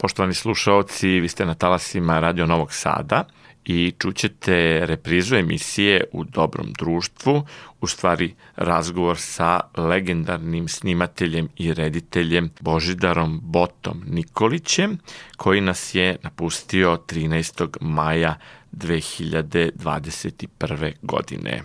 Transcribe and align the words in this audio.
Poštovani 0.00 0.34
slušaoci, 0.34 1.20
vi 1.20 1.28
ste 1.28 1.46
na 1.46 1.54
talasima 1.54 2.20
Radio 2.20 2.46
Novog 2.46 2.72
Sada 2.72 3.24
i 3.64 3.92
čućete 3.98 4.86
reprizu 4.86 5.36
emisije 5.36 6.04
u 6.12 6.24
dobrom 6.24 6.72
društvu, 6.78 7.46
u 7.80 7.86
stvari 7.86 8.34
razgovor 8.56 9.18
sa 9.18 9.60
legendarnim 9.76 10.68
snimateljem 10.68 11.48
i 11.56 11.74
rediteljem 11.74 12.50
Božidarom 12.60 13.40
Botom 13.42 14.02
Nikolićem, 14.06 14.98
koji 15.36 15.60
nas 15.60 15.94
je 15.94 16.16
napustio 16.22 16.98
13. 17.06 17.76
maja 17.80 18.34
2021. 18.72 20.92
godine. 21.02 21.62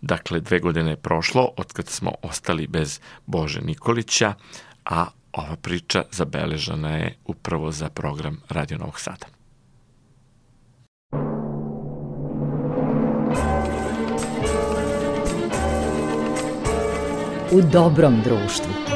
Dakle, 0.00 0.40
dve 0.40 0.58
godine 0.58 0.90
je 0.90 0.96
prošlo 0.96 1.48
od 1.56 1.72
kad 1.72 1.88
smo 1.88 2.12
ostali 2.22 2.66
bez 2.66 3.00
Bože 3.26 3.60
Nikolića, 3.60 4.34
a 4.84 5.06
ova 5.36 5.56
priča 5.56 6.02
zabeležena 6.10 6.96
je 6.96 7.14
upravo 7.24 7.72
za 7.72 7.88
program 7.88 8.40
Radio 8.48 8.78
Novog 8.78 9.00
Sada. 9.00 9.26
U 17.52 17.60
dobrom 17.72 18.20
društvu. 18.24 18.93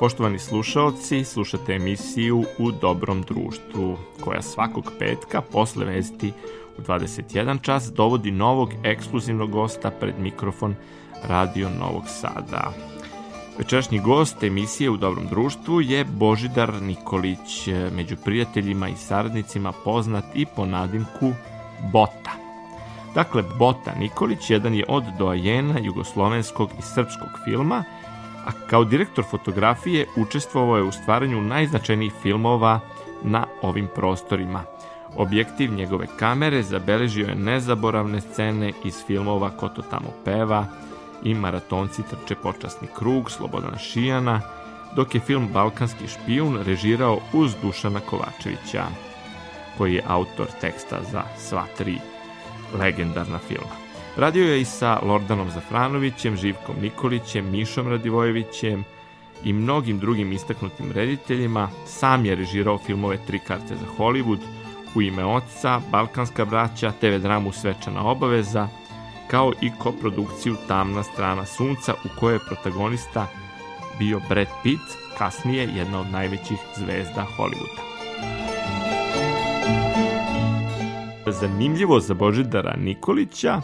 Poštovani 0.00 0.38
slušalci, 0.38 1.24
slušate 1.24 1.72
emisiju 1.74 2.44
U 2.58 2.70
dobrom 2.72 3.22
društvu, 3.22 3.96
koja 4.20 4.42
svakog 4.42 4.92
petka 4.98 5.40
posle 5.40 5.84
vesti 5.84 6.32
u 6.78 6.82
21 6.82 7.60
čas 7.62 7.92
dovodi 7.92 8.30
novog 8.30 8.70
ekskluzivnog 8.84 9.50
gosta 9.50 9.90
pred 9.90 10.14
mikrofon 10.18 10.74
Radio 11.28 11.68
Novog 11.80 12.02
Sada. 12.08 12.72
Večerašnji 13.58 14.00
gost 14.00 14.42
emisije 14.42 14.90
U 14.90 14.96
dobrom 14.96 15.26
društvu 15.26 15.80
je 15.80 16.04
Božidar 16.04 16.82
Nikolić, 16.82 17.68
među 17.92 18.16
prijateljima 18.24 18.88
i 18.88 18.96
saradnicima 18.96 19.72
poznat 19.84 20.24
i 20.34 20.46
po 20.56 20.66
nadimku 20.66 21.32
Bota. 21.92 22.32
Dakle, 23.14 23.42
Bota 23.58 23.94
Nikolić 23.98 24.50
jedan 24.50 24.74
je 24.74 24.84
od 24.88 25.04
doajena 25.18 25.78
jugoslovenskog 25.78 26.70
i 26.78 26.82
srpskog 26.82 27.28
filma– 27.44 27.84
a 28.46 28.50
kao 28.66 28.84
direktor 28.84 29.24
fotografije 29.30 30.06
učestvovao 30.16 30.76
je 30.76 30.82
u 30.82 30.92
stvaranju 30.92 31.40
najznačajnijih 31.40 32.12
filmova 32.22 32.80
na 33.22 33.46
ovim 33.62 33.88
prostorima. 33.94 34.62
Objektiv 35.16 35.72
njegove 35.72 36.06
kamere 36.18 36.62
zabeležio 36.62 37.26
je 37.26 37.34
nezaboravne 37.34 38.20
scene 38.20 38.72
iz 38.84 39.04
filmova 39.06 39.50
Ko 39.50 39.68
to 39.68 39.82
tamo 39.82 40.08
peva 40.24 40.66
i 41.22 41.34
Maratonci 41.34 42.02
trče 42.02 42.34
počasni 42.34 42.88
krug 42.98 43.30
Slobodana 43.30 43.78
Šijana, 43.78 44.40
dok 44.96 45.14
je 45.14 45.20
film 45.20 45.48
Balkanski 45.52 46.08
špijun 46.08 46.58
režirao 46.62 47.18
uz 47.32 47.54
Dušana 47.62 48.00
Kovačevića, 48.00 48.84
koji 49.78 49.94
je 49.94 50.04
autor 50.06 50.46
teksta 50.60 51.00
za 51.12 51.22
sva 51.38 51.64
tri 51.78 51.98
legendarna 52.78 53.38
filma. 53.38 53.79
Radio 54.16 54.44
je 54.44 54.60
i 54.60 54.64
sa 54.64 54.98
Lordanom 55.02 55.50
Zafranovićem, 55.50 56.36
Živkom 56.36 56.76
Nikolićem, 56.82 57.50
Mišom 57.50 57.88
Radivojevićem 57.88 58.84
i 59.44 59.52
mnogim 59.52 59.98
drugim 59.98 60.32
istaknutim 60.32 60.92
rediteljima. 60.92 61.68
Sam 61.86 62.24
je 62.24 62.34
režirao 62.34 62.78
filmove 62.78 63.18
Tri 63.26 63.38
karte 63.38 63.76
za 63.76 63.86
Hollywood, 63.98 64.38
U 64.94 65.02
ime 65.02 65.24
oca, 65.24 65.80
Balkanska 65.90 66.44
braća, 66.44 66.92
TV 67.00 67.16
dramu 67.22 67.52
Svečana 67.52 68.06
obaveza, 68.06 68.68
kao 69.30 69.52
i 69.60 69.70
koprodukciju 69.78 70.56
Tamna 70.68 71.02
strana 71.02 71.46
sunca 71.46 71.94
u 72.04 72.08
kojoj 72.20 72.34
je 72.34 72.46
protagonista 72.48 73.26
bio 73.98 74.20
Brad 74.28 74.48
Pitt, 74.62 74.82
kasnije 75.18 75.68
jedna 75.76 76.00
od 76.00 76.06
najvećih 76.10 76.58
zvezda 76.76 77.26
Hollywooda. 77.36 77.90
Zanimljivo 81.26 82.00
za 82.00 82.14
Božidara 82.14 82.76
Nikolića 82.76 83.60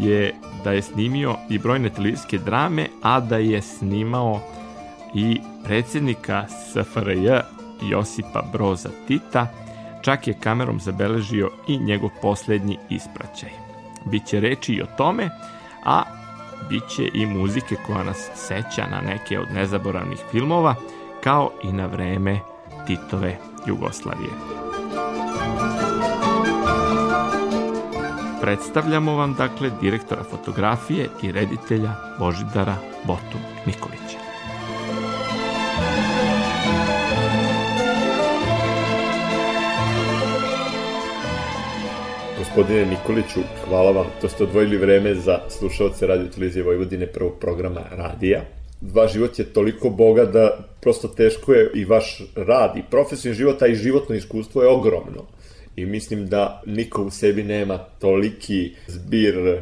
je 0.00 0.34
da 0.64 0.72
je 0.72 0.82
snimio 0.82 1.36
i 1.50 1.58
brojne 1.58 1.90
televizijske 1.90 2.38
drame, 2.38 2.86
a 3.02 3.20
da 3.20 3.36
je 3.36 3.62
snimao 3.62 4.40
i 5.14 5.40
predsjednika 5.64 6.44
SFRJ 6.48 7.28
Josipa 7.82 8.42
Broza 8.52 8.88
Tita, 9.08 9.46
čak 10.02 10.28
je 10.28 10.38
kamerom 10.40 10.80
zabeležio 10.80 11.50
i 11.68 11.78
njegov 11.78 12.10
poslednji 12.22 12.78
ispraćaj. 12.90 13.50
Biće 14.04 14.40
reči 14.40 14.72
i 14.72 14.82
o 14.82 14.86
tome, 14.96 15.30
a 15.84 16.02
biće 16.68 17.10
i 17.14 17.26
muzike 17.26 17.76
koja 17.86 18.04
nas 18.04 18.30
seća 18.34 18.86
na 18.90 19.00
neke 19.00 19.40
od 19.40 19.46
nezaboravnih 19.54 20.18
filmova, 20.30 20.74
kao 21.20 21.50
i 21.64 21.72
na 21.72 21.86
vreme 21.86 22.40
Titove 22.86 23.38
Jugoslavije. 23.66 24.65
Predstavljamo 28.46 29.16
vam 29.16 29.34
dakle 29.34 29.70
direktora 29.80 30.22
fotografije 30.22 31.08
i 31.22 31.32
reditelja 31.32 31.90
Božidara 32.18 32.76
Botu 33.06 33.38
Nikolića. 33.66 34.18
Gospodine 42.38 42.86
Nikoliću, 42.86 43.40
hvala 43.68 43.90
vam. 43.90 44.06
To 44.20 44.28
ste 44.28 44.44
odvojili 44.44 44.76
vreme 44.76 45.14
za 45.14 45.38
slušalce 45.48 46.06
Radio 46.06 46.26
Televizije 46.26 46.64
Vojvodine 46.64 47.06
prvog 47.06 47.32
programa 47.40 47.80
Radija. 47.90 48.40
Vaš 48.94 49.12
život 49.12 49.38
je 49.38 49.52
toliko 49.52 49.90
boga 49.90 50.24
da 50.24 50.58
prosto 50.80 51.08
teško 51.08 51.52
je 51.52 51.70
i 51.74 51.84
vaš 51.84 52.22
rad 52.36 52.76
i 52.76 52.82
profesionalni 52.90 53.38
život, 53.38 53.62
a 53.62 53.66
i 53.66 53.74
životno 53.74 54.14
iskustvo 54.14 54.62
je 54.62 54.68
ogromno 54.68 55.35
i 55.76 55.86
mislim 55.86 56.26
da 56.26 56.62
niko 56.66 57.02
u 57.02 57.10
sebi 57.10 57.42
nema 57.42 57.78
toliki 57.78 58.72
zbir 58.86 59.60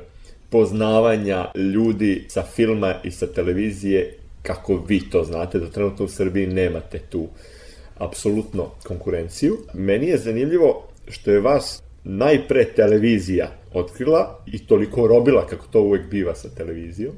poznavanja 0.51 1.47
ljudi 1.75 2.25
sa 2.29 2.43
filma 2.43 2.95
i 3.05 3.11
sa 3.11 3.27
televizije 3.27 4.15
kako 4.43 4.77
vi 4.89 5.01
to 5.11 5.25
znate, 5.25 5.59
da 5.59 5.71
trenutno 5.71 6.05
u 6.05 6.09
Srbiji 6.09 6.47
nemate 6.47 6.99
tu 6.99 7.29
apsolutno 7.99 8.71
konkurenciju. 8.87 9.59
Meni 9.75 10.07
je 10.07 10.19
zanimljivo 10.19 10.89
što 11.09 11.31
je 11.31 11.41
vas 11.41 11.83
najpre 12.05 12.65
televizija 12.65 13.51
otkrila 13.73 14.43
i 14.47 14.67
toliko 14.67 15.07
robila 15.07 15.47
kako 15.47 15.67
to 15.67 15.81
uvek 15.81 16.11
biva 16.11 16.35
sa 16.35 16.49
televizijom, 16.49 17.15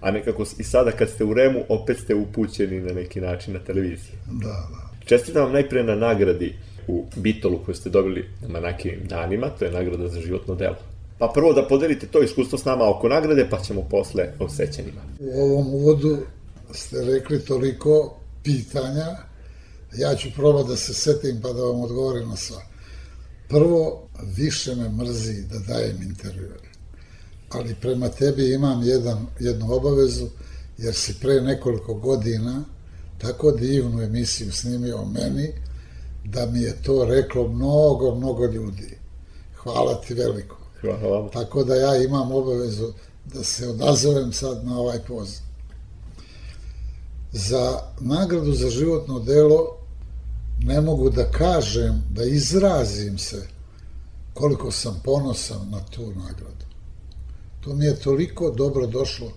a 0.00 0.10
nekako 0.10 0.44
i 0.58 0.62
sada 0.62 0.90
kad 0.90 1.10
ste 1.10 1.24
u 1.24 1.34
Remu 1.34 1.60
opet 1.68 1.98
ste 1.98 2.14
upućeni 2.14 2.80
na 2.80 2.92
neki 2.92 3.20
način 3.20 3.54
na 3.54 3.60
televiziju. 3.60 4.14
Da, 4.26 4.48
da. 4.48 5.06
Čestitam 5.06 5.42
vam 5.42 5.52
najpre 5.52 5.82
na 5.82 5.94
nagradi 5.94 6.54
u 6.88 7.04
Bitolu 7.16 7.58
koju 7.64 7.74
ste 7.74 7.90
dobili 7.90 8.28
na 8.42 8.48
Manakijevim 8.48 9.08
danima, 9.08 9.50
to 9.50 9.64
je 9.64 9.70
nagrada 9.70 10.08
za 10.08 10.20
životno 10.20 10.54
delo. 10.54 10.76
Pa 11.18 11.30
prvo 11.34 11.52
da 11.52 11.68
podelite 11.68 12.06
to 12.06 12.22
iskustvo 12.22 12.58
s 12.58 12.64
nama 12.64 12.90
oko 12.90 13.08
nagrade, 13.08 13.46
pa 13.50 13.60
ćemo 13.60 13.82
posle 13.90 14.28
o 14.38 14.48
sećanjima. 14.48 15.00
U 15.20 15.40
ovom 15.40 15.74
uvodu 15.74 16.18
ste 16.72 17.04
rekli 17.04 17.40
toliko 17.40 18.16
pitanja, 18.42 19.16
ja 19.96 20.14
ću 20.16 20.28
probati 20.36 20.68
da 20.68 20.76
se 20.76 20.94
setim 20.94 21.40
pa 21.42 21.52
da 21.52 21.62
vam 21.62 21.80
odgovorim 21.80 22.28
na 22.28 22.36
sva. 22.36 22.62
Prvo, 23.48 24.08
više 24.36 24.74
me 24.74 24.88
mrzi 24.88 25.42
da 25.42 25.58
dajem 25.58 26.02
intervjue, 26.02 26.56
ali 27.50 27.74
prema 27.80 28.08
tebi 28.08 28.54
imam 28.54 28.82
jedan, 28.82 29.26
jednu 29.40 29.72
obavezu, 29.72 30.26
jer 30.78 30.94
si 30.94 31.14
pre 31.20 31.40
nekoliko 31.40 31.94
godina 31.94 32.64
tako 33.18 33.52
divnu 33.52 34.02
emisiju 34.02 34.52
snimio 34.52 34.96
o 34.96 35.04
meni, 35.04 35.52
da 36.24 36.46
mi 36.46 36.60
je 36.60 36.82
to 36.82 37.04
reklo 37.04 37.48
mnogo, 37.48 38.14
mnogo 38.14 38.46
ljudi. 38.46 38.98
Hvala 39.56 39.94
ti 39.94 40.14
veliko. 40.14 40.56
Hvala 40.80 41.18
vam. 41.18 41.28
Tako 41.30 41.64
da 41.64 41.74
ja 41.74 41.96
imam 41.96 42.32
obavezu 42.32 42.92
da 43.24 43.44
se 43.44 43.68
odazovem 43.68 44.32
sad 44.32 44.64
na 44.64 44.78
ovaj 44.78 44.98
poziv. 45.08 45.40
Za 47.32 47.80
nagradu 48.00 48.52
za 48.52 48.70
životno 48.70 49.18
delo 49.18 49.76
ne 50.60 50.80
mogu 50.80 51.10
da 51.10 51.30
kažem, 51.30 52.02
da 52.10 52.24
izrazim 52.24 53.18
se 53.18 53.46
koliko 54.34 54.70
sam 54.70 55.00
ponosan 55.04 55.70
na 55.70 55.80
tu 55.90 56.02
nagradu. 56.02 56.64
To 57.60 57.74
mi 57.74 57.84
je 57.84 58.00
toliko 58.00 58.50
dobro 58.50 58.86
došlo, 58.86 59.30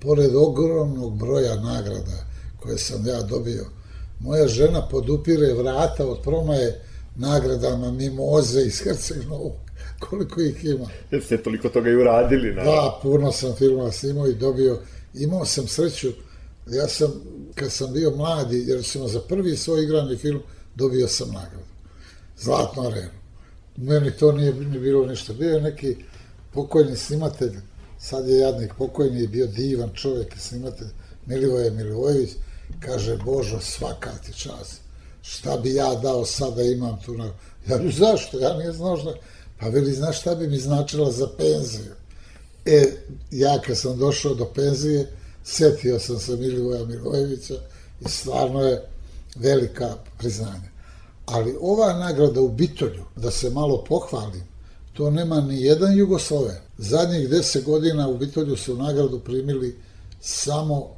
pored 0.00 0.36
ogromnog 0.36 1.18
broja 1.18 1.60
nagrada 1.60 2.26
koje 2.60 2.78
sam 2.78 3.06
ja 3.06 3.22
dobio, 3.22 3.66
Moja 4.20 4.48
žena 4.48 4.88
podupire 4.88 5.54
vrata 5.54 6.06
od 6.06 6.22
promaje 6.22 6.80
nagradama 7.16 7.90
mimoze 7.90 8.62
iz 8.62 8.80
Herceg 8.82 9.28
Novog 9.28 9.52
koliko 10.08 10.40
ih 10.40 10.64
ima. 10.64 10.86
Jer 11.10 11.24
ste 11.24 11.42
toliko 11.42 11.68
toga 11.68 11.90
i 11.90 11.96
uradili. 11.96 12.54
Na... 12.54 12.64
Da, 12.64 12.98
puno 13.02 13.32
sam 13.32 13.54
filmova 13.54 13.92
snimao 13.92 14.28
i 14.28 14.34
dobio, 14.34 14.78
imao 15.14 15.44
sam 15.44 15.66
sreću, 15.66 16.08
ja 16.66 16.88
sam, 16.88 17.12
kad 17.54 17.72
sam 17.72 17.92
bio 17.92 18.16
mladi, 18.16 18.64
jer 18.66 18.84
sam 18.84 19.08
za 19.08 19.20
prvi 19.20 19.56
svoj 19.56 19.82
igrani 19.84 20.16
film 20.16 20.42
dobio 20.74 21.08
sam 21.08 21.28
nagradu. 21.28 21.70
Zlatnu 22.38 22.82
arenu. 22.82 23.10
Meni 23.76 24.10
to 24.10 24.32
nije 24.32 24.52
ni 24.54 24.78
bilo 24.78 25.06
ništa. 25.06 25.32
Bio 25.32 25.50
je 25.50 25.60
neki 25.60 25.96
pokojni 26.52 26.96
snimatelj, 26.96 27.52
sad 27.98 28.28
je 28.28 28.38
jadnik 28.38 28.72
pokojni, 28.78 29.26
bio 29.26 29.46
divan 29.46 29.90
čovjek 29.94 30.38
snimatelj, 30.38 30.88
Milivoje 31.26 31.70
Milivojević, 31.70 32.30
kaže, 32.80 33.16
Božo, 33.16 33.60
svaka 33.60 34.10
ti 34.26 34.32
čast. 34.32 34.80
Šta 35.22 35.56
bi 35.56 35.74
ja 35.74 35.94
dao 35.94 36.24
sad 36.24 36.54
da 36.54 36.62
imam 36.62 36.98
tu 37.04 37.14
na... 37.14 37.32
Ja 37.68 37.78
bi, 37.78 37.92
zašto? 37.92 38.38
Ja 38.38 38.56
nije 38.56 38.72
znao 38.72 38.96
šta... 38.96 39.14
Pa 39.60 39.68
veli, 39.68 39.92
znaš 39.92 40.20
šta 40.20 40.34
bi 40.34 40.46
mi 40.46 40.58
značila 40.58 41.12
za 41.12 41.28
penziju? 41.38 41.92
E, 42.64 42.84
ja 43.30 43.60
kad 43.66 43.78
sam 43.78 43.98
došao 43.98 44.34
do 44.34 44.44
penzije, 44.44 45.10
setio 45.44 45.98
sam 45.98 46.18
se 46.18 46.36
Milivoja 46.36 46.84
Milivojevića 46.84 47.54
i 48.00 48.08
stvarno 48.08 48.62
je 48.62 48.82
velika 49.36 49.94
priznanja. 50.18 50.70
Ali 51.26 51.56
ova 51.60 51.92
nagrada 51.92 52.40
u 52.40 52.48
Bitolju, 52.48 53.04
da 53.16 53.30
se 53.30 53.50
malo 53.50 53.84
pohvalim, 53.84 54.44
to 54.92 55.10
nema 55.10 55.40
ni 55.40 55.62
jedan 55.62 55.98
Jugosloven. 55.98 56.56
Zadnjih 56.78 57.28
deset 57.28 57.64
godina 57.64 58.08
u 58.08 58.18
Bitolju 58.18 58.56
su 58.56 58.76
nagradu 58.76 59.20
primili 59.20 59.78
samo 60.20 60.96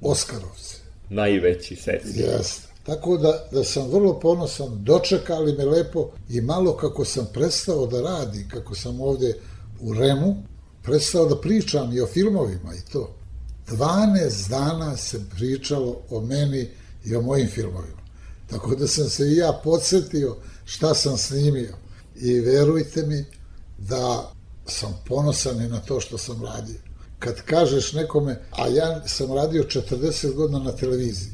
Oskarovci. 0.00 0.81
Najveći 1.14 1.76
svetski. 1.76 2.20
Jeste. 2.20 2.68
Tako 2.82 3.16
da, 3.16 3.48
da 3.52 3.64
sam 3.64 3.90
vrlo 3.90 4.20
ponosan, 4.20 4.84
dočekali 4.84 5.52
me 5.52 5.64
lepo 5.64 6.10
i 6.30 6.40
malo 6.40 6.76
kako 6.76 7.04
sam 7.04 7.26
prestao 7.32 7.86
da 7.86 8.00
radi, 8.00 8.46
kako 8.50 8.74
sam 8.74 9.00
ovde 9.00 9.34
u 9.80 9.94
Remu, 9.94 10.42
prestao 10.82 11.26
da 11.26 11.40
pričam 11.40 11.92
i 11.92 12.00
o 12.00 12.06
filmovima 12.06 12.74
i 12.74 12.92
to. 12.92 13.14
12 13.68 14.48
dana 14.48 14.96
se 14.96 15.20
pričalo 15.30 16.02
o 16.10 16.20
meni 16.20 16.68
i 17.04 17.16
o 17.16 17.22
mojim 17.22 17.48
filmovima. 17.48 18.02
Tako 18.50 18.74
da 18.74 18.86
sam 18.86 19.08
se 19.08 19.28
i 19.28 19.36
ja 19.36 19.60
podsjetio 19.64 20.36
šta 20.64 20.94
sam 20.94 21.18
snimio. 21.18 21.74
I 22.16 22.40
verujte 22.40 23.06
mi 23.06 23.24
da 23.78 24.32
sam 24.66 25.00
ponosan 25.06 25.62
i 25.62 25.68
na 25.68 25.80
to 25.80 26.00
što 26.00 26.18
sam 26.18 26.42
radio. 26.44 26.91
Kad 27.24 27.42
kažeš 27.42 27.92
nekome, 27.92 28.40
a 28.50 28.68
ja 28.68 29.02
sam 29.06 29.32
radio 29.32 29.62
40 29.62 30.34
godina 30.34 30.58
na 30.58 30.72
televiziji 30.72 31.32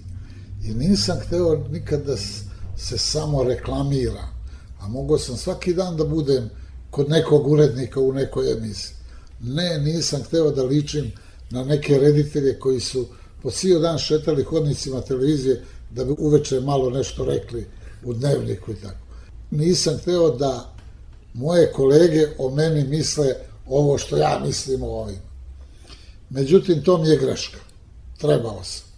i 0.64 0.74
nisam 0.74 1.18
hteo 1.26 1.64
nikad 1.70 2.04
da 2.06 2.16
se 2.76 2.98
samo 2.98 3.42
reklamira, 3.42 4.28
a 4.80 4.88
mogao 4.88 5.18
sam 5.18 5.36
svaki 5.36 5.74
dan 5.74 5.96
da 5.96 6.04
budem 6.04 6.50
kod 6.90 7.08
nekog 7.08 7.48
urednika 7.48 8.00
u 8.00 8.12
nekoj 8.12 8.52
emisiji. 8.52 8.96
Ne, 9.40 9.78
nisam 9.78 10.22
hteo 10.22 10.50
da 10.50 10.62
ličim 10.62 11.12
na 11.50 11.64
neke 11.64 11.98
reditelje 11.98 12.58
koji 12.58 12.80
su 12.80 13.06
po 13.42 13.50
cijel 13.50 13.80
dan 13.80 13.98
šetali 13.98 14.44
hodnicima 14.44 15.00
televizije 15.00 15.62
da 15.90 16.04
bi 16.04 16.14
uveče 16.18 16.60
malo 16.60 16.90
nešto 16.90 17.24
rekli 17.24 17.66
u 18.04 18.14
dnevniku 18.14 18.72
i 18.72 18.76
tako. 18.76 19.06
Nisam 19.50 19.98
hteo 19.98 20.30
da 20.30 20.74
moje 21.34 21.72
kolege 21.72 22.28
o 22.38 22.50
meni 22.50 22.84
misle 22.84 23.34
ovo 23.66 23.98
što 23.98 24.16
ja 24.16 24.40
mislim 24.46 24.82
o 24.82 24.86
ovim. 24.86 25.27
Međutim, 26.30 26.82
to 26.82 26.98
mi 26.98 27.08
je 27.08 27.16
greška. 27.16 27.58
Trebao 28.18 28.64
sam. 28.64 28.88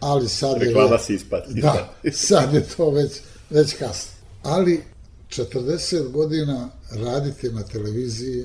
Ali 0.00 0.28
sad 0.28 0.62
je... 0.62 0.68
Reklama 0.68 0.98
si 0.98 1.14
ispad. 1.14 1.42
Da, 1.48 1.94
sad 2.12 2.54
je 2.54 2.66
to 2.76 2.90
već, 2.90 3.12
već 3.50 3.74
kasno. 3.74 4.12
Ali 4.42 4.82
40 5.28 6.10
godina 6.10 6.70
raditi 6.90 7.52
na 7.52 7.62
televiziji 7.62 8.44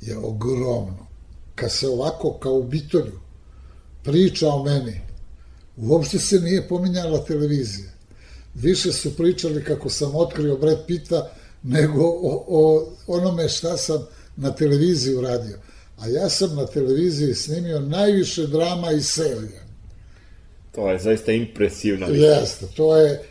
je 0.00 0.18
ogromno. 0.18 1.06
Kad 1.54 1.72
se 1.72 1.88
ovako 1.88 2.38
kao 2.38 2.52
u 2.52 2.64
Bitolju 2.64 3.20
priča 4.02 4.48
o 4.48 4.64
meni, 4.64 5.00
uopšte 5.76 6.18
se 6.18 6.40
nije 6.40 6.68
pominjala 6.68 7.24
televizija. 7.24 7.90
Više 8.54 8.92
su 8.92 9.16
pričali 9.16 9.64
kako 9.64 9.90
sam 9.90 10.14
otkrio 10.14 10.56
Brad 10.56 10.86
Pita 10.86 11.30
nego 11.62 12.02
o, 12.02 12.44
o 12.48 12.92
onome 13.06 13.48
šta 13.48 13.76
sam 13.76 14.06
na 14.36 14.54
televiziji 14.54 15.14
uradio. 15.14 15.58
A 15.98 16.08
ja 16.08 16.28
sam 16.28 16.56
na 16.56 16.66
televiziji 16.66 17.34
snimio 17.34 17.80
najviše 17.80 18.46
drama 18.46 18.92
i 18.92 19.02
serija. 19.02 19.64
To 20.72 20.90
je 20.90 20.98
zaista 20.98 21.32
impresivna 21.32 22.06
lista. 22.06 22.26
Jeste, 22.26 22.66
to 22.76 22.96
je, 22.96 23.22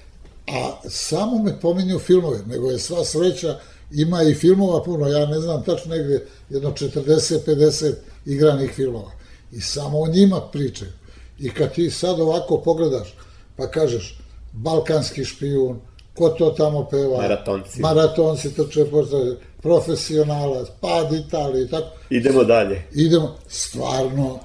a 0.48 0.81
samo 0.89 1.44
me 1.44 1.60
pominju 1.60 2.00
filmove, 2.00 2.39
nego 2.48 2.71
je 2.71 2.80
sva 2.80 3.06
sreća, 3.06 3.60
ima 3.92 4.24
i 4.24 4.33
filmova 4.33 4.83
puno, 4.83 5.07
ja 5.07 5.25
ne 5.25 5.39
znam 5.39 5.63
tačno 5.63 5.95
negde, 5.95 6.25
jedno 6.50 6.71
40-50 6.71 7.94
igranih 8.25 8.71
filmova. 8.71 9.12
I 9.51 9.62
samo 9.62 10.00
o 10.00 10.07
njima 10.07 10.42
pričaju. 10.51 10.92
I 11.39 11.50
kad 11.50 11.74
ti 11.74 11.89
sad 11.89 12.19
ovako 12.19 12.62
pogledaš, 12.62 13.16
pa 13.56 13.71
kažeš, 13.71 14.19
balkanski 14.51 15.25
špijun, 15.25 15.80
ko 16.16 16.30
to 16.30 16.50
tamo 16.50 16.88
peva? 16.89 17.18
Maratonci. 17.18 17.81
Maratonci, 17.81 18.54
to 18.54 18.66
će 18.66 18.86
postati 18.86 19.36
profesionalac, 19.63 20.68
pad 20.81 21.13
Italije 21.13 21.65
i 21.65 21.69
tako. 21.69 21.88
Idemo 22.10 22.44
dalje. 22.44 22.83
Idemo, 22.94 23.36
stvarno 23.48 24.39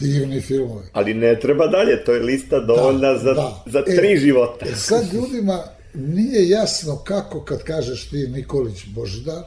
divni 0.00 0.40
filmovi. 0.40 0.86
Ali 0.92 1.14
ne 1.14 1.38
treba 1.40 1.66
dalje, 1.66 2.04
to 2.04 2.12
je 2.12 2.20
lista 2.20 2.60
dovoljna 2.60 3.12
Da, 3.12 3.18
za, 3.18 3.32
da. 3.34 3.62
za 3.66 3.82
E, 3.86 3.96
tri 3.96 4.16
života. 4.18 4.66
E 4.68 4.74
sad 4.76 5.12
ljudima 5.12 5.62
nije 5.94 6.48
jasno 6.48 6.96
kako 6.96 7.40
kad 7.44 7.62
kažeš 7.62 8.08
ti 8.08 8.16
Nikolić 8.28 8.84
Božidar, 8.86 9.42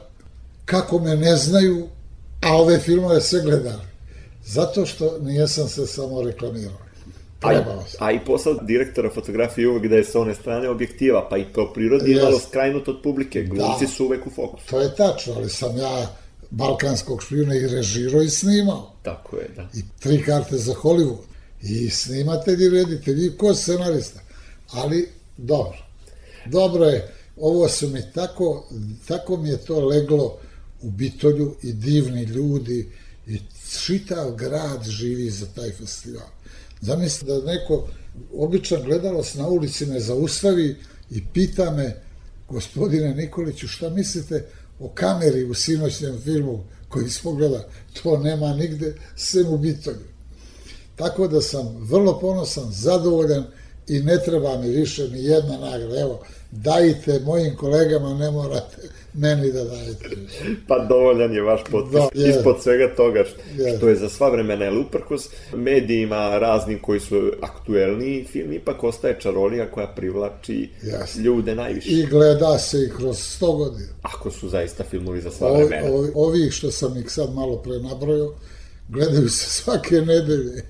kako 0.64 0.98
me 0.98 1.16
ne 1.16 1.36
znaju, 1.36 1.86
a 2.42 2.56
ove 2.56 2.78
filmove 2.78 3.20
sve 3.20 3.40
gledali. 3.40 3.82
Zato 4.46 4.86
što 4.86 5.18
nijesam 5.20 5.68
se 5.68 5.86
samo 5.86 6.22
reklamirao. 6.22 6.83
Trebao 7.48 7.84
sam. 7.88 8.06
a 8.06 8.12
i 8.12 8.20
posao 8.26 8.54
direktora 8.54 9.10
fotografije 9.10 9.68
uvek 9.68 9.86
da 9.86 9.96
je 9.96 10.04
sa 10.04 10.20
one 10.20 10.34
strane 10.34 10.68
objektiva, 10.68 11.26
pa 11.30 11.38
i 11.38 11.44
po 11.54 11.72
prirodi 11.74 12.10
je 12.12 12.22
malo 12.22 12.38
skrajnut 12.38 12.88
od 12.88 13.02
publike. 13.02 13.42
Glumci 13.42 13.84
Da. 13.84 13.90
su 13.90 14.04
uvek 14.04 14.26
u 14.26 14.30
fokusu. 14.30 14.66
To 14.70 14.80
je 14.80 14.94
tačno, 14.94 15.34
ali 15.36 15.50
sam 15.50 15.76
ja 15.76 16.16
balkanskog 16.50 17.22
špijuna 17.22 17.54
i 17.54 17.66
režirao 17.68 18.22
i 18.22 18.30
snimao. 18.30 18.92
Tako 19.02 19.36
je, 19.36 19.48
da. 19.56 19.68
i 19.74 19.82
tri 20.00 20.22
karte 20.22 20.56
za 20.56 20.72
Hollywood 20.74 21.22
i 21.62 21.90
snimatelj 21.90 22.64
i 22.64 22.68
reditelj 22.70 23.26
i 23.26 23.36
ko 23.38 23.54
scenarista. 23.54 24.20
Ali 24.72 25.08
dobro. 25.36 25.78
Dobro 26.46 26.84
je. 26.84 27.14
Ovo 27.36 27.68
su 27.68 27.88
mi 27.88 28.02
tako, 28.14 28.68
tako 29.08 29.36
mi 29.36 29.48
je 29.48 29.56
to 29.56 29.86
leglo 29.86 30.38
u 30.82 30.90
Bitolju 30.90 31.56
i 31.62 31.72
divni 31.72 32.22
ljudi 32.22 32.88
i 33.26 33.38
čitav 33.84 34.34
grad 34.34 34.84
živi 34.88 35.30
za 35.30 35.46
taj 35.46 35.70
festival. 35.72 36.26
Zamislite 36.84 37.32
da 37.32 37.52
neko 37.52 37.88
običan 38.36 38.82
gledalac 38.82 39.34
na 39.34 39.48
ulici 39.48 39.86
me 39.86 40.00
zaustavi 40.00 40.76
i 41.10 41.22
pita 41.32 41.70
me 41.70 41.96
gospodine 42.48 43.14
Nikoliću 43.14 43.68
šta 43.68 43.90
mislite 43.90 44.44
o 44.80 44.88
kameri 44.88 45.44
u 45.44 45.54
sinoćnjem 45.54 46.20
filmu 46.20 46.64
koji 46.88 47.10
smo 47.10 47.32
gleda, 47.32 47.68
to 48.02 48.18
nema 48.18 48.54
nigde 48.54 48.94
sem 49.16 49.46
u 49.46 49.58
Bitolju. 49.58 50.06
Tako 50.96 51.28
da 51.28 51.40
sam 51.40 51.76
vrlo 51.80 52.20
ponosan, 52.20 52.72
zadovoljan 52.72 53.44
i 53.88 54.00
ne 54.00 54.18
treba 54.24 54.60
mi 54.60 54.68
više 54.68 55.08
ni 55.08 55.24
jedna 55.24 55.58
nagrada. 55.58 56.00
Evo, 56.00 56.22
dajte 56.50 57.20
mojim 57.20 57.56
kolegama, 57.56 58.14
ne 58.14 58.30
morate 58.30 58.76
meni 59.14 59.52
da 59.52 59.64
dajete. 59.64 60.08
Pa 60.68 60.78
dovoljan 60.78 61.32
je 61.32 61.42
vaš 61.42 61.60
potpis 61.70 61.92
Da, 61.92 62.08
je. 62.14 62.30
ispod 62.30 62.56
svega 62.62 62.94
toga 62.94 63.24
što, 63.24 63.62
Je. 63.62 63.76
što 63.76 63.88
je 63.88 63.96
za 63.96 64.08
sva 64.08 64.28
vremena, 64.28 64.64
jer 64.64 64.78
uprkos 64.78 65.22
medijima 65.54 66.38
raznim 66.38 66.78
koji 66.78 67.00
su 67.00 67.32
aktuelniji, 67.42 68.24
film 68.24 68.52
ipak 68.52 68.84
ostaje 68.84 69.20
čarolija 69.20 69.70
koja 69.70 69.86
privlači 69.86 70.70
Jasno. 70.82 71.22
ljude 71.22 71.54
najviše. 71.54 71.88
I 71.90 72.06
gleda 72.06 72.58
se 72.58 72.78
i 72.78 72.90
kroz 72.90 73.16
100 73.40 73.56
godina. 73.58 73.88
Ako 74.02 74.30
su 74.30 74.48
zaista 74.48 74.84
filmovi 74.84 75.20
za 75.20 75.30
sva 75.30 75.48
Ovi, 75.48 75.64
vremena. 75.64 75.94
ovi, 75.94 76.10
ovi 76.14 76.50
što 76.50 76.70
sam 76.70 76.96
ih 76.96 77.10
sad 77.10 77.34
malo 77.34 77.56
pre 77.56 77.78
nabrojao, 77.78 78.34
gledaju 78.88 79.28
se 79.28 79.50
svake 79.52 79.94
nedelje. 79.96 80.62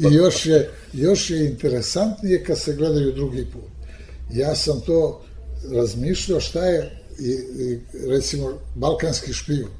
I 0.00 0.14
još 0.14 0.46
je, 0.46 0.70
još 0.92 1.30
je 1.30 1.44
interesantnije 1.46 2.44
kad 2.44 2.58
se 2.58 2.72
gledaju 2.74 3.12
drugi 3.12 3.46
put. 3.52 3.70
Ja 4.32 4.54
sam 4.54 4.80
to 4.80 5.22
razmišljao 5.72 6.40
šta 6.40 6.66
je 6.66 6.90
i, 7.18 7.30
i 7.62 7.78
recimo 8.08 8.58
balkanski 8.74 9.32
špijun. 9.32 9.70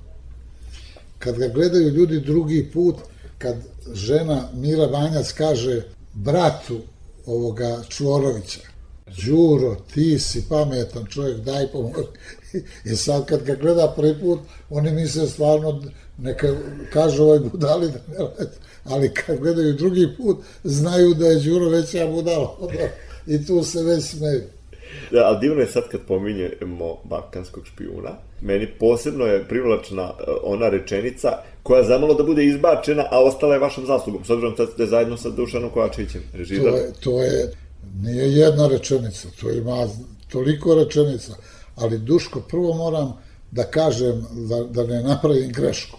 Kad 1.18 1.38
ga 1.38 1.48
gledaju 1.48 1.88
ljudi 1.88 2.20
drugi 2.20 2.70
put, 2.72 2.96
kad 3.38 3.56
žena 3.92 4.48
Mira 4.54 4.86
Banjac 4.86 5.32
kaže 5.32 5.82
bratu 6.14 6.80
ovoga 7.26 7.82
Čvorovića, 7.88 8.60
Đuro, 9.26 9.76
ti 9.94 10.18
si 10.18 10.44
pametan 10.48 11.06
čovjek, 11.06 11.38
daj 11.38 11.66
pomoć. 11.72 12.06
I 12.90 12.96
sad 12.96 13.26
kad 13.26 13.42
ga 13.42 13.54
gleda 13.54 13.94
prvi 13.96 14.20
put, 14.20 14.40
oni 14.70 14.90
misle 14.90 15.28
stvarno, 15.28 15.82
neka 16.18 16.54
kažu 16.92 17.22
ovoj 17.22 17.38
budali 17.38 17.90
da 17.90 17.98
ne 18.08 18.24
lete, 18.24 18.56
ali 18.84 19.14
kad 19.14 19.38
gledaju 19.38 19.74
drugi 19.74 20.08
put, 20.16 20.38
znaju 20.64 21.14
da 21.14 21.26
je 21.26 21.40
Đuro 21.40 21.68
veća 21.68 22.06
budala. 22.06 22.56
I 23.26 23.46
tu 23.46 23.64
se 23.64 23.82
već 23.82 24.04
smeju. 24.04 24.42
Da, 25.10 25.26
ali 25.26 25.38
divno 25.40 25.60
je 25.60 25.66
sad 25.66 25.88
kad 25.88 26.00
pominjemo 26.08 26.96
balkanskog 27.04 27.66
špijuna. 27.66 28.10
Meni 28.40 28.68
posebno 28.78 29.24
je 29.26 29.44
privlačna 29.48 30.02
e, 30.02 30.22
ona 30.42 30.68
rečenica 30.68 31.28
koja 31.62 31.82
zamalo 31.82 32.14
da 32.14 32.22
bude 32.22 32.44
izbačena, 32.44 33.04
a 33.10 33.22
ostala 33.22 33.54
je 33.54 33.60
vašom 33.60 33.86
zaslugom, 33.86 34.24
s 34.24 34.30
obzirom 34.30 34.54
da 34.54 34.66
ste 34.66 34.86
zajedno 34.86 35.16
sa 35.16 35.30
Dušanom 35.30 35.70
Kovačevićem, 35.70 36.22
režidar. 36.32 36.72
To 36.72 36.76
je, 36.76 36.92
to 37.00 37.22
je, 37.22 37.52
nije 38.02 38.32
jedna 38.32 38.68
rečenica, 38.68 39.28
to 39.40 39.50
ima 39.50 39.88
toliko 40.28 40.74
rečenica, 40.74 41.32
ali 41.76 41.98
Duško, 41.98 42.40
prvo 42.40 42.74
moram 42.74 43.12
da 43.50 43.64
kažem, 43.64 44.26
da, 44.48 44.64
da 44.64 44.86
ne 44.86 45.02
napravim 45.02 45.52
grešku, 45.52 45.98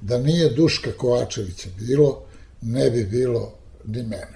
da 0.00 0.18
nije 0.18 0.50
Duška 0.50 0.92
Kovačevića 0.92 1.68
bilo, 1.78 2.22
ne 2.62 2.90
bi 2.90 3.04
bilo 3.04 3.52
ni 3.84 4.02
mene. 4.02 4.35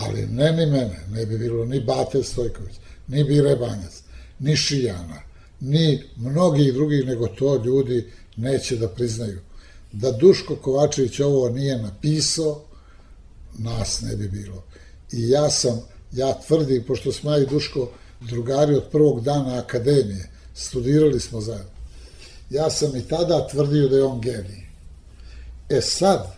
Ali 0.00 0.26
ne 0.26 0.52
ni 0.52 0.66
mene, 0.66 1.00
ne 1.10 1.26
bi 1.26 1.38
bilo 1.38 1.64
ni 1.64 1.80
Bate 1.80 2.22
Stojković, 2.22 2.74
ni 3.08 3.24
Bire 3.24 3.56
Banjac, 3.56 4.02
ni 4.38 4.56
Šijana, 4.56 5.22
ni 5.60 6.02
mnogih 6.16 6.72
drugih, 6.72 7.06
nego 7.06 7.28
to 7.28 7.62
ljudi 7.64 8.10
neće 8.36 8.76
da 8.76 8.88
priznaju. 8.88 9.40
Da 9.92 10.12
Duško 10.12 10.56
Kovačević 10.56 11.20
ovo 11.20 11.48
nije 11.48 11.78
napisao, 11.82 12.64
nas 13.58 14.00
ne 14.00 14.16
bi 14.16 14.28
bilo. 14.28 14.64
I 15.12 15.28
ja 15.28 15.50
sam, 15.50 15.80
ja 16.12 16.40
tvrdim, 16.46 16.84
pošto 16.86 17.12
smo 17.12 17.30
ja 17.30 17.38
i 17.38 17.46
Duško 17.46 17.90
drugari 18.20 18.74
od 18.74 18.84
prvog 18.92 19.20
dana 19.20 19.58
akademije, 19.58 20.30
studirali 20.54 21.20
smo 21.20 21.40
zajedno, 21.40 21.70
ja 22.50 22.70
sam 22.70 22.96
i 22.96 23.02
tada 23.02 23.48
tvrdio 23.48 23.88
da 23.88 23.96
je 23.96 24.04
on 24.04 24.20
genij. 24.20 24.68
E 25.68 25.80
sad, 25.80 26.36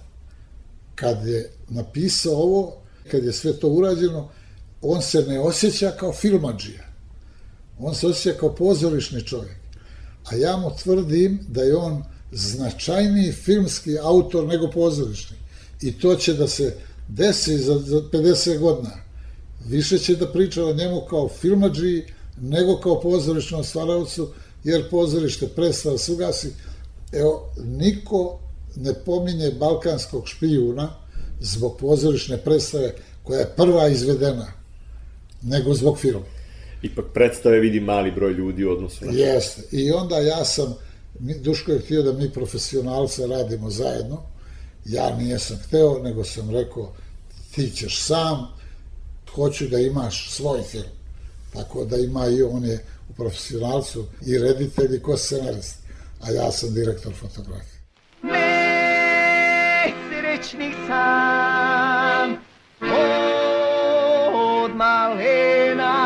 kad 0.94 1.26
je 1.26 1.50
napisao 1.68 2.34
ovo, 2.34 2.79
kad 3.10 3.24
je 3.24 3.32
sve 3.32 3.52
to 3.52 3.68
urađeno, 3.68 4.28
on 4.82 5.02
se 5.02 5.22
ne 5.22 5.40
osjeća 5.40 5.90
kao 5.90 6.12
filmađija. 6.12 6.84
On 7.78 7.94
se 7.94 8.06
osjeća 8.06 8.38
kao 8.38 8.54
pozorišni 8.54 9.26
čovjek. 9.26 9.56
A 10.24 10.34
ja 10.34 10.56
mu 10.56 10.70
tvrdim 10.82 11.40
da 11.48 11.62
je 11.62 11.76
on 11.76 12.04
značajniji 12.32 13.32
filmski 13.32 13.98
autor 13.98 14.46
nego 14.46 14.70
pozorišni. 14.70 15.36
I 15.80 15.98
to 15.98 16.14
će 16.14 16.34
da 16.34 16.48
se 16.48 16.76
desi 17.08 17.58
za, 17.58 17.78
za 17.78 18.00
50 18.12 18.58
godina. 18.58 18.96
Više 19.66 19.98
će 19.98 20.16
da 20.16 20.32
priča 20.32 20.64
o 20.64 20.72
njemu 20.72 21.00
kao 21.10 21.28
filmađiji 21.28 22.04
nego 22.40 22.76
kao 22.76 23.00
pozorišnom 23.00 23.64
stvaravcu, 23.64 24.28
jer 24.64 24.90
pozorište 24.90 25.48
prestava 25.48 25.98
se 25.98 26.12
ugasi. 26.12 26.52
Evo, 27.12 27.52
niko 27.64 28.38
ne 28.76 28.94
pominje 28.94 29.50
balkanskog 29.50 30.28
špijuna 30.28 30.96
zbog 31.40 31.76
pozorišne 31.78 32.36
predstave 32.36 32.94
koja 33.22 33.40
je 33.40 33.52
prva 33.56 33.88
izvedena, 33.88 34.52
nego 35.42 35.74
zbog 35.74 35.98
filma. 35.98 36.26
Ipak 36.82 37.04
predstave 37.14 37.60
vidi 37.60 37.80
mali 37.80 38.10
broj 38.10 38.32
ljudi 38.32 38.64
u 38.64 38.72
odnosu 38.72 39.04
na... 39.04 39.12
Jeste. 39.12 39.62
I 39.72 39.90
onda 39.90 40.18
ja 40.18 40.44
sam, 40.44 40.74
Duško 41.18 41.72
je 41.72 41.80
htio 41.80 42.02
da 42.02 42.12
mi 42.12 42.30
profesionalce 42.30 43.26
radimo 43.26 43.70
zajedno, 43.70 44.22
ja 44.84 45.16
nijesam 45.16 45.58
hteo, 45.66 45.98
nego 46.02 46.24
sam 46.24 46.50
rekao, 46.50 46.92
ti 47.54 47.70
ćeš 47.70 48.02
sam, 48.02 48.46
hoću 49.34 49.68
da 49.68 49.78
imaš 49.78 50.30
svoj 50.30 50.62
film. 50.62 50.92
Tako 51.52 51.84
da 51.84 51.96
ima 51.96 52.26
i 52.26 52.42
on 52.42 52.64
je 52.64 52.84
u 53.10 53.12
profesionalcu 53.12 54.06
i 54.26 54.38
reditelj 54.38 54.96
i 54.96 55.02
ko 55.02 55.16
scenarist, 55.16 55.76
a 56.20 56.30
ja 56.30 56.52
sam 56.52 56.74
direktor 56.74 57.12
fotografije. 57.14 57.79
Nesrećni 60.40 60.72
sam 60.86 62.36
od 64.34 64.76
malena 64.76 65.99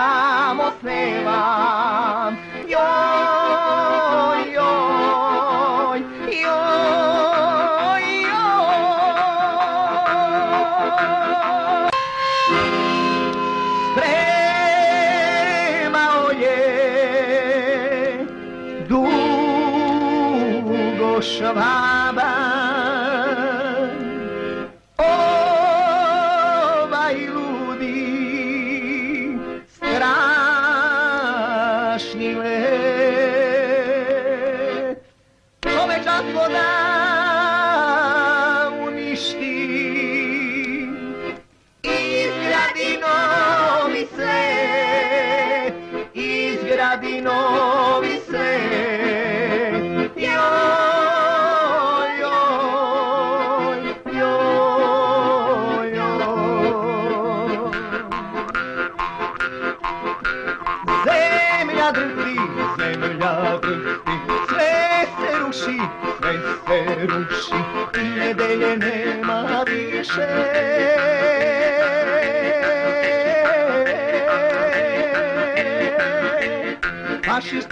ovo 0.00 0.08
samo 0.08 0.70
snevam 0.80 2.49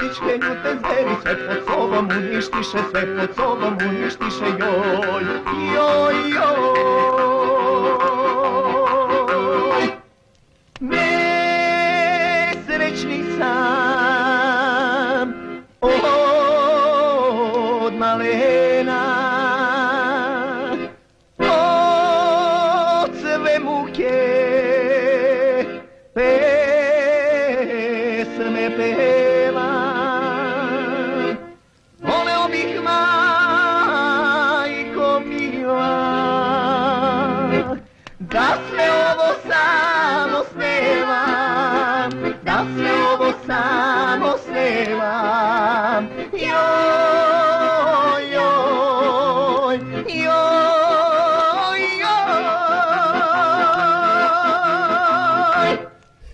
Εσύ 0.09 0.21
δεν 0.27 0.38
μου 0.43 0.55
την 0.62 0.81
περισσεύεται, 0.81 1.62
το 1.67 1.88
βαμουνιστή 1.91 2.62
σε 2.62 2.79
σπίτι, 2.79 3.27
το 3.37 3.57
βαμουνιστή 3.61 4.31
σε 4.31 4.45
εγώ. 4.45 4.77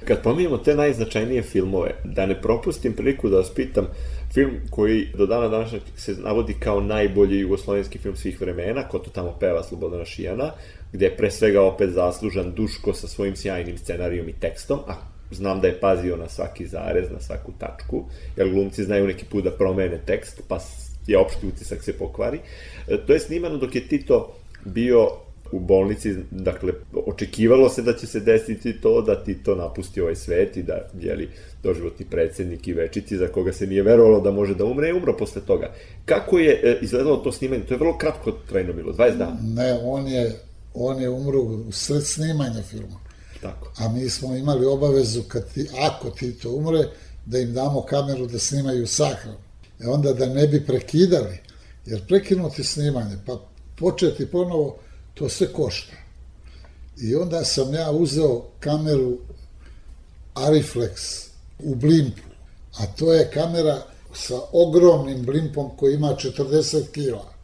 Kad 0.05 0.23
pominjemo 0.23 0.59
te 0.59 0.75
najznačajnije 0.75 1.43
filmove, 1.43 1.91
da 2.05 2.27
ne 2.27 2.41
propustim 2.41 2.93
priliku 2.93 3.29
da 3.29 3.37
vas 3.37 3.55
pitam, 3.55 3.87
film 4.35 4.51
koji 4.71 5.09
do 5.15 5.27
dana 5.27 5.49
današnjeg 5.49 5.83
se 5.97 6.15
navodi 6.15 6.55
kao 6.61 6.81
najbolji 6.81 7.39
jugoslovenski 7.39 7.99
film 7.99 8.17
svih 8.17 8.41
vremena, 8.41 8.89
ko 8.89 8.99
to 8.99 9.11
tamo 9.11 9.37
peva 9.41 9.63
Slobodana 9.63 10.05
Šijana, 10.05 10.51
gde 10.93 11.07
je 11.07 11.17
pre 11.17 11.31
svega 11.31 11.63
opet 11.63 11.91
zaslužan 11.91 12.53
Duško 12.53 12.95
sa 12.95 13.09
svojim 13.09 13.37
sjajnim 13.37 13.79
scenarijom 13.79 14.29
i 14.29 14.33
tekstom, 14.41 14.79
a 14.89 14.95
znam 15.31 15.61
da 15.61 15.69
je 15.69 15.81
pazio 15.81 16.17
na 16.17 16.29
svaki 16.29 16.67
zarez, 16.67 17.11
na 17.11 17.21
svaku 17.21 17.53
tačku, 17.59 18.05
jer 18.37 18.51
glumci 18.51 18.85
znaju 18.85 19.07
neki 19.07 19.25
put 19.25 19.45
da 19.45 19.51
promene 19.51 20.01
tekst, 20.07 20.43
pa 20.49 20.59
je 21.07 21.19
opšti 21.19 21.47
utisak 21.47 21.83
se 21.83 21.93
pokvari. 21.93 22.39
E, 22.89 22.97
to 23.07 23.13
je 23.13 23.21
snimano 23.21 23.57
dok 23.57 23.75
je 23.75 23.89
Tito 23.89 24.37
bio 24.65 25.09
u 25.55 25.61
bolnici, 25.61 26.15
dakle, 26.31 26.73
očekivalo 27.07 27.69
se 27.69 27.83
da 27.83 27.93
će 27.93 28.07
se 28.07 28.21
desiti 28.21 28.81
to 28.81 29.03
da 29.03 29.25
Tito 29.25 29.55
napusti 29.55 30.01
ovaj 30.01 30.17
svet 30.17 30.57
i 30.57 30.63
da, 30.63 30.89
jeli, 31.01 31.29
doživotni 31.63 32.07
predsednik 32.11 32.69
i 32.69 32.73
večiti 32.73 33.17
za 33.17 33.29
koga 33.29 33.53
se 33.53 33.67
nije 33.67 33.83
verovalo 33.83 34.21
da 34.21 34.31
može 34.31 34.55
da 34.55 34.65
umre, 34.65 34.89
i 34.89 34.93
umro 34.93 35.17
posle 35.17 35.43
toga. 35.43 35.73
Kako 36.05 36.39
je 36.39 36.61
e, 36.65 36.79
izgledalo 36.83 37.17
to 37.17 37.33
snimanje? 37.33 37.63
To 37.63 37.75
je 37.75 37.79
vrlo 37.79 37.99
kratko 37.99 38.33
trajno 38.33 38.73
bilo, 38.73 38.93
20 38.93 39.17
dana. 39.17 39.37
Ne, 39.43 39.79
on 39.83 40.07
je, 40.07 40.33
on 40.75 41.03
je 41.03 41.09
umro 41.09 41.41
u 41.41 41.73
sred 41.73 42.07
snimanja 42.07 42.63
filma. 42.63 43.01
Tako. 43.43 43.73
A 43.79 43.89
mi 43.89 44.11
smo 44.11 44.37
imali 44.37 44.67
obavezu, 44.67 45.23
kad 45.23 45.53
ti, 45.53 45.69
ako 45.81 46.11
Tito 46.11 46.51
umre, 46.51 46.85
da 47.27 47.39
im 47.39 47.53
damo 47.53 47.83
kameru 47.83 48.27
da 48.27 48.39
snimaju 48.39 48.87
sahranu. 48.87 49.39
E 49.81 49.89
onda 49.89 50.13
da 50.13 50.27
ne 50.27 50.47
bi 50.47 50.67
prekidali, 50.67 51.39
jer 51.87 52.07
prekinuti 52.07 52.65
snimanje, 52.65 53.17
pa 53.27 53.41
početi 53.77 54.27
ponovo, 54.27 54.79
to 55.15 55.29
sve 55.29 55.53
košta. 55.53 55.93
I 57.01 57.15
onda 57.15 57.45
sam 57.45 57.75
ja 57.75 57.91
uzeo 57.91 58.45
kameru 58.61 59.19
Ariflex 60.35 61.25
u 61.59 61.75
blimpu, 61.75 62.23
a 62.79 62.87
to 62.87 63.13
je 63.13 63.31
kamera 63.31 63.83
sa 64.15 64.35
ogromnim 64.53 65.23
blimpom 65.23 65.71
koji 65.77 65.95
ima 65.95 66.17
40 66.39 66.91
kila. 66.93 67.35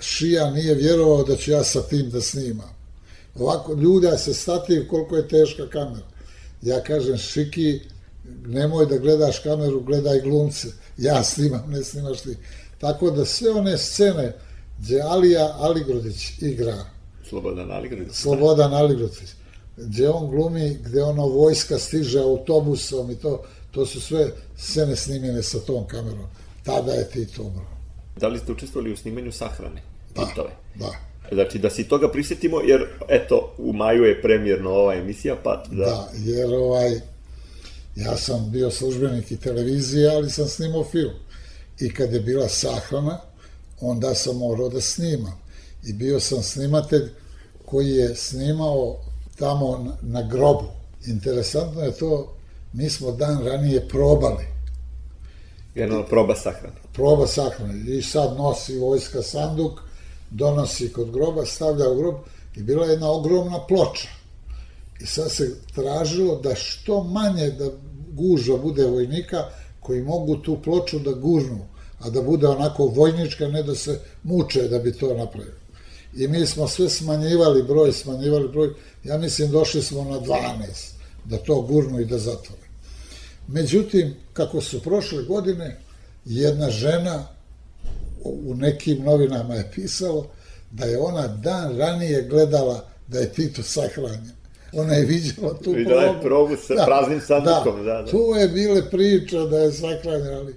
Šija 0.00 0.50
nije 0.50 0.74
vjerovao 0.74 1.24
da 1.24 1.36
ću 1.36 1.50
ja 1.50 1.64
sa 1.64 1.82
tim 1.82 2.10
da 2.10 2.20
snimam. 2.20 2.76
Ovako, 3.38 3.74
ljuda 3.74 4.18
se 4.18 4.34
stati 4.34 4.86
koliko 4.90 5.16
je 5.16 5.28
teška 5.28 5.68
kamera. 5.68 6.06
Ja 6.62 6.82
kažem, 6.82 7.16
Šiki, 7.18 7.80
nemoj 8.46 8.86
da 8.86 8.98
gledaš 8.98 9.38
kameru, 9.38 9.80
gledaj 9.80 10.20
glumce. 10.20 10.68
Ja 10.98 11.24
snimam, 11.24 11.70
ne 11.70 11.84
snimaš 11.84 12.20
ti. 12.20 12.36
Tako 12.78 13.10
da 13.10 13.24
sve 13.24 13.50
one 13.50 13.78
scene 13.78 14.32
gdje 14.78 15.02
Alija 15.02 15.56
Aligrodić 15.58 16.30
igra, 16.40 16.84
Slobodan 17.32 17.72
Aligrodić. 17.72 18.14
Slobodan 18.14 18.74
Aligrodić, 18.74 19.30
gdje 19.76 20.10
on 20.10 20.30
glumi, 20.30 20.78
gdje 20.84 21.02
ono 21.02 21.26
vojska 21.26 21.78
stiže 21.78 22.20
autobusom 22.20 23.10
i 23.10 23.14
to, 23.14 23.42
to 23.70 23.86
su 23.86 24.00
sve 24.00 24.30
scene 24.56 24.96
snimljene 24.96 25.42
sa 25.42 25.58
tom 25.58 25.86
kamerom. 25.86 26.26
Tada 26.64 26.92
je 26.92 27.10
Tito 27.10 27.42
umro. 27.42 27.66
Da 28.16 28.28
li 28.28 28.38
ste 28.38 28.52
učestvovali 28.52 28.92
u 28.92 28.96
snimanju 28.96 29.32
sahrane? 29.32 29.82
Da, 30.14 30.26
Titove? 30.26 30.50
da. 30.74 30.92
Znači, 31.32 31.58
da 31.58 31.70
si 31.70 31.88
toga 31.88 32.08
prisjetimo, 32.08 32.60
jer, 32.60 32.86
eto, 33.08 33.54
u 33.58 33.72
maju 33.72 34.04
je 34.04 34.22
premjerno 34.22 34.70
ova 34.70 34.94
emisija, 34.94 35.36
pa 35.44 35.64
da... 35.70 35.84
Da, 35.84 36.10
jer 36.14 36.54
ovaj, 36.54 37.00
ja 37.96 38.16
sam 38.16 38.50
bio 38.50 38.70
službenik 38.70 39.30
i 39.30 39.36
televizije, 39.36 40.10
ali 40.10 40.30
sam 40.30 40.46
snimao 40.46 40.84
film. 40.84 41.14
I 41.80 41.94
kad 41.94 42.12
je 42.12 42.20
bila 42.20 42.48
sahrana, 42.48 43.20
onda 43.80 44.14
sam 44.14 44.36
morao 44.36 44.68
da 44.68 44.80
snimam. 44.80 45.42
I 45.86 45.92
bio 45.92 46.20
sam 46.20 46.42
snimatelj 46.42 47.10
koji 47.72 47.90
je 47.90 48.14
snimao 48.14 48.96
tamo 49.38 49.96
na, 50.02 50.22
grobu. 50.22 50.68
Interesantno 51.06 51.82
je 51.82 51.92
to, 51.92 52.34
mi 52.72 52.90
smo 52.90 53.12
dan 53.12 53.44
ranije 53.44 53.88
probali. 53.88 54.44
Generalno 55.74 56.06
proba 56.06 56.34
sahrana. 56.34 56.74
Proba 56.92 57.26
sahrane. 57.26 57.96
I 57.96 58.02
sad 58.02 58.36
nosi 58.36 58.78
vojska 58.78 59.22
sanduk, 59.22 59.80
donosi 60.30 60.92
kod 60.92 61.10
groba, 61.10 61.44
stavlja 61.44 61.88
u 61.88 61.96
grob 61.96 62.14
i 62.56 62.62
bila 62.62 62.84
je 62.86 62.90
jedna 62.90 63.10
ogromna 63.10 63.66
ploča. 63.68 64.08
I 65.00 65.06
sad 65.06 65.30
se 65.30 65.56
tražilo 65.74 66.36
da 66.40 66.54
što 66.54 67.02
manje 67.04 67.50
da 67.50 67.70
gužva 68.12 68.58
bude 68.58 68.86
vojnika 68.86 69.48
koji 69.80 70.02
mogu 70.02 70.36
tu 70.36 70.58
ploču 70.62 70.98
da 70.98 71.12
gužnu, 71.12 71.64
a 72.00 72.10
da 72.10 72.22
bude 72.22 72.46
onako 72.48 72.86
vojnička, 72.86 73.48
ne 73.48 73.62
da 73.62 73.74
se 73.74 74.00
muče 74.22 74.68
da 74.68 74.78
bi 74.78 74.92
to 74.92 75.14
napravili. 75.14 75.61
I 76.16 76.28
mi 76.28 76.46
smo 76.46 76.68
sve 76.68 76.88
smanjivali 76.88 77.62
broj, 77.62 77.92
smanjivali 77.92 78.48
broj, 78.48 78.70
ja 79.04 79.18
mislim 79.18 79.50
došli 79.50 79.82
smo 79.82 80.04
na 80.04 80.20
12, 80.20 80.92
da 81.24 81.36
to 81.36 81.60
gurnu 81.60 82.00
i 82.00 82.04
da 82.04 82.18
zatvore. 82.18 82.62
Međutim, 83.48 84.14
kako 84.32 84.60
su 84.60 84.82
prošle 84.82 85.22
godine, 85.22 85.78
jedna 86.24 86.70
žena 86.70 87.26
u 88.24 88.54
nekim 88.54 89.04
novinama 89.04 89.54
je 89.54 89.70
pisalo 89.74 90.26
da 90.70 90.84
je 90.84 90.98
ona 90.98 91.26
dan 91.28 91.78
ranije 91.78 92.22
gledala 92.30 92.84
da 93.08 93.18
je 93.18 93.32
Tito 93.32 93.62
sahranjen. 93.62 94.30
Ona 94.72 94.94
je 94.94 95.06
vidjela 95.06 95.58
tu 95.64 95.72
Vidjela 95.72 96.02
je 96.02 96.20
probu 96.22 96.56
sa 96.56 96.74
praznim 96.86 97.20
sandukom, 97.20 97.84
da, 97.84 98.02
da. 98.02 98.10
Tu 98.10 98.34
je 98.38 98.48
bile 98.48 98.90
priča 98.90 99.44
da 99.44 99.58
je 99.58 99.72
sahranjen, 99.72 100.34
ali... 100.34 100.54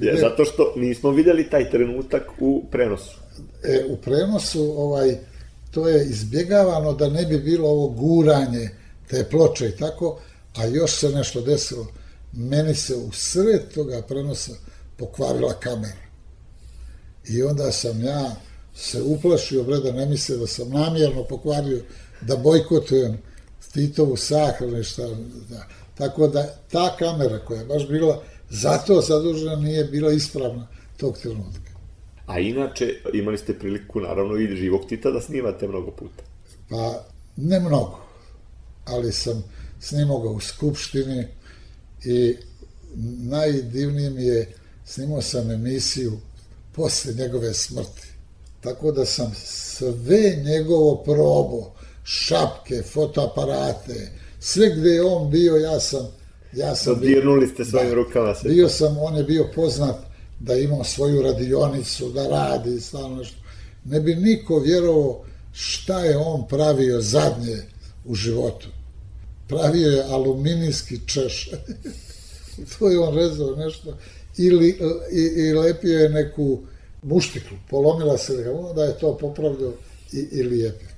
Je, 0.00 0.16
zato 0.20 0.44
što 0.44 0.74
nismo 0.76 1.10
vidjeli 1.10 1.50
taj 1.50 1.70
trenutak 1.70 2.22
u 2.40 2.64
prenosu. 2.70 3.21
E, 3.62 3.84
u 3.88 3.96
prenosu 3.96 4.74
ovaj, 4.76 5.18
to 5.70 5.88
je 5.88 6.04
izbjegavano 6.04 6.92
da 6.92 7.08
ne 7.08 7.24
bi 7.24 7.38
bilo 7.38 7.68
ovo 7.68 7.88
guranje 7.88 8.70
te 9.08 9.24
ploče 9.24 9.68
i 9.68 9.76
tako, 9.76 10.20
a 10.56 10.66
još 10.66 10.92
se 10.92 11.08
nešto 11.08 11.40
desilo. 11.40 11.86
Meni 12.32 12.74
se 12.74 12.96
u 12.96 13.12
sred 13.12 13.62
toga 13.74 14.02
prenosa 14.02 14.52
pokvarila 14.96 15.52
kamera. 15.52 16.02
I 17.28 17.42
onda 17.42 17.72
sam 17.72 18.04
ja 18.04 18.36
se 18.74 19.02
uplašio, 19.02 19.64
bre, 19.64 19.78
da 19.78 19.92
ne 19.92 20.06
misle 20.06 20.36
da 20.36 20.46
sam 20.46 20.70
namjerno 20.70 21.24
pokvario, 21.24 21.82
da 22.20 22.36
bojkotujem 22.36 23.18
Titovu 23.72 24.16
sahranu 24.16 24.78
i 24.78 24.84
šta. 24.84 25.08
Da. 25.50 25.66
Tako 25.94 26.28
da 26.28 26.54
ta 26.70 26.96
kamera 26.98 27.38
koja 27.38 27.60
je 27.60 27.66
baš 27.66 27.88
bila 27.88 28.22
zato 28.50 29.00
zadužena 29.00 29.56
nije 29.56 29.84
bila 29.84 30.12
ispravna 30.12 30.68
tog 30.96 31.18
trenutka. 31.18 31.71
A 32.32 32.38
inače, 32.38 32.94
imali 33.12 33.38
ste 33.38 33.58
priliku, 33.58 34.00
naravno, 34.00 34.36
i 34.38 34.56
živog 34.56 34.80
Tita 34.88 35.10
da 35.10 35.20
snimate 35.20 35.68
mnogo 35.68 35.90
puta. 35.90 36.22
Pa, 36.68 37.04
ne 37.36 37.60
mnogo, 37.60 37.98
ali 38.84 39.12
sam 39.12 39.44
snimao 39.80 40.20
ga 40.20 40.28
u 40.28 40.40
Skupštini 40.40 41.26
i 42.04 42.36
najdivnije 43.18 44.10
mi 44.10 44.24
je, 44.24 44.52
snimao 44.84 45.22
sam 45.22 45.50
emisiju 45.50 46.12
posle 46.72 47.12
njegove 47.14 47.54
smrti. 47.54 48.08
Tako 48.60 48.92
da 48.92 49.04
sam 49.04 49.32
sve 49.34 50.42
njegovo 50.44 51.02
probo, 51.04 51.72
šapke, 52.04 52.82
fotoaparate, 52.82 54.10
sve 54.40 54.70
gde 54.76 54.90
je 54.90 55.02
on 55.02 55.30
bio, 55.30 55.56
ja 55.56 55.80
sam 55.80 56.08
ja 56.52 56.74
sam 56.74 56.94
Dodirnuli 56.94 57.46
ste 57.48 57.64
svojim 57.64 57.88
da, 57.88 57.94
rukama. 57.94 58.34
Bio 58.44 58.68
sam, 58.68 58.98
on 58.98 59.16
je 59.16 59.24
bio 59.24 59.50
poznat 59.54 59.96
da 60.42 60.54
ima 60.54 60.84
svoju 60.84 61.22
radionicu, 61.22 62.08
da 62.08 62.28
radi, 62.28 62.80
stalno 62.80 63.16
nešto. 63.16 63.36
Ne 63.84 64.00
bi 64.00 64.14
niko 64.14 64.58
vjerovao 64.58 65.24
šta 65.52 66.04
je 66.04 66.16
on 66.16 66.48
pravio 66.48 67.00
zadnje 67.00 67.56
u 68.04 68.14
životu. 68.14 68.68
Pravio 69.48 69.90
je 69.90 70.04
aluminijski 70.04 71.00
češ. 71.06 71.50
to 72.78 72.88
je 72.88 72.98
on 72.98 73.14
rezao 73.14 73.56
nešto. 73.56 73.96
Ili, 74.36 74.78
i, 75.12 75.20
i 75.20 75.52
lepio 75.52 75.98
je 75.98 76.08
neku 76.08 76.58
muštiklu. 77.02 77.56
Polomila 77.70 78.18
se 78.18 78.32
da 78.74 78.84
je 78.84 78.98
to 78.98 79.18
popravljao 79.18 79.72
i, 80.12 80.18
i 80.32 80.42
lijepio. 80.42 80.88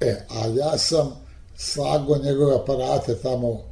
E, 0.00 0.16
a 0.28 0.46
ja 0.46 0.78
sam 0.78 1.12
slago 1.56 2.18
njegove 2.18 2.54
aparate 2.54 3.14
tamo 3.22 3.62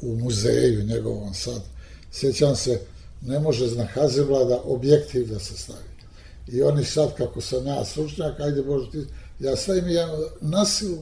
u 0.00 0.14
muzeju 0.16 0.84
njegovom 0.84 1.34
sad. 1.34 1.62
Sjećam 2.12 2.56
se, 2.56 2.80
ne 3.22 3.40
može 3.40 3.76
na 3.76 3.84
Hazelblada 3.84 4.60
objektiv 4.64 5.28
da 5.28 5.38
se 5.38 5.56
stavi. 5.56 5.90
I 6.48 6.62
oni 6.62 6.84
sad, 6.84 7.16
kako 7.16 7.40
sam 7.40 7.66
ja 7.66 7.84
stručnjak, 7.84 8.40
ajde 8.40 8.62
Bože 8.62 8.90
ti, 8.90 9.04
ja 9.40 9.56
stavim 9.56 9.88
ja 9.88 10.08
nasilu 10.40 10.98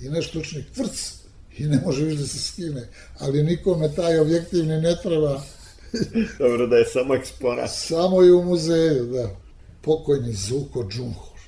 i 0.00 0.08
nešto 0.08 0.38
učnik 0.38 0.66
tvrc 0.74 1.12
i 1.58 1.64
ne 1.64 1.80
može 1.84 2.04
više 2.04 2.18
da 2.18 2.26
se 2.26 2.38
skine. 2.38 2.88
Ali 3.18 3.42
nikome 3.42 3.94
taj 3.94 4.18
objektiv 4.18 4.66
ne 4.66 4.96
treba. 5.02 5.42
Dobro 6.38 6.66
da 6.66 6.76
je 6.76 6.84
samo 6.84 7.14
eksponat. 7.14 7.70
Samo 7.70 8.22
je 8.22 8.32
u 8.32 8.44
muzeju, 8.44 9.04
da. 9.06 9.30
Pokojni 9.82 10.32
Zuko 10.32 10.84
Džumhur. 10.88 11.40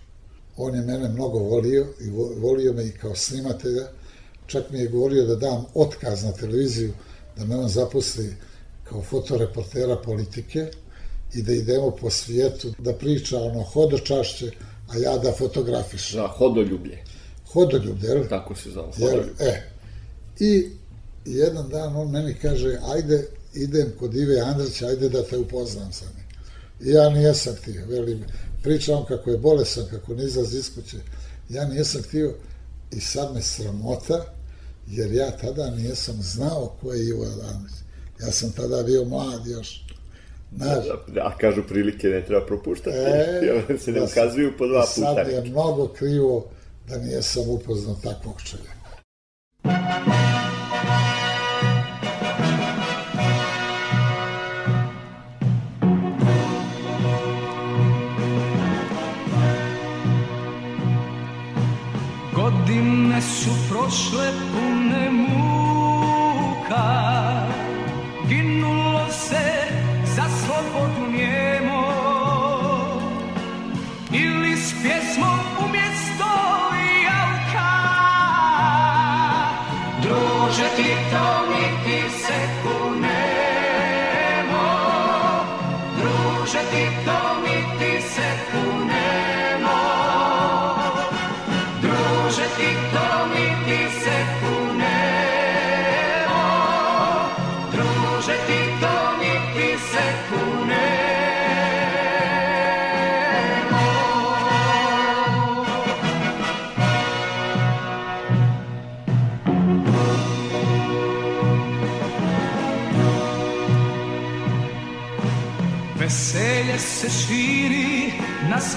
On 0.57 0.75
je 0.75 0.81
mene 0.81 1.09
mnogo 1.09 1.39
volio 1.39 1.87
i 2.01 2.11
volio 2.41 2.73
me 2.73 2.87
i 2.87 2.93
kao 2.93 3.15
snimatelja 3.15 3.87
čak 4.47 4.71
mi 4.71 4.79
je 4.79 4.89
govorio 4.89 5.25
da 5.25 5.37
dam 5.37 5.65
otkaz 5.75 6.25
na 6.25 6.33
televiziju, 6.33 6.93
da 7.37 7.45
me 7.45 7.57
on 7.57 7.69
zaposli 7.69 8.37
kao 8.89 9.03
fotoreportera 9.03 9.97
politike 9.97 10.71
i 11.35 11.43
da 11.43 11.53
idemo 11.53 11.91
po 11.91 12.11
svijetu, 12.11 12.73
da 12.79 12.93
priča 12.93 13.39
ono 13.39 13.63
hodočašće, 13.63 14.51
a 14.89 14.97
ja 14.99 15.19
da 15.19 15.33
fotografišem. 15.33 16.21
Da, 16.21 16.29
hodoljublje. 16.29 17.05
Hodoljublje, 17.53 18.09
jel? 18.09 18.29
Tako 18.29 18.55
se 18.55 18.71
zove, 18.71 18.93
hodoljublje. 18.93 19.35
E, 19.39 19.71
i 20.41 20.71
jedan 21.25 21.69
dan 21.69 21.97
on 21.97 22.11
meni 22.11 22.35
kaže, 22.35 22.79
ajde, 22.93 23.27
idem 23.55 23.93
kod 23.99 24.15
Ive 24.15 24.41
Andrića, 24.41 24.87
ajde 24.87 25.09
da 25.09 25.23
te 25.23 25.39
upoznam 25.39 25.93
sa 25.93 26.05
njim. 26.05 26.27
I 26.81 26.91
ja 26.91 27.11
nijesam 27.11 27.55
htio, 27.55 27.87
velim, 27.89 28.25
pričam 28.63 29.05
kako 29.05 29.31
je 29.31 29.39
bolesan, 29.39 29.85
kako 29.91 30.15
ne 30.15 30.25
izlazi 30.25 30.59
iz 30.59 30.75
kuće. 30.75 30.97
Ja 31.49 31.69
nijesam 31.69 32.03
htio 32.03 32.35
i 32.91 33.01
sad 33.01 33.35
me 33.35 33.43
sramota, 33.43 34.25
jer 34.87 35.13
ja 35.13 35.31
tada 35.31 35.71
nisam 35.71 36.23
znao 36.23 36.77
ko 36.81 36.93
je 36.93 37.07
Ivo 37.07 37.25
Adanović. 37.25 37.73
Ja 38.21 38.33
sam 38.33 38.53
tada 38.53 38.83
bio 38.83 39.05
mlad 39.05 39.47
još. 39.47 39.83
Znaš, 40.57 40.85
A 41.23 41.37
kažu 41.39 41.63
prilike 41.69 42.09
ne 42.09 42.25
treba 42.25 42.47
propuštati, 42.47 42.97
E, 42.97 43.41
jer 43.47 43.81
se 43.81 43.93
ne 43.93 44.01
da 44.01 44.05
ukazuju 44.05 44.53
po 44.59 44.67
dva 44.67 44.87
sad 44.87 45.17
puta. 45.17 45.21
je 45.21 45.43
mnogo 45.45 45.89
krivo 45.89 46.47
da 46.89 46.99
nijesam 46.99 47.49
upoznao 47.49 47.95
takvog 47.95 48.43
čovjeka. 48.43 48.77
Godine 62.35 63.23
su 63.23 63.51
prošle 63.71 64.33
pune 64.53 64.76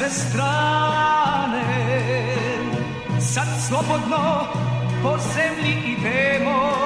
strane. 0.09 1.63
Sad 3.19 3.47
slobodno 3.67 4.45
po 5.03 5.17
zemlji 5.33 5.95
idemo 5.97 6.78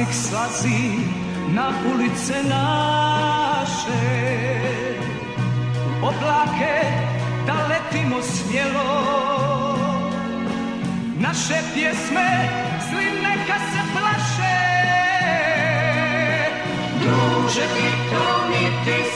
Praznik 0.00 0.14
slazi 0.14 0.96
na 1.54 1.72
ulice 1.92 2.42
naše. 2.48 4.02
Oblake 6.02 6.76
da 7.46 7.54
letimo 7.68 8.22
smjelo 8.22 8.90
Naše 11.18 11.60
pjesme 11.74 12.48
svi 12.88 13.04
neka 13.22 13.58
se 13.58 13.82
plaše. 13.92 14.60
Druže 17.00 17.60
ti 17.60 17.88
to 18.10 18.48
niti 18.48 19.09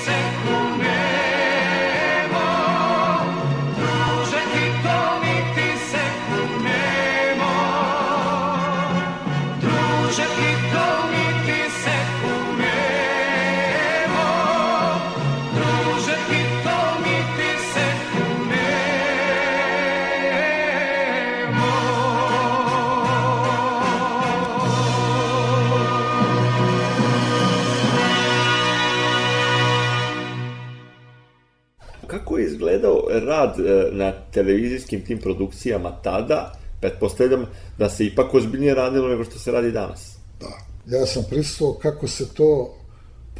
rad 33.34 33.60
e, 33.60 33.88
na 33.92 34.12
televizijskim 34.32 35.04
tim 35.04 35.18
produkcijama 35.18 35.90
tada? 36.02 36.52
Pretpostavljam 36.80 37.46
da 37.78 37.90
se 37.90 38.06
ipak 38.06 38.34
ozbiljnije 38.34 38.74
radilo 38.74 39.08
nego 39.08 39.24
što 39.24 39.38
se 39.38 39.52
radi 39.52 39.72
danas. 39.72 40.16
Da. 40.40 40.96
Ja 40.96 41.06
sam 41.06 41.24
pristao 41.30 41.72
kako 41.72 42.08
se 42.08 42.34
to 42.34 42.74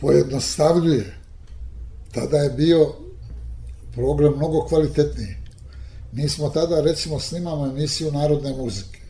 pojednostavljuje. 0.00 1.14
Tada 2.14 2.36
je 2.36 2.50
bio 2.50 2.92
program 3.94 4.36
mnogo 4.36 4.66
kvalitetniji. 4.66 5.36
Mi 6.12 6.28
smo 6.28 6.48
tada, 6.48 6.80
recimo, 6.80 7.20
snimamo 7.20 7.66
emisiju 7.66 8.12
narodne 8.12 8.52
muzike 8.52 9.00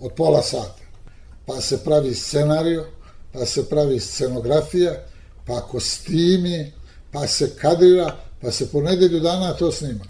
od 0.00 0.12
pola 0.16 0.42
sata. 0.42 0.80
Pa 1.46 1.60
se 1.60 1.84
pravi 1.84 2.14
scenario, 2.14 2.86
pa 3.32 3.46
se 3.46 3.68
pravi 3.68 4.00
scenografija, 4.00 4.92
pa 5.46 5.60
kostimi, 5.60 6.72
pa 7.12 7.26
se 7.26 7.50
kadrira, 7.56 8.16
pa 8.40 8.50
se 8.50 8.70
po 8.70 8.80
nedelju 8.82 9.20
dana 9.20 9.52
to 9.52 9.72
snima. 9.72 10.04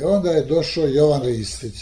E 0.00 0.04
onda 0.06 0.30
je 0.30 0.44
došao 0.44 0.86
Jovan 0.86 1.22
Ristić. 1.22 1.74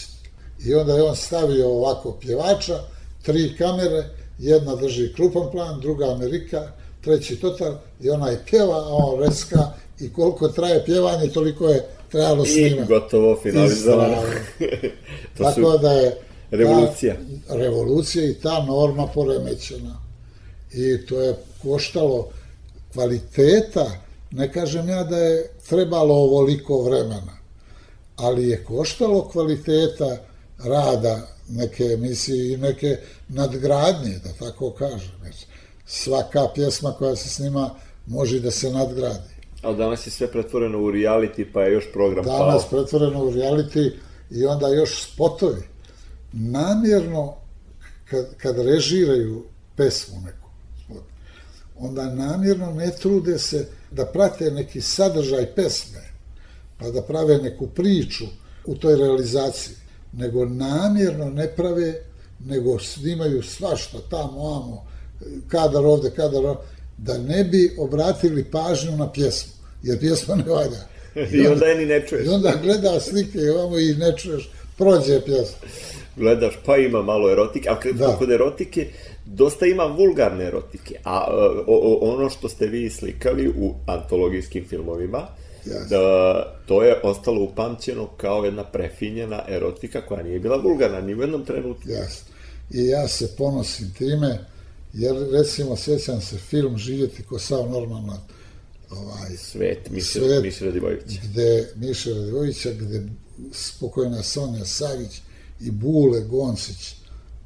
I 0.64 0.74
onda 0.74 0.94
je 0.94 1.02
on 1.02 1.16
stavio 1.16 1.68
ovako 1.68 2.12
pjevača, 2.12 2.78
tri 3.22 3.56
kamere, 3.58 4.04
jedna 4.38 4.76
drži 4.76 5.12
krupan 5.14 5.50
plan, 5.52 5.80
druga 5.80 6.12
Amerika, 6.12 6.72
treći 7.00 7.36
total 7.36 7.74
i 8.00 8.10
onaj 8.10 8.36
pjeva, 8.50 8.76
a 8.76 8.88
on 8.90 9.20
reska 9.20 9.72
i 10.00 10.12
koliko 10.12 10.48
traje 10.48 10.84
pjevanje, 10.84 11.28
toliko 11.28 11.68
je 11.68 11.86
trebalo 12.10 12.44
I 12.44 12.48
snimati. 12.48 12.88
gotovo 12.88 13.38
finalizovano. 13.42 14.16
to 15.38 15.44
Tako 15.44 15.72
su 15.72 15.78
da 15.78 15.92
je 15.92 16.16
revolucija. 16.50 17.16
Ta, 17.48 17.56
revolucija 17.56 18.24
i 18.24 18.34
ta 18.34 18.64
norma 18.64 19.06
poremećena. 19.06 20.02
I 20.72 21.06
to 21.06 21.20
je 21.20 21.36
koštalo 21.62 22.28
kvaliteta, 22.92 23.90
ne 24.30 24.52
kažem 24.52 24.88
ja 24.88 25.04
da 25.04 25.16
je 25.16 25.50
trebalo 25.68 26.14
ovoliko 26.14 26.82
vremena, 26.82 27.41
ali 28.16 28.48
je 28.48 28.64
koštalo 28.64 29.28
kvaliteta 29.28 30.16
rada 30.64 31.28
neke 31.48 31.84
emisije 31.84 32.52
i 32.52 32.56
neke 32.56 32.96
nadgradnje, 33.28 34.20
da 34.24 34.46
tako 34.46 34.70
kažem. 34.70 35.12
Jer 35.24 35.34
svaka 35.86 36.48
pjesma 36.54 36.92
koja 36.92 37.16
se 37.16 37.28
snima 37.28 37.70
može 38.06 38.40
da 38.40 38.50
se 38.50 38.70
nadgradi. 38.70 39.32
Ali 39.62 39.76
danas 39.76 40.06
je 40.06 40.10
sve 40.10 40.32
pretvoreno 40.32 40.78
u 40.78 40.90
reality, 40.90 41.46
pa 41.52 41.62
je 41.62 41.72
još 41.72 41.92
program 41.92 42.24
danas 42.24 42.62
pao. 42.62 42.70
pretvoreno 42.70 43.24
u 43.24 43.30
reality 43.30 43.92
i 44.30 44.46
onda 44.46 44.68
još 44.68 45.02
spotovi. 45.02 45.62
Namjerno, 46.32 47.34
kad, 48.04 48.36
kad 48.36 48.58
režiraju 48.58 49.44
pesmu 49.76 50.16
neku, 50.24 50.48
onda 51.78 52.14
namjerno 52.14 52.70
ne 52.70 52.90
trude 52.90 53.38
se 53.38 53.68
da 53.90 54.06
prate 54.06 54.50
neki 54.50 54.80
sadržaj 54.80 55.46
pesme, 55.46 56.11
pa 56.82 56.90
da 56.90 57.02
prave 57.02 57.38
neku 57.38 57.66
priču 57.66 58.24
u 58.64 58.74
toj 58.74 58.96
realizaciji, 58.96 59.76
nego 60.12 60.44
namjerno 60.44 61.30
ne 61.30 61.48
prave, 61.56 61.94
nego 62.46 62.78
snimaju 62.78 63.42
svašta 63.42 63.98
tamo, 64.10 64.56
amo, 64.56 64.86
kadar 65.48 65.86
ovde, 65.86 66.10
kadar 66.10 66.46
ovde, 66.46 66.60
da 66.98 67.18
ne 67.18 67.44
bi 67.44 67.76
obratili 67.78 68.44
pažnju 68.44 68.96
na 68.96 69.12
pjesmu, 69.12 69.52
jer 69.82 70.00
pjesma 70.00 70.34
ne 70.34 70.44
valja. 70.44 70.80
I 71.42 71.46
onda 71.46 71.66
je 71.66 71.78
ni 71.78 71.86
ne 71.86 72.06
čuješ. 72.06 72.26
I 72.26 72.28
onda 72.28 72.52
gleda 72.62 73.00
slike 73.00 73.38
i 73.38 73.48
ovamo 73.48 73.78
i 73.78 73.94
ne 73.94 74.16
čuješ, 74.16 74.50
prođe 74.78 75.20
pjesma. 75.20 75.68
Gledaš, 76.16 76.58
pa 76.66 76.76
ima 76.76 77.02
malo 77.02 77.30
erotike, 77.32 77.68
a 77.68 77.78
Da. 77.92 78.16
kod 78.18 78.30
erotike, 78.30 78.88
dosta 79.24 79.66
ima 79.66 79.84
vulgarne 79.84 80.44
erotike, 80.44 80.94
a 81.04 81.26
e, 81.28 81.34
o, 81.34 81.64
o, 81.66 82.14
ono 82.14 82.30
što 82.30 82.48
ste 82.48 82.66
vi 82.66 82.90
slikali 82.90 83.48
u 83.48 83.74
antologijskim 83.86 84.64
filmovima, 84.68 85.26
Da 85.64 86.58
to 86.66 86.82
je 86.82 87.00
ostalo 87.02 87.42
upamćeno 87.42 88.08
kao 88.16 88.44
jedna 88.44 88.64
prefinjena 88.64 89.42
erotika 89.48 90.00
koja 90.00 90.22
nije 90.22 90.40
bila 90.40 90.56
vulgarna 90.56 91.00
ni 91.00 91.14
u 91.14 91.20
jednom 91.20 91.44
trenutku. 91.44 91.88
Jasno. 91.88 92.32
I 92.70 92.86
ja 92.86 93.08
se 93.08 93.36
ponosim 93.36 93.94
time, 93.98 94.38
jer 94.92 95.16
recimo 95.32 95.76
sjećam 95.76 96.20
se 96.20 96.36
film 96.36 96.78
Živjeti 96.78 97.22
ko 97.22 97.38
sav 97.38 97.70
normalna 97.70 98.18
ovaj, 98.90 99.36
Svet, 99.36 99.90
Miše, 99.90 100.18
Svet. 100.18 100.42
Miše 100.42 100.64
Radivojević. 100.64 101.18
gde 101.24 101.68
Miša 101.76 102.10
Radivojića, 102.10 102.70
gde 102.72 103.02
spokojna 103.52 104.22
Sonja 104.22 104.64
Savić 104.64 105.20
i 105.60 105.70
Bule 105.70 106.20
Goncić 106.20 106.94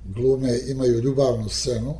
glume 0.05 0.59
imaju 0.69 1.01
ljubavnu 1.01 1.49
scenu. 1.49 1.95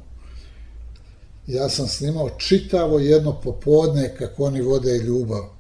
Ja 1.47 1.69
sam 1.69 1.87
snimao 1.87 2.31
čitavo 2.31 2.99
jedno 2.99 3.41
popodne 3.41 4.15
kako 4.19 4.45
oni 4.45 4.61
vode 4.61 4.99
ljubav. 4.99 5.56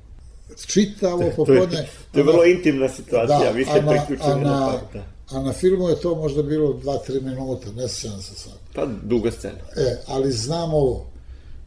Čitavo 0.66 1.30
popodne. 1.37 1.88
to 2.12 2.18
je 2.18 2.24
vrlo 2.24 2.44
intimna 2.44 2.88
situacija, 2.88 3.50
vi 3.50 3.64
ste 3.64 3.85
priključeni 3.88 4.44
na, 4.44 4.61
na, 4.61 4.66
par, 4.66 4.80
da. 4.92 5.04
a 5.37 5.42
na 5.42 5.52
filmu 5.52 5.88
je 5.88 6.00
to 6.00 6.14
možda 6.14 6.42
bilo 6.42 6.72
2-3 6.72 7.22
minuta, 7.22 7.72
ne 7.76 7.88
sjećam 7.88 8.22
se 8.22 8.35
sad. 8.35 8.52
Pa 8.74 8.87
duga 9.02 9.30
scena. 9.30 9.59
E, 9.76 9.96
ali 10.06 10.32
znam 10.32 10.74
ovo, 10.74 11.06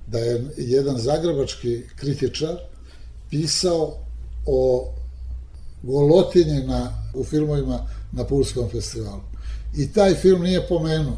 da 0.07 0.19
je 0.19 0.45
jedan 0.57 0.97
zagrebački 0.97 1.83
kritičar 1.95 2.55
pisao 3.29 3.97
o 4.45 4.91
golotinji 5.83 6.63
na, 6.63 7.03
u 7.13 7.23
filmovima 7.23 7.87
na 8.11 8.23
Pulskom 8.23 8.69
festivalu. 8.69 9.21
I 9.77 9.93
taj 9.93 10.13
film 10.15 10.41
nije 10.41 10.67
pomenuo. 10.67 11.17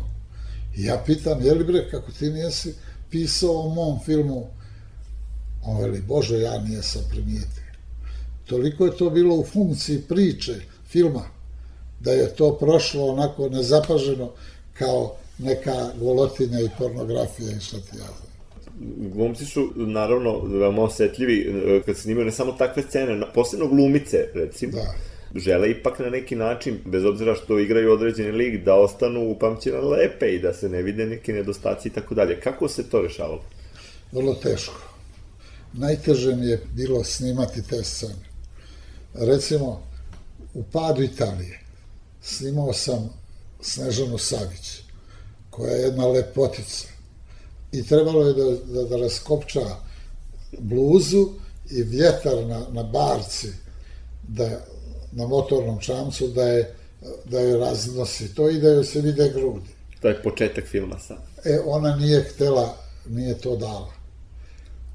I 0.75 0.83
ja 0.83 1.03
pitam, 1.05 1.41
je 1.41 1.53
li 1.53 1.63
bre, 1.63 1.89
kako 1.89 2.11
ti 2.11 2.29
nijesi 2.29 2.73
pisao 3.09 3.55
o 3.55 3.69
mom 3.69 3.99
filmu? 4.05 4.47
On 5.65 5.81
veli, 5.81 6.01
Bože, 6.01 6.39
ja 6.39 6.57
nijesam 6.57 7.01
primijetio. 7.09 7.63
Toliko 8.45 8.85
je 8.85 8.97
to 8.97 9.09
bilo 9.09 9.35
u 9.35 9.45
funkciji 9.45 10.01
priče, 10.01 10.55
filma, 10.87 11.23
da 11.99 12.11
je 12.11 12.35
to 12.35 12.57
prošlo 12.57 13.05
onako 13.05 13.49
nezapaženo 13.49 14.31
kao 14.73 15.15
neka 15.37 15.89
golotinja 15.99 16.59
i 16.59 16.69
pornografija 16.77 17.51
i 17.51 17.59
šta 17.59 17.77
ti 17.77 17.97
ja 17.97 18.05
znam. 18.05 18.31
Glumci 19.13 19.45
su, 19.45 19.71
naravno, 19.75 20.39
veoma 20.39 20.83
osetljivi 20.83 21.39
e, 21.41 21.81
kad 21.85 21.97
snimaju 21.97 22.25
ne 22.25 22.31
samo 22.31 22.51
takve 22.51 22.83
scene, 22.83 23.21
posebno 23.33 23.67
glumice, 23.67 24.27
recimo, 24.33 24.71
Da. 24.71 25.39
žele 25.39 25.71
ipak 25.71 25.99
na 25.99 26.09
neki 26.09 26.35
način, 26.35 26.79
bez 26.85 27.05
obzira 27.05 27.35
što 27.35 27.59
igraju 27.59 27.91
određeni 27.91 28.31
lig, 28.31 28.63
da 28.63 28.75
ostanu 28.75 29.31
upamćene 29.31 29.81
lepe 29.81 30.35
i 30.35 30.39
da 30.39 30.53
se 30.53 30.69
ne 30.69 30.81
vide 30.81 31.05
neki 31.05 31.33
nedostaci 31.33 31.87
i 31.87 31.91
tako 31.91 32.15
dalje. 32.15 32.39
Kako 32.39 32.67
se 32.67 32.89
to 32.89 33.01
rešavalo? 33.01 33.41
vrlo 34.11 34.33
teško. 34.33 34.90
Najteže 35.73 36.35
mi 36.35 36.45
je 36.45 36.63
bilo 36.73 37.03
snimati 37.03 37.61
te 37.61 37.83
scene. 37.83 38.25
Recimo, 39.13 39.83
u 40.53 40.63
padu 40.63 41.03
Italije 41.03 41.59
snimao 42.21 42.73
sam 42.73 43.09
Snežanu 43.61 44.17
Savić, 44.17 44.79
koja 45.49 45.71
je 45.71 45.81
jedna 45.81 46.07
lepotica. 46.07 46.87
I 47.71 47.83
trebalo 47.83 48.27
je 48.27 48.33
da, 48.33 48.73
da, 48.73 48.83
da 48.83 48.97
raskopča 48.97 49.61
bluzu 50.59 51.29
i 51.71 51.83
vjetar 51.83 52.45
na, 52.45 52.65
na 52.71 52.83
barci, 52.83 53.47
da, 54.27 54.49
na 55.11 55.27
motornom 55.27 55.79
čamcu, 55.79 56.27
da 56.27 56.43
je, 56.43 56.75
da 57.25 57.39
je 57.39 57.57
raznosi 57.57 58.35
to 58.35 58.49
i 58.49 58.59
da 58.59 58.67
joj 58.67 58.83
se 58.83 59.01
vide 59.01 59.29
grudi. 59.29 59.69
To 60.01 60.07
je 60.07 60.23
početak 60.23 60.65
filma 60.65 60.99
sad. 60.99 61.17
E, 61.45 61.59
ona 61.65 61.95
nije 61.95 62.23
htela, 62.23 62.77
nije 63.09 63.37
to 63.37 63.55
dala. 63.55 64.00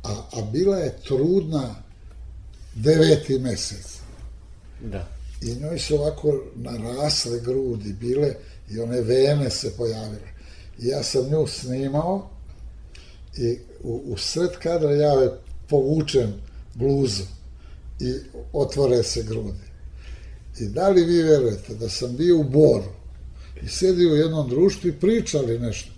A, 0.06 0.38
a 0.38 0.42
bila 0.52 0.76
je 0.76 0.96
trudna 1.04 1.74
deveti 2.74 3.38
mesec. 3.38 3.98
Da. 4.80 5.08
I 5.42 5.54
njoj 5.54 5.78
su 5.78 5.94
ovako 5.94 6.42
narasle 6.54 7.40
grudi 7.40 7.92
bile 7.92 8.34
i 8.70 8.80
one 8.80 9.00
vene 9.00 9.50
se 9.50 9.76
pojavile. 9.76 10.28
I 10.78 10.86
ja 10.86 11.02
sam 11.02 11.30
nju 11.30 11.46
snimao 11.46 12.30
i 13.36 13.58
u, 13.82 14.02
u 14.06 14.16
sred 14.16 14.50
kadra 14.62 14.90
ja 14.90 15.12
joj 15.12 15.30
povučem 15.68 16.34
bluzu 16.74 17.24
i 18.00 18.14
otvore 18.52 19.02
se 19.02 19.22
grudi. 19.22 19.66
I 20.60 20.68
da 20.68 20.88
li 20.88 21.04
vi 21.04 21.22
verujete 21.22 21.74
da 21.74 21.88
sam 21.88 22.16
bio 22.16 22.38
u 22.38 22.44
Boru 22.44 22.92
i 23.62 23.68
sedi 23.68 24.06
u 24.06 24.16
jednom 24.16 24.48
društvu 24.48 24.90
i 24.90 25.00
pričali 25.00 25.58
nešto. 25.58 25.90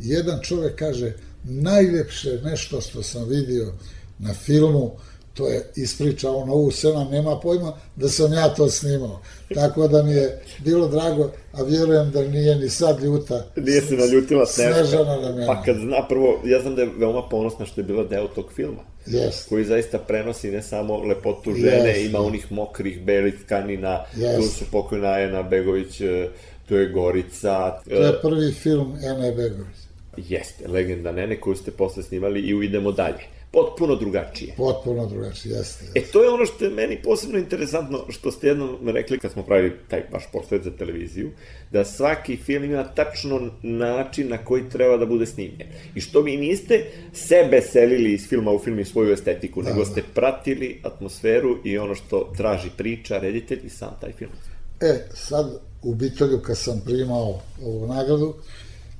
I 0.00 0.08
jedan 0.08 0.40
čovek 0.42 0.76
kaže, 0.76 1.12
najlepše 1.46 2.38
nešto 2.44 2.80
što 2.80 3.02
sam 3.02 3.28
vidio 3.28 3.72
na 4.18 4.34
filmu, 4.34 4.90
to 5.34 5.48
je 5.48 5.62
ispričao 5.76 6.36
on 6.36 6.50
ovu 6.50 6.70
scenu, 6.70 7.10
nema 7.10 7.40
pojma 7.40 7.72
da 7.96 8.08
sam 8.08 8.32
ja 8.32 8.48
to 8.48 8.70
snimao. 8.70 9.20
Tako 9.54 9.88
da 9.88 10.02
mi 10.02 10.12
je 10.12 10.40
bilo 10.58 10.88
drago, 10.88 11.30
a 11.52 11.62
vjerujem 11.62 12.10
da 12.10 12.22
nije 12.22 12.56
ni 12.56 12.68
sad 12.68 13.02
ljuta. 13.02 13.46
Nije 13.56 13.80
se 13.80 13.94
naljutila 13.94 14.46
Snežana. 14.46 14.74
Snežana 14.86 15.16
na 15.16 15.32
mene. 15.32 15.46
Pa 15.46 15.62
kad 15.62 15.76
zna, 15.76 16.08
prvo, 16.08 16.40
ja 16.44 16.60
znam 16.60 16.74
da 16.74 16.82
je 16.82 16.90
veoma 16.98 17.28
ponosna 17.28 17.66
što 17.66 17.80
je 17.80 17.84
bila 17.84 18.04
deo 18.04 18.28
tog 18.28 18.52
filma. 18.54 18.82
Jest. 19.06 19.48
koji 19.48 19.64
zaista 19.64 19.98
prenosi 19.98 20.50
ne 20.50 20.62
samo 20.62 21.02
lepotu 21.02 21.54
žene, 21.54 21.88
Jeste. 21.88 22.04
ima 22.04 22.18
onih 22.18 22.52
mokrih, 22.52 23.02
belih 23.04 23.34
tkanina, 23.44 24.04
Jeste. 24.16 24.36
tu 24.36 24.42
su 24.42 24.64
pokojna 24.72 25.08
Ajena 25.08 25.42
Begović, 25.42 26.00
e, 26.00 26.28
tu 26.68 26.74
je 26.76 26.88
Gorica, 26.88 27.80
To 27.88 27.94
je 27.94 28.20
prvi 28.22 28.52
film 28.52 28.98
Ene 29.04 29.32
Begović. 29.32 29.85
Jeste, 30.16 30.68
legenda 30.68 31.12
Nene 31.12 31.40
koju 31.40 31.56
ste 31.56 31.70
posle 31.70 32.02
snimali 32.02 32.40
i 32.40 32.54
u 32.54 32.62
Idemo 32.62 32.92
dalje. 32.92 33.36
Potpuno 33.50 33.96
drugačije. 33.96 34.54
Potpuno 34.56 35.06
drugačije, 35.06 35.54
jeste. 35.54 35.84
E, 35.94 36.00
to 36.12 36.22
je 36.22 36.28
ono 36.28 36.46
što 36.46 36.64
je 36.64 36.70
meni 36.70 36.98
posebno 37.02 37.38
interesantno, 37.38 38.04
što 38.08 38.30
ste 38.30 38.46
jednom 38.46 38.88
rekli 38.88 39.18
kad 39.18 39.32
smo 39.32 39.42
pravili 39.42 39.72
taj 39.88 40.02
baš 40.12 40.24
portret 40.32 40.62
za 40.62 40.70
televiziju, 40.70 41.30
da 41.72 41.84
svaki 41.84 42.36
film 42.36 42.64
ima 42.64 42.84
tačno 42.84 43.50
način 43.62 44.28
na 44.28 44.44
koji 44.44 44.68
treba 44.68 44.96
da 44.96 45.06
bude 45.06 45.26
snimljen. 45.26 45.68
I 45.94 46.00
što 46.00 46.20
vi 46.20 46.36
niste 46.36 46.84
sebe 47.12 47.60
selili 47.60 48.12
iz 48.12 48.28
filma 48.28 48.50
u 48.50 48.58
film 48.58 48.78
i 48.78 48.84
svoju 48.84 49.12
estetiku, 49.12 49.62
nego 49.62 49.84
ste 49.84 50.02
pratili 50.14 50.80
atmosferu 50.84 51.56
i 51.64 51.78
ono 51.78 51.94
što 51.94 52.32
traži 52.36 52.68
priča, 52.76 53.18
reditelj 53.18 53.60
i 53.64 53.68
sam 53.68 53.96
taj 54.00 54.12
film. 54.12 54.32
E, 54.80 55.08
sad 55.14 55.60
u 55.82 55.94
Bitolju 55.94 56.40
kad 56.40 56.58
sam 56.58 56.82
primao 56.84 57.40
ovu 57.64 57.86
nagradu, 57.86 58.34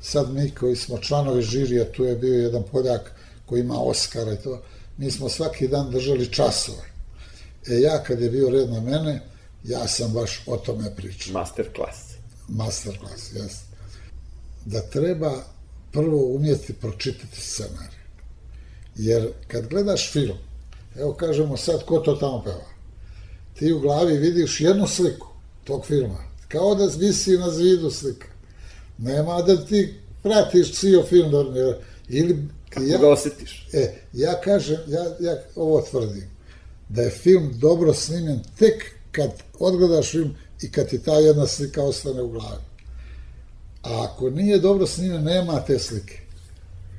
sad 0.07 0.35
mi 0.35 0.51
koji 0.51 0.77
smo 0.77 0.99
članovi 0.99 1.43
žirija, 1.43 1.93
tu 1.93 2.05
je 2.05 2.17
bio 2.17 2.35
jedan 2.35 2.63
Poljak 2.73 3.13
koji 3.47 3.61
ima 3.61 3.81
Oscara 3.81 4.33
i 4.33 4.37
to, 4.37 4.63
mi 4.97 5.11
smo 5.11 5.29
svaki 5.29 5.69
dan 5.69 5.91
držali 5.91 6.33
časove. 6.33 6.83
E 7.69 7.81
ja 7.81 8.03
kad 8.03 8.21
je 8.21 8.31
bio 8.31 8.51
red 8.51 8.71
na 8.71 8.81
mene, 8.81 9.21
ja 9.65 9.89
sam 9.89 10.13
baš 10.13 10.43
o 10.47 10.57
tome 10.57 10.97
pričao. 10.97 11.33
Master 11.33 11.69
class. 11.77 11.99
Masterclass, 12.49 13.33
jes. 13.35 13.53
Da 14.65 14.81
treba 14.81 15.45
prvo 15.93 16.35
umjeti 16.35 16.73
pročitati 16.73 17.41
scenarij. 17.41 17.99
Jer 18.97 19.29
kad 19.49 19.69
gledaš 19.69 20.13
film, 20.13 20.39
evo 20.97 21.13
kažemo 21.13 21.57
sad 21.57 21.85
ko 21.85 21.99
to 21.99 22.15
tamo 22.15 22.43
peva, 22.45 22.67
ti 23.55 23.73
u 23.73 23.81
glavi 23.81 24.17
vidiš 24.17 24.61
jednu 24.61 24.87
sliku 24.87 25.27
tog 25.65 25.87
filma, 25.87 26.25
kao 26.49 26.75
da 26.75 26.87
visi 26.99 27.39
na 27.39 27.51
zidu 27.51 27.91
slika. 27.91 28.36
Nema 28.99 29.43
da 29.43 29.65
ti 29.65 29.95
pratiš 30.23 30.75
cijel 30.75 31.03
film, 31.03 31.31
da, 31.31 31.45
ili 32.09 32.49
Kako 32.77 32.87
ja, 32.87 32.99
ga 32.99 33.09
osetiš? 33.09 33.69
E, 33.73 33.95
ja 34.13 34.41
kažem, 34.41 34.79
ja, 34.87 35.05
ja 35.21 35.37
ovo 35.55 35.81
tvrdim, 35.91 36.31
da 36.89 37.03
je 37.03 37.11
film 37.11 37.53
dobro 37.55 37.95
snimljen 37.95 38.41
tek 38.59 38.85
kad 39.13 39.31
odgledaš 39.59 40.11
film 40.11 40.35
i 40.63 40.71
kad 40.71 40.89
ti 40.89 40.99
ta 40.99 41.13
jedna 41.13 41.47
slika 41.47 41.83
ostane 41.83 42.23
u 42.23 42.29
glavi. 42.29 42.63
A 43.83 44.05
ako 44.05 44.31
nije 44.31 44.59
dobro 44.59 44.87
snimljen, 44.87 45.25
nema 45.25 45.61
te 45.61 45.79
slike. 45.79 46.19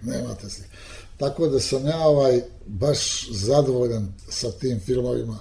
Nema 0.03 0.35
te 0.35 0.49
slike. 0.49 0.69
Tako 1.17 1.47
da 1.47 1.59
sam 1.59 1.87
ja 1.87 1.99
ovaj 1.99 2.41
baš 2.65 3.29
zadovoljan 3.31 4.13
sa 4.29 4.51
tim 4.51 4.79
filmovima, 4.79 5.37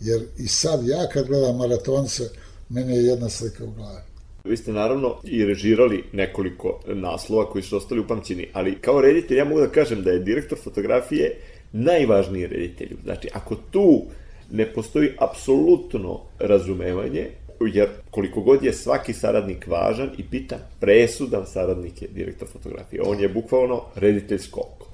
jer 0.00 0.26
i 0.38 0.48
sad 0.48 0.86
ja 0.86 1.08
kad 1.12 1.26
gledam 1.26 1.56
maratonce, 1.56 2.28
meni 2.68 2.96
je 2.96 3.04
jedna 3.04 3.28
slika 3.28 3.64
u 3.64 3.70
glavi. 3.70 4.02
Vi 4.48 4.56
ste 4.56 4.72
naravno 4.72 5.16
i 5.24 5.44
režirali 5.44 6.04
nekoliko 6.12 6.80
naslova 6.86 7.50
koji 7.50 7.62
su 7.62 7.76
ostali 7.76 8.00
upamćeni, 8.00 8.48
ali 8.52 8.78
kao 8.80 9.00
reditelj 9.00 9.36
ja 9.36 9.44
mogu 9.44 9.60
da 9.60 9.68
kažem 9.68 10.02
da 10.02 10.10
je 10.10 10.18
direktor 10.18 10.58
fotografije 10.58 11.36
najvažniji 11.72 12.46
reditelju. 12.46 12.96
Znači, 13.04 13.28
ako 13.32 13.56
tu 13.70 14.02
ne 14.50 14.66
postoji 14.72 15.10
apsolutno 15.18 16.20
razumevanje, 16.38 17.26
jer 17.60 17.88
koliko 18.10 18.40
god 18.40 18.64
je 18.64 18.72
svaki 18.72 19.12
saradnik 19.12 19.66
važan 19.66 20.10
i 20.18 20.22
bitan, 20.22 20.58
presudan 20.80 21.46
saradnik 21.46 22.02
je 22.02 22.08
direktor 22.14 22.48
fotografije. 22.48 23.02
On 23.02 23.20
je 23.20 23.28
bukvalno 23.28 23.82
reditelj 23.94 24.38
skoko. 24.38 24.86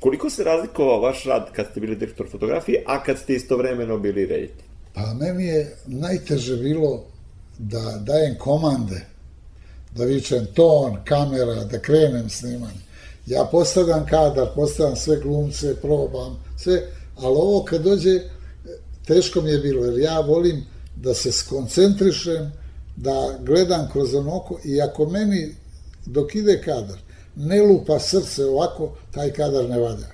Koliko 0.00 0.30
se 0.30 0.44
razlikovao 0.44 1.00
vaš 1.00 1.24
rad 1.24 1.52
kad 1.52 1.66
ste 1.70 1.80
bili 1.80 1.96
direktor 1.96 2.26
fotografije, 2.30 2.82
a 2.86 3.02
kad 3.02 3.18
ste 3.18 3.34
istovremeno 3.34 3.98
bili 3.98 4.26
reditelj? 4.26 4.66
Pa 4.94 5.14
meni 5.14 5.46
je 5.46 5.76
najteže 5.86 6.56
bilo 6.56 7.04
da 7.58 8.02
dajem 8.06 8.38
komande, 8.38 9.06
da 9.96 10.04
vičem 10.04 10.46
ton, 10.54 10.96
kamera, 11.04 11.64
da 11.64 11.78
krenem 11.78 12.30
snimanje. 12.30 12.80
Ja 13.26 13.48
postavljam 13.52 14.06
kadar, 14.06 14.48
postavljam 14.54 14.96
sve 14.96 15.16
glumce, 15.16 15.76
probam, 15.76 16.44
sve, 16.56 16.82
ali 17.16 17.36
ovo 17.36 17.64
kad 17.64 17.82
dođe, 17.82 18.20
teško 19.06 19.40
mi 19.40 19.50
je 19.50 19.58
bilo, 19.58 19.84
jer 19.84 19.98
ja 19.98 20.20
volim 20.20 20.64
da 20.96 21.14
se 21.14 21.32
skoncentrišem, 21.32 22.52
da 22.96 23.38
gledam 23.40 23.88
kroz 23.92 24.14
ono 24.14 24.36
oko 24.36 24.58
i 24.64 24.80
ako 24.80 25.06
meni 25.06 25.54
dok 26.06 26.34
ide 26.34 26.62
kadar 26.62 26.98
ne 27.36 27.62
lupa 27.62 27.98
srce 27.98 28.44
ovako, 28.44 28.96
taj 29.10 29.32
kadar 29.32 29.68
ne 29.68 29.78
valja. 29.78 30.06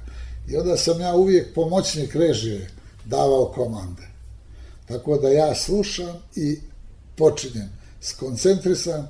I 0.48 0.57
onda 0.57 0.76
sam 0.76 1.00
ja 1.00 1.14
uvijek 1.14 1.54
pomoćnik 1.54 2.14
režije 2.14 2.70
davao 3.04 3.52
komande. 3.54 4.02
Tako 4.88 5.18
da 5.18 5.28
ja 5.28 5.54
slušam 5.54 6.16
i 6.37 6.59
počinjem. 7.16 7.68
Skoncentrisan 8.00 9.09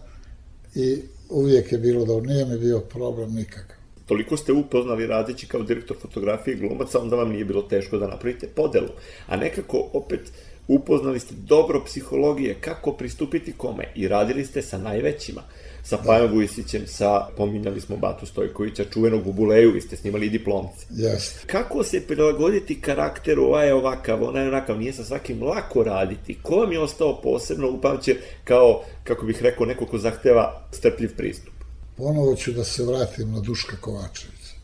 i 0.75 0.99
uvijek 1.31 1.73
je 1.73 1.79
bilo 1.79 2.05
da 2.05 2.27
nije 2.27 2.45
mi 2.45 2.59
bio 2.59 2.81
problem 2.81 3.35
nikakav. 3.35 3.77
Toliko 4.07 4.37
ste 4.37 4.53
upoznali 4.53 5.07
radeći 5.07 5.47
kao 5.47 5.63
direktor 5.63 5.97
fotografije 6.01 6.57
glumaca, 6.57 7.01
onda 7.01 7.17
vam 7.17 7.31
nije 7.31 7.45
bilo 7.45 7.63
teško 7.63 7.99
da 7.99 8.07
napravite 8.07 8.47
podelu. 8.47 8.89
A 9.27 9.37
nekako 9.37 9.91
opet 9.93 10.33
upoznali 10.69 11.21
ste 11.21 11.35
dobro 11.35 11.85
psihologije, 11.85 12.55
kako 12.61 12.93
pristupiti 12.93 13.53
kome 13.53 13.85
i 13.95 14.09
radili 14.09 14.47
ste 14.47 14.63
sa 14.63 14.79
najvećima 14.79 15.43
sa 15.85 15.99
Pajom 15.99 16.33
Vujsićem, 16.33 16.87
sa, 16.87 17.29
pominjali 17.37 17.81
smo 17.81 17.97
Batu 17.97 18.27
Stojkovića, 18.27 18.85
čuvenog 18.93 19.27
u 19.27 19.33
Buleju, 19.33 19.73
vi 19.73 19.81
ste 19.81 19.97
snimali 19.97 20.27
i 20.27 20.31
diplomci. 20.31 20.87
Jeste. 20.91 21.47
Kako 21.47 21.85
se 21.85 22.07
prilagoditi 22.07 22.81
karakteru, 22.81 23.45
ovaj 23.45 23.67
je 23.67 23.75
ovakav, 23.75 24.25
onaj 24.25 24.43
je 24.43 24.49
onakav, 24.49 24.79
nije 24.79 24.93
sa 24.93 25.05
svakim 25.05 25.43
lako 25.43 25.83
raditi. 25.83 26.39
Ko 26.43 26.57
vam 26.57 26.73
je 26.73 26.81
ostao 26.81 27.21
posebno 27.23 27.71
upamćen 27.71 28.17
kao, 28.45 28.85
kako 29.05 29.27
bih 29.27 29.43
rekao, 29.43 29.67
neko 29.67 29.87
ko 29.87 29.99
zahteva 29.99 30.69
strpljiv 30.73 31.17
pristup? 31.17 31.55
Ponovo 31.97 32.37
ću 32.37 32.53
da 32.53 32.65
se 32.65 32.85
vratim 32.85 33.33
na 33.33 33.41
Duška 33.41 33.77
Kovačevića. 33.81 34.55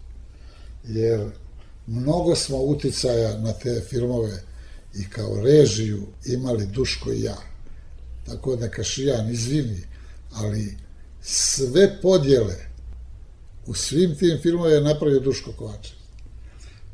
Jer 0.85 1.21
mnogo 1.87 2.35
smo 2.35 2.57
uticaja 2.57 3.39
na 3.39 3.53
te 3.53 3.83
filmove 3.91 4.43
i 4.95 5.11
kao 5.11 5.41
režiju 5.45 6.07
imali 6.27 6.67
Duško 6.67 7.13
i 7.13 7.23
ja. 7.23 7.37
Tako 8.27 8.57
da 8.57 8.69
Kašijan, 8.69 9.31
izvini, 9.31 9.83
ali 10.33 10.77
sve 11.23 12.01
podjele 12.03 12.57
u 13.67 13.75
svim 13.75 14.15
tim 14.19 14.39
filmovima 14.43 14.75
je 14.75 14.81
napravio 14.81 15.21
Duško 15.21 15.53
Kovačević. 15.53 16.01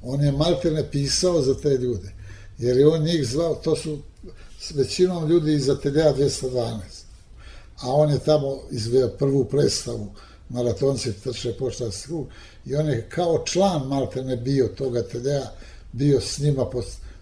On 0.02 0.20
je 0.24 0.32
maltene 0.32 0.90
pisao 0.90 1.42
za 1.42 1.54
te 1.54 1.68
ljude, 1.68 2.12
jer 2.58 2.76
je 2.76 2.88
on 2.88 3.02
njih 3.02 3.26
zvao, 3.28 3.54
to 3.54 3.76
su 3.76 3.98
s 4.60 4.70
većinom 4.70 5.28
ljudi 5.28 5.54
iz 5.54 5.68
Atelja 5.68 6.14
212, 6.14 6.80
a 7.80 7.92
on 7.92 8.10
je 8.10 8.18
tamo 8.18 8.58
izveo 8.70 9.08
prvu 9.08 9.44
predstavu 9.44 10.12
maratonci 10.48 11.12
trče 11.12 11.52
poštanski 11.52 12.06
krug 12.06 12.26
i 12.66 12.76
on 12.76 12.88
je 12.88 13.08
kao 13.08 13.44
član 13.44 13.88
maltene 13.88 14.36
bio 14.36 14.68
tog 14.68 14.96
atelja, 14.96 15.42
bio 15.92 16.20
s 16.20 16.38
njima, 16.38 16.66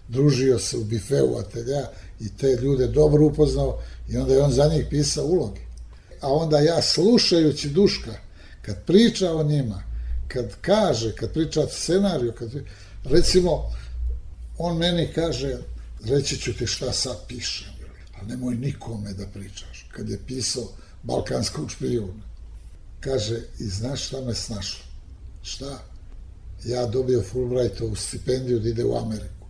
družio 0.07 0.59
se 0.59 0.77
u 0.77 0.83
bifeu 0.83 1.37
atelja 1.37 1.89
i 2.19 2.37
te 2.37 2.47
ljude 2.47 2.87
dobro 2.87 3.25
upoznao 3.25 3.79
i 4.09 4.17
onda 4.17 4.33
je 4.33 4.41
on 4.41 4.51
za 4.51 4.67
njih 4.67 4.85
pisao 4.89 5.25
uloge 5.25 5.64
a 6.25 6.33
onda 6.33 6.59
ja 6.59 6.81
slušajući 6.81 7.69
Duška, 7.69 8.13
kad 8.61 8.85
priča 8.85 9.33
o 9.35 9.43
njima, 9.43 9.83
kad 10.27 10.55
kaže, 10.61 11.15
kad 11.15 11.33
priča 11.33 11.67
scenariju, 11.67 12.33
kad, 12.33 12.51
recimo, 13.03 13.71
on 14.57 14.77
meni 14.77 15.11
kaže, 15.15 15.57
reći 16.05 16.37
ću 16.37 16.53
ti 16.57 16.67
šta 16.67 16.91
sad 16.91 17.17
pišem, 17.27 17.67
a 18.19 18.25
nemoj 18.25 18.55
nikome 18.55 19.13
da 19.13 19.27
pričaš. 19.27 19.89
Kad 19.91 20.09
je 20.09 20.19
pisao 20.27 20.63
Balkanskog 21.03 21.71
špijuna, 21.71 22.23
kaže, 22.99 23.39
i 23.59 23.63
znaš 23.63 24.07
šta 24.07 24.21
me 24.21 24.33
snašlo? 24.33 24.85
Šta? 25.41 25.83
Ja 26.65 26.85
dobio 26.85 27.23
Fulbrightovu 27.23 27.95
stipendiju 27.95 28.59
da 28.59 28.69
ide 28.69 28.85
u 28.85 28.97
Ameriku. 28.97 29.47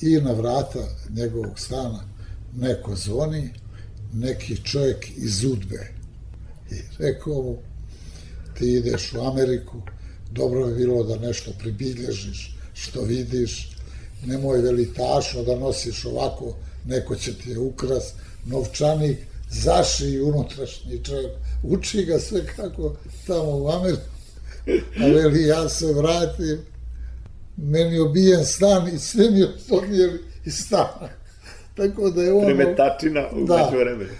I 0.00 0.20
na 0.20 0.32
vrata 0.32 0.88
njegovog 1.10 1.58
stana 1.58 2.04
neko 2.54 2.96
zvoni, 2.96 3.50
neki 4.14 4.56
čovjek 4.64 5.06
iz 5.16 5.44
Udbe. 5.44 5.88
I 6.70 6.74
rekao 6.98 7.42
mu 7.42 7.58
ti 8.58 8.72
ideš 8.72 9.12
u 9.12 9.20
Ameriku, 9.20 9.82
dobro 10.30 10.66
bi 10.66 10.74
bilo 10.74 11.04
da 11.04 11.16
nešto 11.16 11.50
pribilježiš 11.58 12.56
što 12.74 13.02
vidiš, 13.02 13.70
nemoj 14.26 14.60
velitašno 14.60 15.42
da 15.42 15.56
nosiš 15.58 16.04
ovako, 16.04 16.56
neko 16.86 17.16
će 17.16 17.34
ti 17.34 17.50
je 17.50 17.58
ukras, 17.58 18.12
novčanik, 18.46 19.18
zaši 19.50 20.20
unutrašnji 20.20 21.04
čovjek, 21.04 21.32
uči 21.62 22.04
ga 22.04 22.18
sve 22.18 22.46
kako 22.46 22.96
tamo 23.26 23.56
u 23.56 23.68
Ameriku, 23.68 24.02
a 25.00 25.06
veli 25.06 25.46
ja 25.46 25.68
se 25.68 25.92
vratim, 25.92 26.58
meni 27.56 27.98
obijen 27.98 28.44
stan 28.44 28.94
i 28.94 28.98
sve 28.98 29.30
mi 29.30 29.44
odnijeli 29.70 30.24
iz 30.44 30.54
stana. 30.54 31.23
Tako 31.74 32.10
da 32.10 32.22
je 32.22 32.32
ono... 32.32 32.44
Premetačina 32.44 33.24
u 33.32 33.46
da. 33.46 33.70
vremenu. 33.72 34.10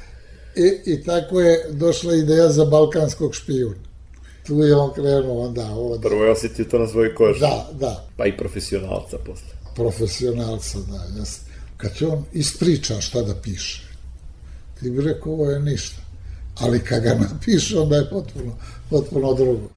I, 0.56 0.92
I 0.92 1.02
tako 1.02 1.40
je 1.40 1.66
došla 1.70 2.14
ideja 2.14 2.48
za 2.48 2.64
balkanskog 2.64 3.34
špijuna. 3.34 3.84
Tu 4.46 4.54
je 4.58 4.76
on 4.76 4.92
krenuo 4.92 5.46
onda 5.46 5.70
ovde. 5.70 6.08
Prvo 6.08 6.24
je 6.24 6.30
osetio 6.30 6.64
to 6.64 6.78
na 6.78 6.86
svojoj 6.86 7.14
koži. 7.14 7.40
Da, 7.40 7.68
da. 7.72 8.06
Pa 8.16 8.26
i 8.26 8.36
profesionalca 8.36 9.18
posle. 9.18 9.48
Profesionalca, 9.74 10.78
da. 10.78 11.18
Jas. 11.18 11.40
Kad 11.76 11.94
će 11.96 12.06
on 12.06 12.24
ispriča 12.32 13.00
šta 13.00 13.22
da 13.22 13.34
piše, 13.34 13.82
ti 14.80 14.90
bi 14.90 15.02
rekao 15.02 15.32
ovo 15.32 15.50
je 15.50 15.60
ništa. 15.60 16.02
Ali 16.60 16.80
kad 16.80 17.02
ga 17.02 17.14
napiše, 17.30 17.78
onda 17.78 17.96
je 17.96 18.10
potpuno, 18.10 18.52
potpuno 18.90 19.34
drugo. 19.34 19.68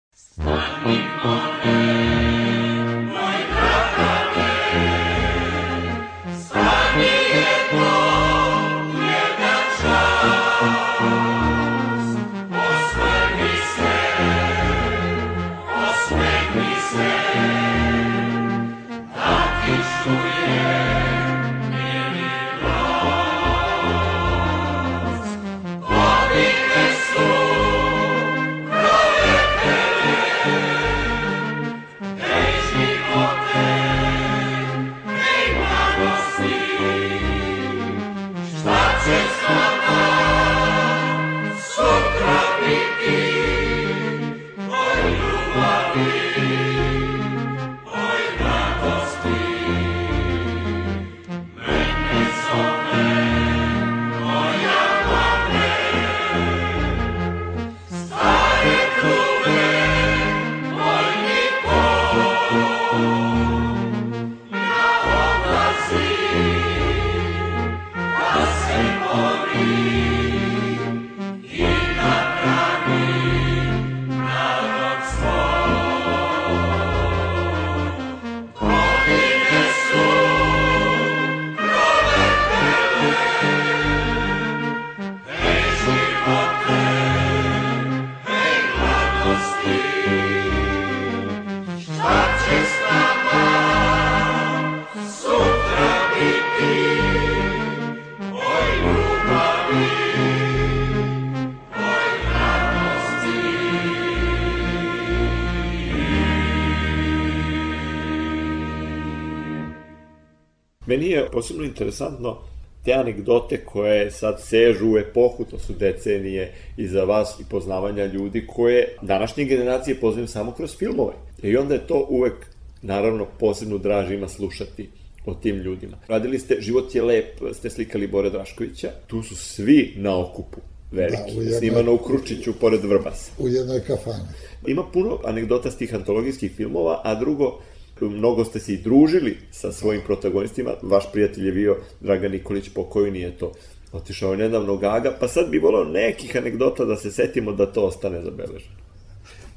Meni 110.88 111.08
je 111.08 111.31
posebno 111.31 111.63
interesantno 111.63 112.38
te 112.85 112.94
anegdote 112.94 113.58
koje 113.58 114.12
sad 114.12 114.42
sežu 114.42 114.92
u 114.92 114.98
epohu, 114.98 115.46
to 115.46 115.60
su 115.60 115.73
decenije 115.73 116.44
iza 116.77 117.04
vas 117.04 117.40
i 117.40 117.50
poznavanja 117.50 118.06
ljudi 118.06 118.48
koje 118.48 118.96
današnje 119.02 119.46
generacije 119.46 120.00
poznaju 120.00 120.27
samo 120.27 120.52
kroz 120.52 120.77
filmove. 120.77 121.13
I 121.44 121.58
onda 121.58 121.73
je 121.73 121.88
to 121.88 122.06
uvek, 122.10 122.33
naravno, 122.81 123.25
posebno 123.40 123.77
draže 123.77 124.13
ima 124.13 124.27
slušati 124.27 124.90
o 125.25 125.33
tim 125.33 125.56
ljudima. 125.56 125.98
Radili 126.08 126.40
ste 126.40 126.58
Život 126.62 126.96
je 126.96 127.02
lep, 127.02 127.25
ste 127.54 127.69
slikali 127.69 128.08
Bore 128.08 128.29
Draškovića, 128.29 128.92
tu 129.08 129.23
su 129.23 129.35
svi 129.35 129.94
na 129.98 130.19
okupu 130.19 130.58
veliki, 130.92 131.31
Da, 131.31 131.40
u 131.40 131.42
jednoj- 131.42 131.58
snimano 131.60 131.94
u 131.94 131.98
Kručiću 131.98 132.54
pored 132.54 132.83
Vrbasa. 132.83 133.31
u 133.40 133.48
jednoj 133.48 133.79
kafani. 133.79 134.23
Ima 134.67 134.83
puno 134.94 135.19
anegdota 135.23 135.71
s 135.71 135.77
tih 135.77 135.96
antologijskih 135.96 136.52
filmova, 136.52 137.02
a 137.04 137.15
drugo, 137.15 137.60
mnogo 138.02 138.45
ste 138.45 138.60
se 138.60 138.73
i 138.73 138.81
družili 138.81 139.37
sa 139.52 139.71
svojim 139.71 140.02
protagonistima. 140.06 140.73
Vaš 140.81 141.12
prijatelj 141.12 141.45
je 141.45 141.52
bio 141.52 141.77
Dragan 142.00 142.31
Nikolić, 142.31 142.69
pokojni 142.69 143.19
je 143.19 143.37
to. 143.37 143.52
Otišao 143.91 144.31
je 144.31 144.37
nedavno 144.37 144.77
Gaga, 144.77 145.17
pa 145.19 145.27
sad 145.27 145.50
bi 145.50 145.60
volao 145.60 145.83
nekih 145.83 146.35
anegdota 146.35 146.85
da 146.85 146.95
se 146.95 147.12
setimo 147.12 147.52
da 147.52 147.65
to 147.65 147.85
ostane 147.85 148.21
zabeleženo. 148.21 148.75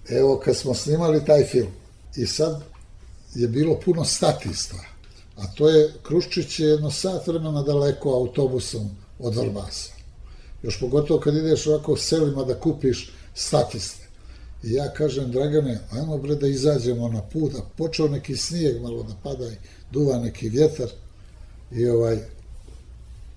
Evo, 0.08 0.40
kad 0.44 0.56
smo 0.56 0.74
snimali 0.74 1.24
taj 1.24 1.44
film, 1.44 1.68
i 2.16 2.26
sad 2.26 2.62
je 3.34 3.48
bilo 3.48 3.80
puno 3.84 4.04
statista, 4.04 4.76
a 5.36 5.42
to 5.54 5.68
je, 5.68 5.92
Kruščić 6.02 6.60
je 6.60 6.68
jedno 6.68 6.90
sat 6.90 7.26
vremena 7.26 7.62
daleko 7.62 8.14
autobusom 8.14 8.90
od 9.18 9.36
Vrbasa. 9.36 9.92
Još 10.62 10.80
pogotovo 10.80 11.20
kad 11.20 11.36
ideš 11.36 11.66
ovako 11.66 11.96
selima 11.96 12.44
da 12.44 12.60
kupiš 12.60 13.12
statiste. 13.34 13.99
I 14.62 14.72
ja 14.72 14.92
kažem, 14.92 15.30
Dragane, 15.30 15.78
ajmo 15.90 16.18
bre 16.18 16.34
da 16.34 16.46
izađemo 16.46 17.08
na 17.08 17.22
put, 17.22 17.54
a 17.54 17.62
počeo 17.76 18.08
neki 18.08 18.36
snijeg 18.36 18.82
malo 18.82 19.02
da 19.02 19.14
pada 19.22 19.46
i 19.46 19.56
duva 19.92 20.18
neki 20.18 20.48
vjetar 20.48 20.88
i 21.72 21.88
ovaj, 21.88 22.18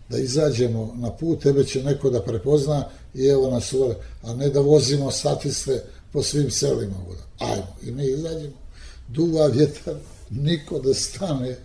da 0.10 0.18
izađemo 0.18 0.94
na 0.96 1.12
put, 1.12 1.44
tebe 1.44 1.64
će 1.64 1.84
neko 1.84 2.10
da 2.10 2.22
prepozna 2.22 2.86
i 3.14 3.26
evo 3.26 3.52
nas 3.52 3.74
uvore, 3.74 3.96
a 4.24 4.36
ne 4.36 4.50
da 4.50 4.60
vozimo 4.60 5.12
statiste 5.12 5.84
po 6.14 6.24
svim 6.24 6.52
selima. 6.52 6.96
Buda. 7.08 7.22
Ajmo, 7.40 7.76
i 7.84 7.92
mi 7.92 8.06
izađemo, 8.06 8.56
duva 9.08 9.48
vjetar, 9.48 9.96
niko 10.30 10.80
da 10.80 10.94
stane, 10.94 11.56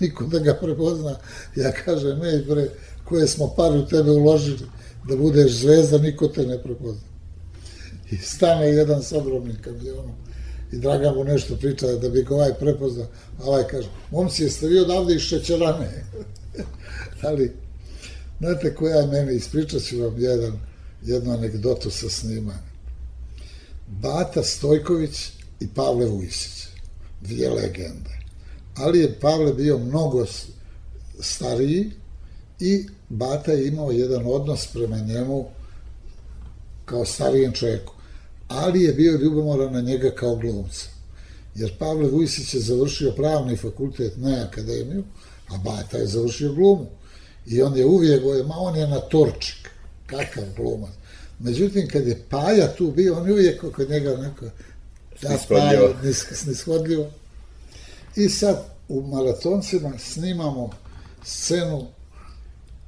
niko 0.00 0.24
da 0.24 0.38
ga 0.38 0.54
prepozna. 0.54 1.16
Ja 1.56 1.72
kažem, 1.72 2.22
ej 2.22 2.42
bre, 2.42 2.68
koje 3.04 3.26
smo 3.26 3.54
pare 3.56 3.78
u 3.78 3.86
tebe 3.86 4.10
uložili, 4.10 4.66
da 5.08 5.16
budeš 5.16 5.52
zvezda, 5.52 5.98
niko 5.98 6.28
te 6.28 6.46
ne 6.46 6.62
prepozna. 6.62 7.08
I 8.10 8.16
stane 8.16 8.66
jedan 8.66 9.02
s 9.02 9.12
ogromnim 9.12 9.56
kamionom 9.62 10.14
i 10.72 10.78
Dragan 10.78 11.14
mu 11.14 11.24
nešto 11.24 11.56
priča 11.56 11.86
da 11.86 12.08
bi 12.08 12.22
ga 12.22 12.34
ovaj 12.34 12.54
prepoznao, 12.54 13.06
a 13.38 13.44
ovaj 13.44 13.64
kaže, 13.70 13.88
momci, 14.10 14.42
jeste 14.42 14.66
vi 14.66 14.78
odavde 14.78 15.14
iz 15.14 15.20
šećerane? 15.20 16.04
Ali, 17.26 17.52
znate 18.38 18.74
koja 18.74 18.96
je 18.96 19.06
meni, 19.06 19.36
ispričat 19.36 19.82
ću 19.82 20.02
vam 20.02 20.14
jedan, 20.18 20.60
jednu 21.02 21.32
anegdotu 21.32 21.90
sa 21.90 22.08
snimanja. 22.08 22.68
Bata 23.86 24.42
Stojković 24.42 25.30
i 25.60 25.68
Pavle 25.74 26.06
Vujsić, 26.06 26.66
dvije 27.20 27.50
legende. 27.50 28.18
Ali 28.74 28.98
je 28.98 29.20
Pavle 29.20 29.52
bio 29.52 29.78
mnogo 29.78 30.26
stariji 31.20 31.90
i 32.60 32.86
Bata 33.08 33.52
je 33.52 33.68
imao 33.68 33.90
jedan 33.90 34.22
odnos 34.26 34.66
prema 34.66 34.98
njemu 34.98 35.46
kao 36.84 37.04
starijem 37.04 37.52
čovjeku, 37.52 37.92
ali 38.48 38.82
je 38.82 38.92
bio 38.92 39.18
ljubomoran 39.18 39.72
na 39.72 39.80
njega 39.80 40.10
kao 40.10 40.36
glumca. 40.36 40.86
Jer 41.54 41.78
Pavle 41.78 42.08
Vujsić 42.08 42.54
je 42.54 42.60
završio 42.60 43.12
pravni 43.12 43.56
fakultet, 43.56 44.16
ne 44.16 44.40
akademiju, 44.40 45.04
a 45.48 45.58
Bata 45.58 45.98
je 45.98 46.06
završio 46.06 46.52
glumu. 46.52 46.86
I 47.46 47.62
on 47.62 47.76
je 47.76 47.86
uvijek 47.86 48.22
govorio, 48.22 48.46
ma 48.46 48.54
on 48.58 48.76
je 48.76 48.88
naturčik, 48.88 49.70
kakav 50.06 50.44
glumac. 50.56 50.90
Međutim, 51.38 51.88
kad 51.88 52.06
je 52.06 52.24
Paja 52.28 52.74
tu 52.76 52.92
bio, 52.92 53.16
on 53.16 53.26
je 53.26 53.32
uvijek 53.32 53.72
kod 53.74 53.90
njega 53.90 54.16
neko, 54.16 54.44
da. 55.22 55.38
Paja, 55.48 55.80
nis- 56.02 56.34
snishodljivo. 56.34 57.10
I 58.16 58.28
sad 58.28 58.64
u 58.88 59.02
maratoncima 59.02 59.92
snimamo 59.98 60.70
scenu 61.24 61.86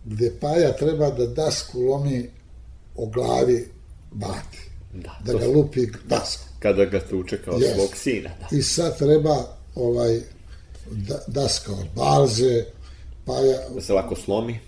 gde 0.04 0.32
Paja 0.40 0.76
treba 0.76 1.10
da 1.10 1.26
dasku 1.26 1.80
lomi 1.80 2.30
o 2.96 3.06
glavi 3.06 3.68
Bati. 4.12 4.69
Da, 4.92 5.18
Da 5.24 5.32
ga 5.38 5.46
lupi 5.46 5.86
dasku. 6.08 6.44
Kada 6.58 6.84
ga 6.84 7.00
tuče 7.00 7.38
kao 7.44 7.58
Yes. 7.58 7.74
svog 7.74 7.96
sina. 7.96 8.30
Da. 8.40 8.56
I 8.56 8.62
sad 8.62 8.98
treba 8.98 9.36
ovaj 9.74 10.20
da, 10.90 11.18
daska 11.26 11.72
od 11.72 11.86
balze, 11.96 12.64
Paja, 13.24 13.58
da 13.74 13.80
se 13.80 13.92
lako 13.92 14.16
slomi. 14.16 14.58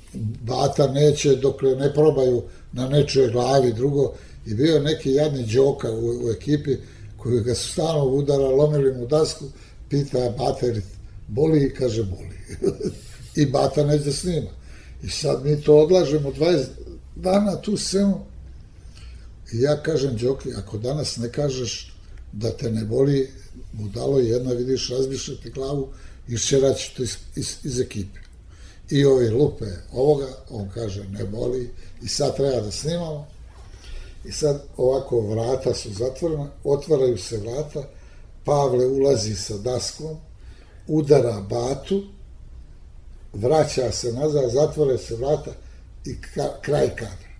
Bata 0.42 0.86
neće 0.86 1.36
dok 1.36 1.62
ne 1.62 1.94
probaju 1.94 2.42
na 2.72 2.88
nečoj 2.88 3.28
glavi 3.30 3.72
drugo 3.72 4.12
i 4.46 4.54
bio 4.54 4.74
je 4.74 4.80
neki 4.80 5.12
jadni 5.12 5.44
džoka 5.46 5.90
u, 5.90 6.26
u 6.26 6.30
ekipi 6.30 6.76
koji 7.16 7.40
ga 7.40 7.54
su 7.54 7.72
stalno 7.72 8.04
udara, 8.04 8.48
lomili 8.48 8.94
mu 8.94 9.06
dasku, 9.06 9.44
pita 9.88 10.30
Bata 10.38 10.66
ili 10.66 10.82
boli 11.28 11.64
i 11.66 11.74
kaže 11.74 12.02
boli. 12.02 12.36
I 13.42 13.46
Bata 13.46 13.84
neće 13.86 14.12
snima. 14.12 14.50
I 15.02 15.08
sad 15.08 15.44
mi 15.44 15.60
to 15.60 15.76
odlažemo 15.76 16.30
20 16.30 16.64
dana 17.16 17.56
tu 17.60 17.76
scenu 17.76 18.20
i 19.52 19.60
ja 19.60 19.82
kažem 19.82 20.16
Đoki, 20.16 20.54
ako 20.54 20.78
danas 20.78 21.16
ne 21.16 21.32
kažeš 21.32 21.94
da 22.32 22.50
te 22.50 22.70
ne 22.70 22.84
boli, 22.84 23.30
budalo 23.72 24.18
jedna, 24.18 24.52
vidiš, 24.52 24.88
razbiše 24.88 25.40
ti 25.40 25.50
glavu 25.50 25.88
i 26.28 26.36
šćeraći 26.36 26.96
to 26.96 27.02
iz, 27.02 27.16
iz, 27.36 27.56
iz 27.64 27.80
ekipe. 27.80 28.18
I 28.90 29.04
ovi 29.04 29.28
lupe 29.30 29.66
ovoga, 29.92 30.26
on 30.50 30.68
kaže 30.74 31.04
ne 31.04 31.24
boli 31.24 31.70
i 32.02 32.08
sad 32.08 32.36
treba 32.36 32.60
da 32.60 32.70
snimamo. 32.70 33.26
I 34.24 34.32
sad 34.32 34.62
ovako 34.76 35.20
vrata 35.20 35.74
su 35.74 35.92
zatvorena, 35.92 36.50
otvaraju 36.64 37.18
se 37.18 37.36
vrata, 37.36 37.88
Pavle 38.44 38.86
ulazi 38.86 39.34
sa 39.34 39.56
daskom, 39.58 40.16
udara 40.86 41.40
batu, 41.40 42.02
vraća 43.32 43.92
se 43.92 44.12
nazad, 44.12 44.50
zatvore 44.50 44.98
se 44.98 45.16
vrata 45.16 45.50
i 46.04 46.20
ka, 46.20 46.60
kraj 46.62 46.88
kadra. 46.88 47.31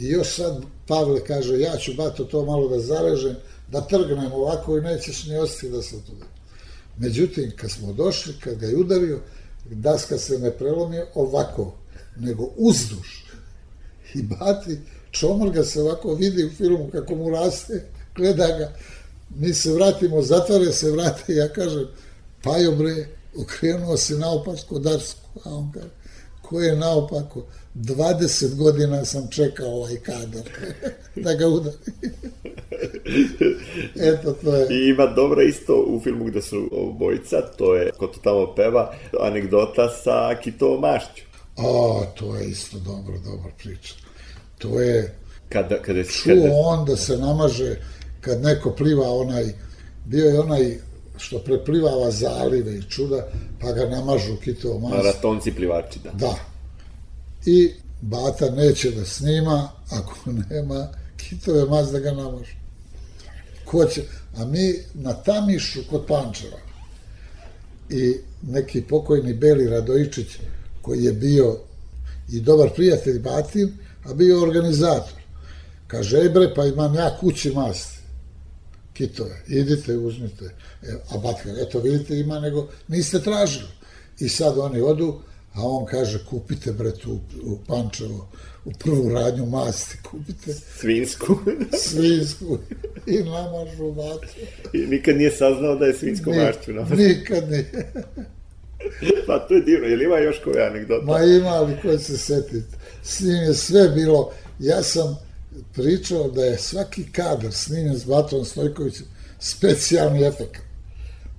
I 0.00 0.08
još 0.08 0.34
sad 0.36 0.62
Pavle 0.86 1.24
kaže, 1.24 1.60
ja 1.60 1.76
ću 1.76 1.94
bato 1.94 2.24
to 2.24 2.44
malo 2.44 2.68
da 2.68 2.80
zarežem, 2.80 3.36
da 3.72 3.80
trgnem 3.80 4.32
ovako 4.32 4.78
i 4.78 4.80
nećeš 4.80 5.26
ni 5.26 5.36
ostati 5.36 5.72
da 5.72 5.82
se 5.82 5.96
tu 6.06 6.12
Međutim, 6.98 7.52
kad 7.56 7.70
smo 7.70 7.92
došli, 7.92 8.34
kad 8.40 8.58
ga 8.58 8.66
je 8.66 8.76
udario, 8.76 9.20
daska 9.70 10.18
se 10.18 10.38
ne 10.38 10.50
prelomio 10.50 11.06
ovako, 11.14 11.74
nego 12.16 12.50
uzduž. 12.56 13.08
I 14.14 14.22
bati, 14.22 14.78
čomor 15.10 15.50
ga 15.50 15.64
se 15.64 15.80
ovako 15.80 16.14
vidi 16.14 16.44
u 16.44 16.50
filmu 16.50 16.88
kako 16.92 17.14
mu 17.14 17.30
raste, 17.30 17.86
gleda 18.16 18.46
ga, 18.46 18.72
mi 19.36 19.54
se 19.54 19.72
vratimo, 19.72 20.22
zatvore 20.22 20.72
se 20.72 20.90
vrate, 20.90 21.34
ja 21.34 21.48
kažem, 21.48 21.86
Pajo 22.42 22.72
bre, 22.72 23.08
okrenuo 23.36 23.96
se 23.96 24.14
naopako 24.14 24.78
Darsku, 24.78 25.40
a 25.44 25.54
on 25.54 25.72
kaže, 25.72 25.90
ko 26.42 26.60
je 26.60 26.76
naopako? 26.76 27.46
20 27.74 28.54
godina 28.54 29.04
sam 29.04 29.28
čekao 29.30 29.68
ovaj 29.68 29.96
kadar 29.96 30.42
da 31.24 31.34
ga 31.34 31.48
udari. 31.48 31.76
Eto, 33.96 34.32
to 34.32 34.56
je... 34.56 34.66
I 34.70 34.88
ima 34.88 35.06
dobra 35.06 35.42
isto 35.42 35.84
u 35.86 36.00
filmu 36.00 36.24
gde 36.24 36.42
su 36.42 36.68
obojica, 36.72 37.40
to 37.58 37.74
je, 37.74 37.90
ko 37.90 38.06
to 38.06 38.20
tamo 38.20 38.54
peva, 38.54 38.94
anegdota 39.20 39.88
sa 39.88 40.34
Kitovom 40.42 40.80
mašću. 40.80 41.22
A, 41.56 42.04
to 42.18 42.36
je 42.36 42.50
isto 42.50 42.78
dobro, 42.78 43.18
dobra 43.18 43.52
priča. 43.58 43.94
To 44.58 44.80
je, 44.80 45.20
Kada, 45.48 45.82
kada, 45.82 46.04
čuo 46.04 46.34
kada, 46.34 46.50
on 46.54 46.84
da 46.84 46.96
se 46.96 47.16
namaže 47.16 47.76
kad 48.20 48.42
neko 48.42 48.70
pliva 48.70 49.10
onaj, 49.10 49.44
bio 50.04 50.26
je 50.26 50.40
onaj 50.40 50.78
što 51.16 51.38
preplivava 51.38 52.10
zalive 52.10 52.76
i 52.76 52.82
čuda, 52.82 53.28
pa 53.60 53.72
ga 53.72 53.86
namažu 53.86 54.36
kitovo 54.44 54.78
mas. 54.78 54.92
maratonci 54.92 55.52
plivači, 55.52 55.98
da. 56.04 56.10
Da. 56.10 56.49
I 57.46 57.72
Bata 58.00 58.50
neće 58.50 58.90
da 58.90 59.04
snima 59.04 59.68
ako 59.90 60.16
nema 60.50 60.88
kitove 61.16 61.64
mas 61.64 61.90
da 61.90 61.98
ga 61.98 62.12
namažu. 62.12 62.54
Ko 63.64 63.84
će? 63.84 64.02
A 64.36 64.44
mi 64.44 64.74
na 64.94 65.12
Tamišu 65.12 65.80
kod 65.90 66.06
Pančeva 66.06 66.58
i 67.90 68.14
neki 68.42 68.82
pokojni 68.82 69.34
Beli 69.34 69.68
Radojičić 69.68 70.26
koji 70.82 71.04
je 71.04 71.12
bio 71.12 71.58
i 72.32 72.40
dobar 72.40 72.70
prijatelj 72.74 73.18
Batin, 73.18 73.72
a 74.04 74.14
bio 74.14 74.42
organizator. 74.42 75.20
Kaže, 75.86 76.18
ej 76.18 76.28
bre, 76.28 76.54
pa 76.54 76.66
imam 76.66 76.94
ja 76.94 77.16
kući 77.20 77.50
masti 77.50 78.00
kitove, 79.00 79.42
idite, 79.46 79.96
uzmite. 79.96 80.44
E, 80.82 80.92
a 81.10 81.18
Batka, 81.18 81.50
eto 81.60 81.80
vidite, 81.80 82.18
ima, 82.18 82.40
nego 82.40 82.68
niste 82.88 83.20
tražili. 83.20 83.68
I 84.18 84.28
sad 84.28 84.58
oni 84.58 84.80
odu, 84.80 85.20
a 85.54 85.62
on 85.62 85.86
kaže, 85.86 86.24
kupite 86.30 86.72
bre 86.72 86.94
tu 86.94 87.20
u 87.42 87.58
Pančevo, 87.66 88.28
u 88.64 88.70
prvu 88.78 89.08
radnju 89.08 89.46
masti, 89.46 89.98
kupite 90.10 90.52
Svinsku. 90.52 91.38
svinsku 91.88 92.58
i 93.06 93.18
namažu 93.18 93.90
vatru. 93.90 94.40
I 94.72 94.78
nikad 94.78 95.16
nije 95.16 95.30
saznao 95.30 95.76
da 95.76 95.86
je 95.86 95.94
svinsku 95.94 96.30
Ni- 96.30 96.36
mašću. 96.36 96.72
No. 96.72 96.86
Nikad 96.96 97.50
nije. 97.50 97.92
Pa 99.26 99.38
to 99.38 99.54
je 99.54 99.60
divno, 99.62 99.86
jel 99.86 100.02
ima 100.02 100.18
još 100.18 100.36
koja 100.44 100.66
anegdota? 100.66 101.04
Ma 101.06 101.22
ima 101.22 101.60
li 101.60 101.76
ko 101.82 101.98
se 101.98 102.18
setiti? 102.18 102.76
S 103.02 103.20
njim 103.20 103.36
je 103.36 103.54
sve 103.54 103.88
bilo, 103.88 104.32
ja 104.58 104.82
sam 104.82 105.18
pričao 105.72 106.28
da 106.28 106.44
je 106.44 106.58
svaki 106.58 107.04
kadar 107.12 107.52
snimljen 107.52 107.98
s 107.98 108.04
Batom 108.04 108.44
Stojkovićem 108.44 109.06
specijalni 109.38 110.22
efekt. 110.26 110.62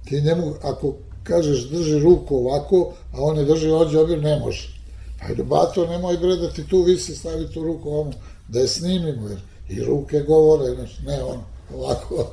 Ti 0.05 0.21
njemu, 0.21 0.55
ako 0.61 0.95
kažeš 1.23 1.69
drži 1.69 1.99
ruku 1.99 2.35
ovako, 2.35 2.93
a 3.13 3.21
on 3.21 3.37
je 3.37 3.45
drži 3.45 3.71
ođe 3.71 3.99
obir, 3.99 4.23
ne 4.23 4.39
može. 4.39 4.81
Ajde, 5.27 5.43
bato, 5.43 5.85
nemoj 5.85 6.17
bre 6.17 6.35
da 6.35 6.49
ti 6.53 6.67
tu 6.67 6.81
visi, 6.83 7.15
stavi 7.15 7.47
tu 7.53 7.63
ruku 7.63 7.89
ovamo, 7.89 8.11
da 8.47 8.59
je 8.59 8.67
snimimo, 8.67 9.29
jer 9.29 9.39
i 9.69 9.83
ruke 9.83 10.19
govore, 10.19 10.87
ne 11.05 11.23
on, 11.23 11.39
ovako, 11.75 12.31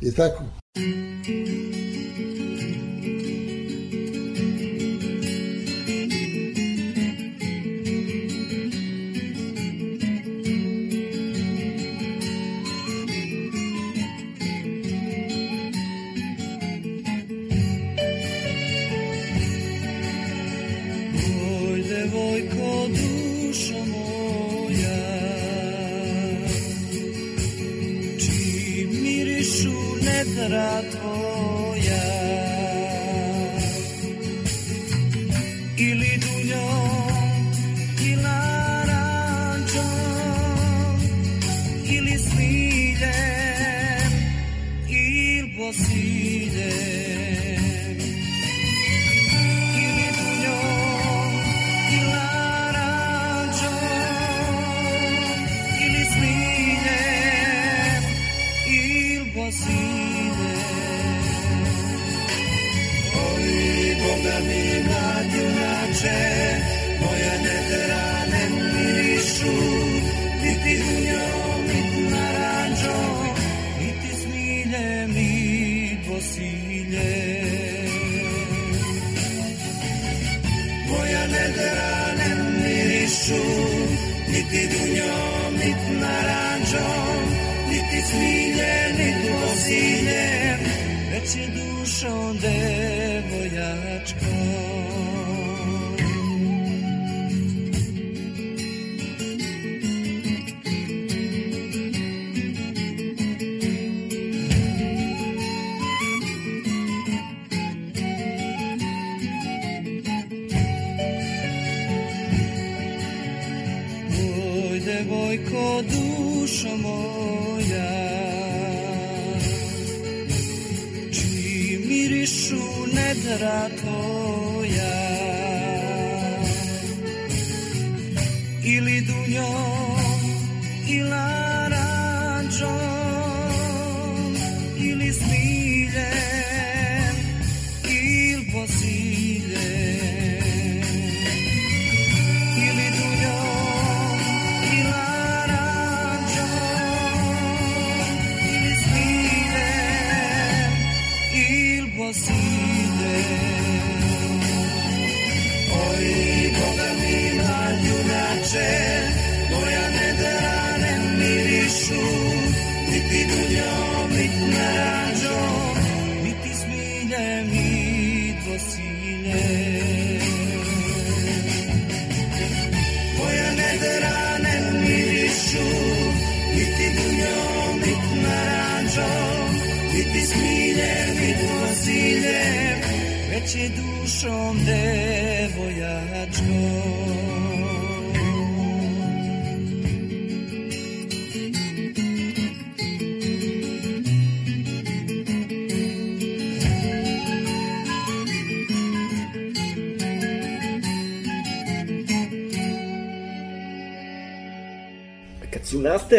i 0.00 0.14
tako. 0.14 0.42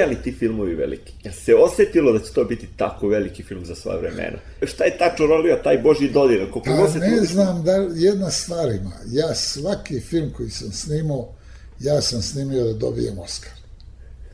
Nastajali 0.01 0.23
ti 0.23 0.31
filmovi 0.39 0.75
veliki? 0.75 1.13
Ja 1.23 1.31
se 1.31 1.55
osetilo 1.55 2.11
da 2.11 2.19
će 2.19 2.33
to 2.33 2.43
biti 2.43 2.67
tako 2.77 3.07
veliki 3.07 3.43
film 3.43 3.65
za 3.65 3.75
sva 3.75 3.95
vremena. 3.95 4.37
Šta 4.63 4.83
je 4.83 4.97
tačno 4.97 5.25
rolio 5.25 5.59
taj 5.63 5.77
Boži? 5.77 6.13
Koliko 6.13 6.61
pa 6.63 6.99
ne 6.99 7.17
tu... 7.17 7.25
znam 7.25 7.63
da 7.63 7.71
jedna 7.95 8.31
stvar 8.31 8.71
ima. 8.71 8.91
Ja 9.07 9.35
svaki 9.35 9.99
film 9.99 10.31
koji 10.33 10.49
sam 10.49 10.71
snimao, 10.71 11.33
ja 11.79 12.01
sam 12.01 12.21
snimio 12.21 12.63
da 12.63 12.73
dobijem 12.73 13.19
Oscar. 13.19 13.51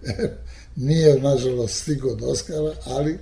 Nije, 0.75 1.19
nažalost, 1.19 1.81
stigao 1.81 2.15
do 2.15 2.25
Oscara, 2.25 2.73
ali 2.85 3.19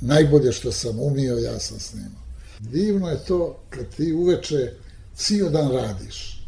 najbolje 0.00 0.52
što 0.52 0.72
sam 0.72 1.00
umio, 1.00 1.36
ja 1.36 1.58
sam 1.58 1.78
snimao. 1.80 2.22
Divno 2.60 3.10
je 3.10 3.24
to 3.24 3.60
kad 3.70 3.94
ti 3.96 4.12
uveče 4.12 4.72
cijel 5.14 5.50
dan 5.50 5.72
radiš 5.72 6.44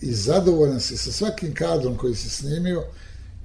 i 0.00 0.12
zadovoljan 0.14 0.80
si 0.80 0.96
sa 0.96 1.12
svakim 1.12 1.54
kadrom 1.54 1.96
koji 1.96 2.14
si 2.14 2.28
snimio, 2.30 2.84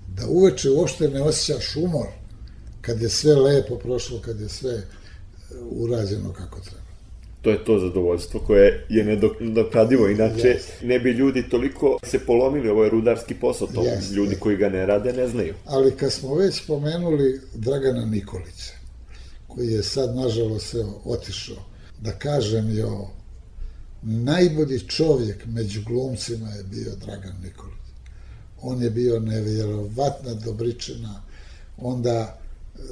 da 0.08 0.28
uveče 0.28 0.70
uopšte 0.70 1.08
ne 1.08 1.22
osjećaš 1.22 1.76
umor 1.76 2.08
kad 2.82 3.01
je 3.01 3.10
sve 3.10 3.36
lepo 3.36 3.76
prošlo, 3.76 4.20
kad 4.20 4.39
je 4.39 4.49
sve 4.49 4.74
e, 4.74 4.84
urađeno 5.70 6.34
kako 6.34 6.60
treba. 6.60 6.86
To 7.41 7.49
je 7.49 7.66
to 7.66 7.80
zadovoljstvo 7.80 8.39
koje 8.39 8.86
je 8.89 9.03
nedokradivo, 9.39 10.10
inače 10.10 10.60
yes. 10.60 10.86
ne 10.88 10.99
bi 10.99 11.12
ljudi 11.12 11.49
toliko 11.49 11.99
se 12.03 12.20
polomili, 12.20 12.70
ovo 12.70 12.84
je 12.84 12.89
rudarski 12.89 13.36
posao, 13.36 13.68
to 13.68 13.82
yes, 13.82 14.14
ljudi 14.14 14.36
yes. 14.36 14.39
koji 14.39 14.58
ga 14.58 14.70
ne 14.70 14.86
rade 14.86 15.14
ne 15.14 15.28
znaju. 15.28 15.53
Ali 15.66 15.97
kad 15.97 16.14
smo 16.14 16.36
već 16.36 16.64
spomenuli 16.64 17.41
Dragana 17.53 18.06
Nikolića, 18.06 18.74
koji 19.47 19.68
je 19.68 19.84
sad 19.84 20.16
nažalost 20.16 20.70
se 20.70 20.86
otišao, 21.06 21.58
da 22.01 22.12
kažem 22.12 22.78
jo, 22.78 23.08
najbolji 24.03 24.80
čovjek 24.80 25.45
među 25.45 25.82
glumcima 25.86 26.49
je 26.49 26.64
bio 26.64 26.95
Dragan 26.95 27.36
Nikolić 27.43 27.85
on 28.66 28.82
je 28.82 28.89
bio 28.89 29.20
nevjerovatna 29.20 30.34
dobričina, 30.34 31.22
onda 31.78 32.39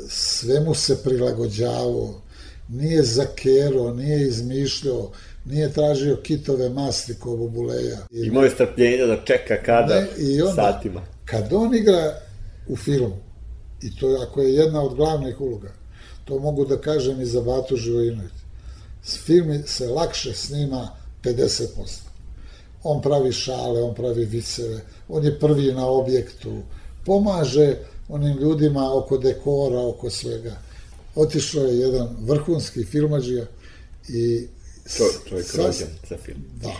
sve 0.09 0.59
mu 0.59 0.73
se 0.73 1.03
prilagođavao, 1.03 2.21
nije 2.69 3.03
zakero, 3.03 3.93
nije 3.93 4.27
izmišljao, 4.27 5.11
nije 5.45 5.71
tražio 5.71 6.19
kitove 6.23 6.69
masti 6.69 7.13
ko 7.13 7.35
bubuleja. 7.35 7.97
Imao 8.11 8.43
je 8.43 8.49
strpljenja 8.49 9.05
da 9.05 9.23
čeka 9.25 9.63
kada 9.65 9.95
ne, 9.95 10.07
i 10.17 10.41
onda, 10.41 10.53
satima. 10.53 11.01
Kad 11.25 11.53
on 11.53 11.75
igra 11.75 12.19
u 12.67 12.75
filmu, 12.75 13.17
i 13.81 13.95
to 13.95 14.25
ako 14.29 14.41
je 14.41 14.53
jedna 14.53 14.81
od 14.81 14.95
glavnih 14.95 15.41
uloga, 15.41 15.71
to 16.25 16.39
mogu 16.39 16.65
da 16.65 16.81
kažem 16.81 17.21
i 17.21 17.25
za 17.25 17.41
Batu 17.41 17.75
Živojinović, 17.75 18.33
film 19.03 19.63
se 19.65 19.87
lakše 19.87 20.33
snima 20.33 20.89
50%. 21.23 22.12
On 22.83 23.01
pravi 23.01 23.31
šale, 23.31 23.81
on 23.81 23.95
pravi 23.95 24.25
viceve, 24.25 24.81
on 25.09 25.25
je 25.25 25.39
prvi 25.39 25.71
na 25.73 25.87
objektu, 25.87 26.61
pomaže 27.05 27.77
onim 28.09 28.37
ljudima 28.37 28.93
oko 28.93 29.17
dekora, 29.17 29.79
oko 29.81 30.09
svega. 30.09 30.57
Otišao 31.15 31.63
je 31.63 31.79
jedan 31.79 32.15
vrhunski 32.19 32.83
filmađija 32.85 33.45
i... 34.09 34.47
Čo, 34.97 35.03
čovjek 35.29 35.47
sad- 35.47 35.65
rođen 35.65 35.87
za 36.09 36.17
film. 36.17 36.43
Da, 36.61 36.75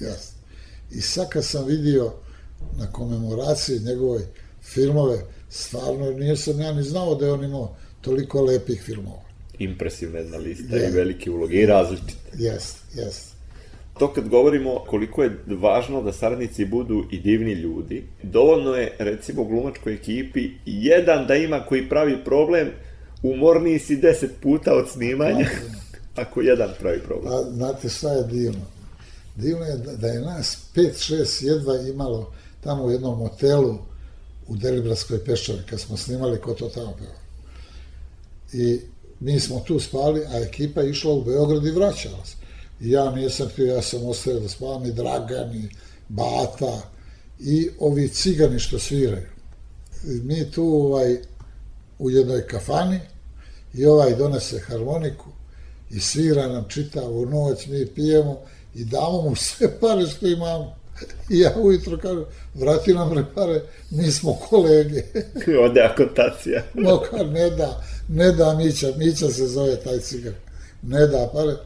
jasno. 0.00 0.38
I 0.90 1.00
sad 1.00 1.28
kad 1.28 1.44
sam 1.44 1.64
vidio 1.66 2.12
na 2.78 2.92
komemoraciji 2.92 3.78
njegove 3.80 4.20
filmove, 4.62 5.24
stvarno 5.50 6.10
nisam 6.10 6.60
ja 6.60 6.72
ni 6.72 6.82
znao 6.82 7.14
da 7.14 7.26
je 7.26 7.32
on 7.32 7.44
imao 7.44 7.76
toliko 8.00 8.42
lepih 8.42 8.82
filmova. 8.82 9.22
Impresivna 9.58 10.18
jedna 10.18 10.36
lista 10.36 10.76
Je. 10.76 10.88
i 10.88 10.92
velike 10.92 11.30
uloge 11.30 11.56
i 11.56 11.66
različite. 11.66 12.14
Jest, 12.38 12.76
jest. 12.94 13.31
To 14.02 14.12
kad 14.12 14.28
govorimo 14.28 14.84
koliko 14.86 15.22
je 15.22 15.38
važno 15.46 16.02
da 16.02 16.12
saradnici 16.12 16.64
budu 16.64 17.04
i 17.10 17.18
divni 17.20 17.52
ljudi, 17.52 18.04
dovoljno 18.22 18.74
je 18.74 18.96
recimo 18.98 19.44
glumačkoj 19.44 19.94
ekipi 19.94 20.50
jedan 20.66 21.26
da 21.26 21.34
ima 21.34 21.60
koji 21.68 21.88
pravi 21.88 22.24
problem, 22.24 22.70
umorniji 23.22 23.78
si 23.78 23.96
deset 23.96 24.30
puta 24.40 24.74
od 24.74 24.88
snimanja, 24.88 25.46
ako 26.16 26.40
jedan 26.40 26.70
pravi 26.80 27.00
problem. 27.00 27.32
A 27.32 27.50
znate 27.50 27.88
šta 27.88 28.12
je 28.12 28.24
divno? 28.24 28.64
Divno 29.36 29.64
je 29.64 29.76
da, 29.76 30.06
je 30.06 30.20
nas 30.20 30.58
5-6 30.74 31.46
jedva 31.46 31.76
imalo 31.76 32.32
tamo 32.60 32.84
u 32.84 32.90
jednom 32.90 33.14
hotelu 33.14 33.78
u 34.48 34.56
Delibradskoj 34.56 35.24
peščari, 35.24 35.62
kad 35.70 35.80
smo 35.80 35.96
snimali 35.96 36.40
ko 36.40 36.54
to 36.54 36.68
tamo 36.68 36.94
peva. 36.98 37.20
I 38.52 38.80
mi 39.20 39.40
smo 39.40 39.60
tu 39.66 39.80
spali, 39.80 40.20
a 40.26 40.40
ekipa 40.40 40.80
je 40.80 40.90
išla 40.90 41.12
u 41.12 41.24
Beograd 41.24 41.66
i 41.66 41.70
vraćala 41.70 42.24
se. 42.24 42.41
I 42.82 42.90
ja 42.90 43.10
nisam 43.10 43.48
htio, 43.48 43.74
ja 43.74 43.82
sam 43.82 44.06
ostavio 44.06 44.40
da 44.40 44.48
spavam 44.48 44.84
i 44.84 44.92
Dragan 44.92 45.54
i 45.54 45.68
Bata 46.08 46.82
i 47.40 47.70
ovi 47.78 48.08
cigani 48.08 48.58
što 48.58 48.78
sviraju. 48.78 49.26
I 50.04 50.20
mi 50.24 50.50
tu 50.50 50.64
ovaj, 50.64 51.16
u 51.98 52.10
jednoj 52.10 52.46
kafani 52.46 53.00
i 53.74 53.86
ovaj 53.86 54.14
donese 54.14 54.58
harmoniku 54.58 55.28
i 55.90 56.00
svira 56.00 56.48
nam 56.48 56.64
čitavu 56.68 57.26
noć, 57.26 57.66
mi 57.66 57.86
pijemo 57.86 58.40
i 58.74 58.84
damo 58.84 59.22
mu 59.22 59.36
sve 59.36 59.80
pare 59.80 60.06
što 60.06 60.26
imamo. 60.26 60.76
I 61.30 61.38
ja 61.38 61.54
ujutro 61.56 61.98
kažem, 61.98 62.24
vrati 62.54 62.94
nam 62.94 63.10
bre 63.10 63.24
pare, 63.34 63.62
mi 63.90 64.10
smo 64.10 64.34
kolege. 64.34 65.02
Ode 65.64 65.80
akontacija. 65.80 66.62
Mokar 66.74 67.26
ne 67.26 67.50
da, 67.50 67.84
ne 68.08 68.32
da 68.32 68.54
Mića, 68.54 68.92
Mića 68.96 69.28
se 69.28 69.46
zove 69.46 69.76
taj 69.76 69.98
cigar, 69.98 70.32
ne 70.82 71.06
da 71.06 71.30
pare. 71.32 71.56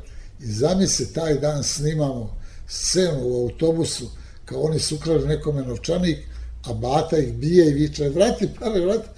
I 0.40 0.46
zamisli, 0.46 1.12
taj 1.12 1.34
dan 1.34 1.62
snimamo 1.64 2.36
scenu 2.66 3.20
u 3.22 3.42
autobusu, 3.42 4.06
kao 4.44 4.60
oni 4.60 4.78
su 4.78 4.94
ukrali 4.94 5.28
nekome 5.28 5.62
novčanik, 5.62 6.18
a 6.64 6.72
Bata 6.72 7.18
ih 7.18 7.34
bije 7.34 7.70
i 7.70 7.74
viče, 7.74 8.08
vrati 8.08 8.48
pare, 8.60 8.80
vrati. 8.80 9.08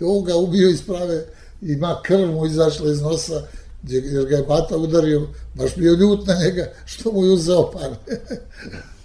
I 0.00 0.04
ovo 0.04 0.22
ga 0.22 0.36
ubio 0.36 0.70
iz 0.70 0.82
prave, 0.82 1.24
ima 1.62 2.00
krv 2.02 2.26
mu 2.26 2.46
izašla 2.46 2.92
iz 2.92 3.00
nosa, 3.00 3.42
jer 3.88 4.26
ga 4.28 4.36
je 4.36 4.42
Bata 4.42 4.76
udario, 4.76 5.28
baš 5.54 5.76
bio 5.76 5.94
ljut 5.94 6.26
na 6.26 6.34
njega, 6.34 6.72
što 6.84 7.12
mu 7.12 7.24
je 7.24 7.30
uzeo 7.30 7.70
pare. 7.70 7.94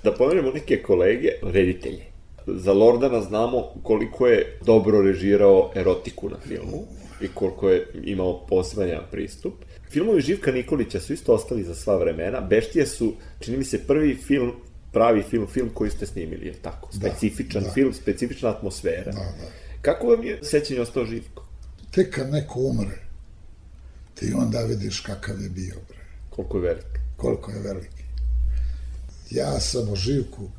Da 0.04 0.14
pomenemo 0.14 0.52
neke 0.52 0.84
kolege, 0.84 1.30
reditelje. 1.42 2.04
Za 2.48 2.74
Lordana 2.74 3.22
znamo 3.22 3.64
koliko 3.84 4.28
je 4.28 4.60
dobro 4.66 5.02
režirao 5.02 5.72
erotiku 5.76 6.30
na 6.30 6.38
filmu 6.48 6.84
i 7.22 7.28
koliko 7.28 7.70
je 7.70 7.88
imao 8.04 8.46
poseban 8.46 8.90
pristup. 9.12 9.54
Filmovi 9.90 10.22
Živka 10.22 10.52
Nikolića 10.52 11.00
su 11.00 11.14
isto 11.14 11.34
ostali 11.34 11.64
za 11.64 11.76
sva 11.76 11.98
vremena. 11.98 12.42
Beštije 12.42 12.86
su, 12.86 13.14
čini 13.40 13.58
mi 13.58 13.64
se, 13.64 13.88
prvi 13.88 14.16
film, 14.16 14.52
pravi 14.92 15.24
film, 15.24 15.48
film 15.48 15.70
koji 15.74 15.92
ste 15.92 16.06
snimili, 16.06 16.48
je 16.48 16.54
tako? 16.54 16.90
Da, 16.94 17.10
Specifičan 17.10 17.64
da. 17.64 17.72
film, 17.72 17.94
specifična 17.94 18.50
atmosfera. 18.50 19.12
Da, 19.12 19.20
da. 19.20 19.52
Kako 19.82 20.08
vam 20.08 20.24
je 20.24 20.40
sećanje 20.44 20.82
ostao 20.82 21.06
Živko? 21.06 21.48
Tek 21.92 22.16
kad 22.16 22.30
neko 22.30 22.60
umre, 22.60 22.98
ti 24.16 24.34
onda 24.38 24.60
vidiš 24.62 25.00
kakav 25.00 25.42
je 25.42 25.50
bio, 25.50 25.76
bre. 25.90 25.98
Koliko 26.30 26.58
je 26.58 26.64
velik? 26.64 26.98
koliko 27.18 27.52
je 27.52 27.60
veliki. 27.60 28.04
Ja 29.32 29.60
sam 29.60 29.90
o 29.90 29.96
Živku 29.96 30.50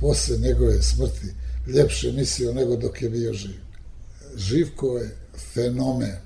posle 0.00 0.36
njegove 0.36 0.82
smrti 0.82 1.26
ljepše 1.66 2.12
mislio 2.12 2.52
nego 2.52 2.76
dok 2.76 3.02
je 3.02 3.10
bio 3.10 3.32
živ. 3.32 3.60
Živko 4.36 4.98
je 4.98 5.16
fenomen. 5.54 6.16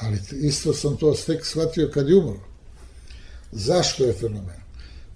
Ali 0.00 0.18
isto 0.32 0.74
sam 0.74 0.96
to 0.96 1.14
tek 1.26 1.46
shvatio 1.46 1.90
kad 1.94 2.08
je 2.08 2.16
umro. 2.16 2.40
Zašto 3.52 4.04
je 4.04 4.12
fenomen? 4.12 4.60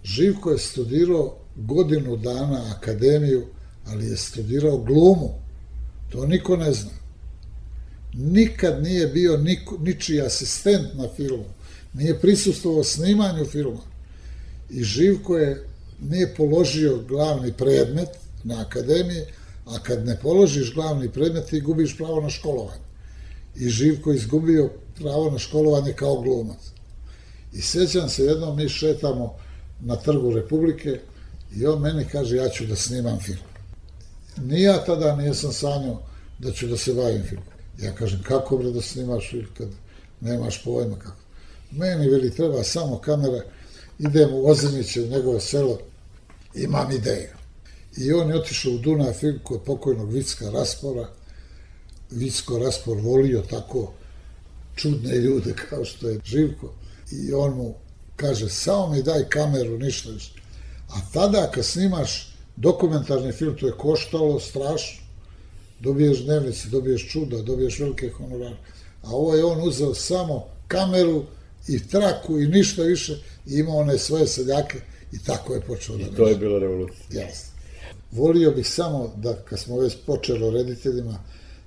Živko 0.04 0.50
je 0.50 0.58
studirao 0.58 1.36
godinu 1.56 2.16
dana 2.16 2.74
akademiju, 2.76 3.46
ali 3.86 4.06
je 4.06 4.16
studirao 4.16 4.78
glumu. 4.78 5.34
To 6.08 6.26
niko 6.26 6.56
ne 6.56 6.72
zna. 6.72 6.90
Nikad 8.12 8.82
nije 8.82 9.06
bio 9.06 9.36
niko, 9.36 9.78
ničiji 9.78 10.20
asistent 10.20 10.94
na 10.94 11.08
filmu. 11.16 11.44
Nije 11.94 12.20
prisustvovao 12.20 12.84
snimanju 12.84 13.44
filma. 13.44 13.82
I 14.70 14.84
Živko 14.84 15.38
je 15.38 15.66
nije 16.00 16.34
položio 16.34 17.02
glavni 17.08 17.52
predmet 17.52 18.08
na 18.44 18.60
akademiji, 18.60 19.22
a 19.66 19.78
kad 19.82 20.06
ne 20.06 20.18
položiš 20.22 20.74
glavni 20.74 21.08
predmet, 21.08 21.46
ti 21.46 21.60
gubiš 21.60 21.96
pravo 21.96 22.20
na 22.20 22.30
školovanje. 22.30 22.84
I 23.56 23.68
Živko 23.68 24.12
izgubio 24.12 24.70
pravo 24.98 25.30
na 25.30 25.38
školovanje 25.38 25.92
kao 25.92 26.20
glumac. 26.20 26.60
I 27.52 27.60
sećam 27.60 28.08
se, 28.08 28.24
jednom 28.24 28.56
mi 28.56 28.68
šetamo 28.68 29.36
na 29.80 29.96
trgu 29.96 30.32
Republike 30.32 31.00
i 31.56 31.66
on 31.66 31.80
meni 31.80 32.04
kaže, 32.12 32.36
ja 32.36 32.48
ću 32.48 32.66
da 32.66 32.76
snimam 32.76 33.18
film. 33.20 33.38
Ni 34.36 34.62
ja 34.62 34.84
tada 34.84 35.16
nisam 35.16 35.52
sanjao 35.52 36.02
da 36.38 36.52
ću 36.52 36.66
da 36.66 36.76
se 36.76 36.94
bavim 36.94 37.22
filmom. 37.28 37.46
Ja 37.78 37.94
kažem, 37.94 38.22
kako 38.22 38.58
bre 38.58 38.70
da 38.70 38.82
snimaš 38.82 39.30
film 39.30 39.46
kad 39.58 39.68
nemaš 40.20 40.64
pojma 40.64 40.96
kako. 40.98 41.16
Meni, 41.70 42.08
veli, 42.08 42.34
treba 42.34 42.62
samo 42.62 42.98
kamera, 42.98 43.42
idem 43.98 44.34
u 44.34 44.46
Ozimiće, 44.46 45.02
u 45.02 45.06
njegovo 45.06 45.40
selo, 45.40 45.78
imam 46.54 46.92
ideju. 46.92 47.39
I 47.96 48.12
on 48.12 48.30
je 48.30 48.36
otišao 48.36 48.72
u 48.72 48.78
Dunav 48.78 49.12
film 49.12 49.38
kod 49.42 49.62
pokojnog 49.62 50.12
Vicka 50.12 50.50
Raspora. 50.50 51.08
Vicko 52.10 52.58
Raspor 52.58 52.96
volio 52.96 53.42
tako 53.50 53.92
čudne 54.76 55.16
ljude 55.16 55.54
kao 55.68 55.84
što 55.84 56.08
je 56.08 56.20
Živko. 56.24 56.72
I 57.12 57.32
on 57.32 57.54
mu 57.54 57.74
kaže, 58.16 58.48
samo 58.48 58.88
mi 58.88 59.02
daj 59.02 59.28
kameru, 59.28 59.78
ništa 59.78 60.10
više. 60.10 60.32
A 60.88 61.00
tada 61.12 61.50
kad 61.54 61.64
snimaš 61.64 62.36
dokumentarni 62.56 63.32
film, 63.32 63.56
to 63.56 63.66
je 63.66 63.72
koštalo 63.72 64.40
strašno. 64.40 65.02
Dobiješ 65.80 66.24
dnevnice, 66.24 66.68
dobiješ 66.68 67.08
čuda, 67.12 67.42
dobiješ 67.42 67.78
velike 67.78 68.10
honorare. 68.10 68.56
A 69.02 69.10
ovo 69.10 69.34
je 69.34 69.44
on 69.44 69.68
uzeo 69.68 69.94
samo 69.94 70.44
kameru 70.68 71.24
i 71.68 71.88
traku 71.88 72.40
i 72.40 72.48
ništa 72.48 72.82
više 72.82 73.12
i 73.46 73.58
imao 73.58 73.76
one 73.76 73.98
svoje 73.98 74.26
seljake 74.26 74.80
i 75.12 75.24
tako 75.24 75.54
je 75.54 75.60
počeo 75.60 75.96
da 75.96 76.02
I 76.02 76.16
to 76.16 76.28
je 76.28 76.36
bila 76.36 76.58
revolucija. 76.58 77.22
Jasno. 77.22 77.49
Volio 78.12 78.50
bih 78.50 78.68
samo 78.68 79.12
da, 79.16 79.36
kad 79.36 79.58
smo 79.58 79.78
već 79.78 79.96
počeli 80.06 80.44
o 80.44 80.50
rediteljima, 80.50 81.18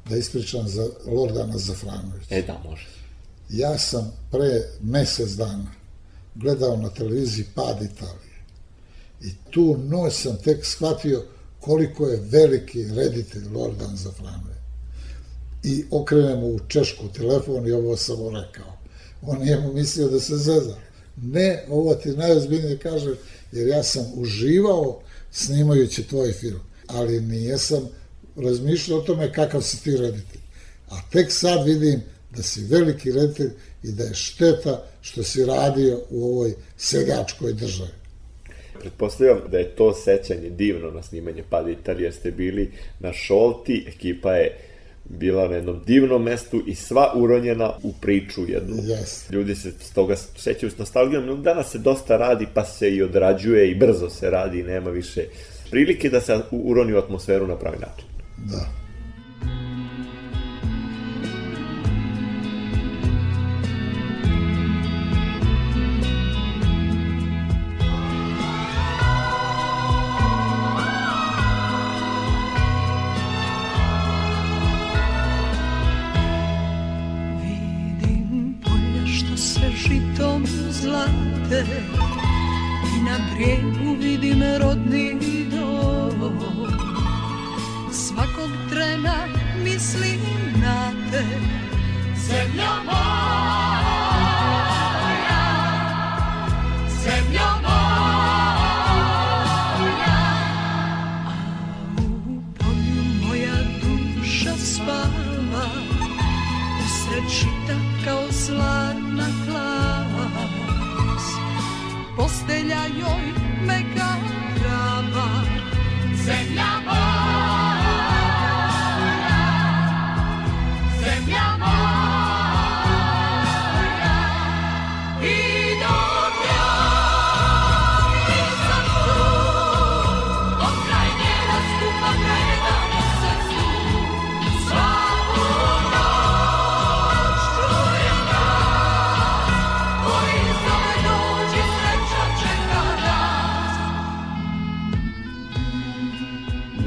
da 0.09 0.17
ispričam 0.17 0.67
za 0.67 0.87
Lordana 1.05 1.57
Zafranovića. 1.57 2.35
E 2.35 2.41
da, 2.41 2.61
može. 2.69 2.87
Ja 3.49 3.77
sam 3.77 4.11
pre 4.31 4.61
mesec 4.81 5.29
dana 5.29 5.71
gledao 6.35 6.77
na 6.77 6.89
televiziji 6.89 7.45
Pad 7.55 7.81
Italije. 7.81 8.33
I 9.21 9.31
tu 9.51 9.77
noć 9.77 10.13
sam 10.13 10.37
tek 10.43 10.65
shvatio 10.65 11.23
koliko 11.59 12.07
je 12.07 12.21
veliki 12.29 12.83
reditelj 12.83 13.43
Lordan 13.53 13.97
Zafranović. 13.97 14.57
I 15.63 15.85
okrenem 15.91 16.43
u 16.43 16.59
češku 16.67 17.07
telefon 17.07 17.67
i 17.67 17.71
ovo 17.71 17.97
sam 17.97 18.17
mu 18.17 18.29
rekao. 18.29 18.77
On 19.21 19.39
nije 19.39 19.59
mu 19.59 19.73
mislio 19.73 20.09
da 20.09 20.19
se 20.19 20.37
zeza. 20.37 20.75
Ne, 21.21 21.65
ovo 21.69 21.95
ti 21.95 22.09
najozbiljnije 22.09 22.77
kažem, 22.77 23.15
jer 23.51 23.67
ja 23.67 23.83
sam 23.83 24.05
uživao 24.15 25.01
snimajući 25.33 26.07
tvoj 26.07 26.31
film, 26.31 26.59
ali 26.87 27.21
nijesam 27.21 27.89
razmišljao 28.35 28.99
o 28.99 29.01
tome 29.01 29.33
kakav 29.33 29.61
si 29.61 29.83
ti 29.83 29.97
reditelj. 29.97 30.41
A 30.89 30.95
tek 31.11 31.31
sad 31.31 31.67
vidim 31.67 32.01
da 32.35 32.43
si 32.43 32.65
veliki 32.65 33.11
reditelj 33.11 33.51
i 33.83 33.91
da 33.91 34.03
je 34.03 34.13
šteta 34.13 34.85
što 35.01 35.23
si 35.23 35.45
radio 35.45 36.01
u 36.09 36.25
ovoj 36.25 36.53
seljačkoj 36.77 37.53
državi. 37.53 37.91
Pretpostavljam 38.79 39.41
da 39.51 39.57
je 39.57 39.75
to 39.75 39.93
sećanje 39.93 40.49
divno 40.49 40.91
na 40.91 41.03
snimanje 41.03 41.43
Pada 41.49 41.69
Italije, 41.69 42.11
ste 42.11 42.31
bili 42.31 42.71
na 42.99 43.13
Šolti, 43.13 43.85
ekipa 43.87 44.33
je 44.33 44.57
bila 45.05 45.47
na 45.47 45.55
jednom 45.55 45.81
divnom 45.85 46.23
mestu 46.23 46.63
i 46.67 46.75
sva 46.75 47.11
uronjena 47.15 47.71
u 47.83 47.93
priču 48.01 48.41
jednu. 48.47 48.75
Jeste. 48.83 49.33
Ljudi 49.33 49.55
se 49.55 49.71
s 49.79 49.93
toga 49.93 50.15
sećaju 50.15 50.71
s 50.71 50.77
nostalgijom, 50.77 51.25
no 51.25 51.35
danas 51.35 51.71
se 51.71 51.77
dosta 51.77 52.17
radi, 52.17 52.47
pa 52.53 52.65
se 52.65 52.89
i 52.89 53.03
odrađuje 53.03 53.71
i 53.71 53.75
brzo 53.75 54.09
se 54.09 54.29
radi 54.29 54.59
i 54.59 54.63
nema 54.63 54.89
više 54.89 55.25
prilike 55.71 56.09
da 56.09 56.21
se 56.21 56.39
uroni 56.51 56.93
u 56.93 56.97
atmosferu 56.97 57.47
na 57.47 57.55
pravi 57.55 57.77
način. 57.77 58.05
Da. 58.37 58.82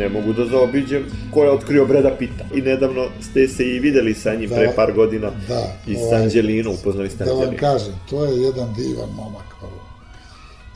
Ne 0.06 0.12
mogu 0.12 0.32
da 0.32 0.46
zaobiđem 0.46 1.04
ko 1.34 1.44
je 1.44 1.50
otkrio 1.50 1.86
Breda 1.86 2.16
Pita. 2.18 2.44
I 2.54 2.60
nedavno 2.60 3.08
ste 3.30 3.48
se 3.48 3.64
i 3.64 3.80
videli 3.80 4.14
sa 4.14 4.34
njim 4.34 4.50
pre 4.50 4.72
par 4.76 4.92
godina 4.92 5.30
da, 5.48 5.76
i 5.86 5.96
ovaj, 5.96 6.22
Anđelinom, 6.22 6.74
upoznali 6.74 7.10
ste 7.10 7.24
Da 7.24 7.30
vam 7.30 7.40
Anđelinu. 7.40 7.60
kažem, 7.60 7.94
to 8.10 8.24
je 8.24 8.42
jedan 8.42 8.74
divan 8.74 9.10
momak. 9.10 9.46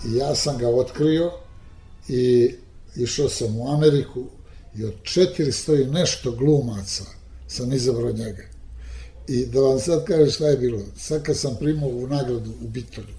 I 0.07 0.17
ja 0.17 0.35
sam 0.35 0.59
ga 0.59 0.69
otkrio 0.69 1.31
i 2.09 2.51
išao 2.97 3.29
sam 3.29 3.59
u 3.59 3.73
Ameriku 3.73 4.25
i 4.77 4.85
od 4.85 4.95
400 5.03 5.83
i 5.83 5.91
nešto 5.91 6.33
glumaca 6.33 7.05
sam 7.49 7.73
izabrao 7.73 8.13
njega. 8.13 8.43
I 9.29 9.47
da 9.47 9.61
vam 9.61 9.79
sad 9.79 10.05
kažem 10.05 10.31
šta 10.31 10.47
je 10.47 10.57
bilo. 10.57 10.79
Sad 10.97 11.23
kad 11.23 11.37
sam 11.37 11.57
primao 11.61 11.89
u 11.89 12.07
nagradu 12.07 12.51
u 12.65 12.69
Bitolju, 12.69 13.15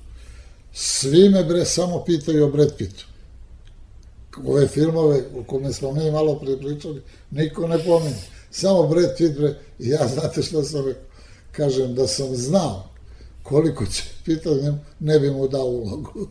svi 0.74 1.30
me 1.30 1.43
bre 1.43 1.66
samo 1.66 2.03
pitaju 2.05 2.45
o 2.45 2.49
Brad 2.49 2.78
Pittu. 2.78 3.05
Ove 4.46 4.68
filmove 4.68 5.22
o 5.38 5.44
kome 5.44 5.74
smo 5.74 5.92
mi 5.92 6.12
malo 6.12 6.40
pre 6.40 6.58
pričali, 6.58 7.02
niko 7.32 7.68
ne 7.68 7.80
pominje. 7.86 8.16
Samo 8.52 8.88
Brad 8.88 9.18
Pitt 9.18 9.38
bre, 9.38 9.56
i 9.80 9.90
ja 9.90 10.08
znate 10.14 10.42
šta 10.42 10.64
sam 10.64 10.86
rekao? 10.86 11.04
Kažem 11.52 11.96
da 11.96 12.08
sam 12.08 12.36
znao 12.36 12.92
koliko 13.44 13.86
će 13.86 14.04
pitati 14.26 14.64
njemu, 14.64 14.78
ne 15.00 15.20
bi 15.20 15.32
mu 15.32 15.48
dao 15.48 15.66
ulogu. 15.66 16.14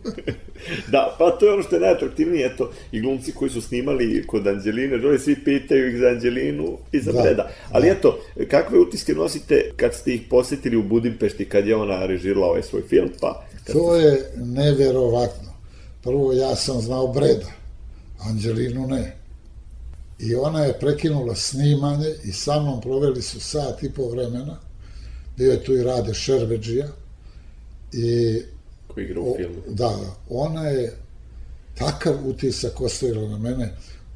Da, 0.92 1.16
pa 1.18 1.30
to 1.30 1.46
je 1.46 1.52
ono 1.52 1.62
što 1.62 1.76
je 1.76 1.80
najatraktivnije, 1.80 2.46
eto, 2.46 2.70
i 2.92 3.00
glumci 3.00 3.32
koji 3.32 3.50
su 3.50 3.60
snimali 3.60 4.26
kod 4.26 4.46
Anđeline, 4.46 4.96
Jolie, 5.02 5.18
svi 5.18 5.44
pitaju 5.44 5.88
ih 5.88 6.00
za 6.00 6.06
Anđelinu 6.06 6.78
i 6.92 7.00
za 7.00 7.12
Da, 7.12 7.22
Breda. 7.22 7.50
Ali 7.70 7.86
da. 7.86 7.92
eto, 7.92 8.18
kakve 8.48 8.78
utiske 8.78 9.14
nosite 9.14 9.72
kad 9.76 9.94
ste 9.94 10.14
ih 10.14 10.20
posetili 10.30 10.76
u 10.76 10.82
Budimpešti, 10.82 11.44
kad 11.44 11.66
je 11.66 11.76
ona 11.76 12.06
režirala 12.06 12.46
ovaj 12.46 12.62
svoj 12.62 12.82
film, 12.82 13.10
pa... 13.20 13.46
To 13.72 13.96
je 13.96 14.30
neverovatno. 14.36 15.52
Prvo, 16.02 16.32
ja 16.32 16.56
sam 16.56 16.80
znao 16.80 17.06
Breda, 17.06 17.46
Anđelinu 18.20 18.86
ne. 18.86 19.16
I 20.18 20.34
ona 20.34 20.64
je 20.64 20.78
prekinula 20.80 21.34
snimanje 21.34 22.08
i 22.24 22.32
sa 22.32 22.60
mnom 22.60 22.80
proveli 22.80 23.22
su 23.22 23.40
sat 23.40 23.82
i 23.82 23.90
po 23.90 24.08
vremena. 24.08 24.56
Bio 25.36 25.52
je 25.52 25.64
tu 25.64 25.74
i 25.74 25.82
Rade 25.82 26.14
Šerbeđija. 26.14 26.86
I 27.92 28.38
Koji 28.88 29.04
igra 29.04 29.20
u 29.20 29.34
filmu. 29.36 29.54
da, 29.68 29.88
da, 29.88 29.96
ona 30.30 30.66
je 30.68 30.96
takav 31.78 32.14
utisak 32.28 32.80
ostavila 32.80 33.28
na 33.28 33.38
mene. 33.38 33.74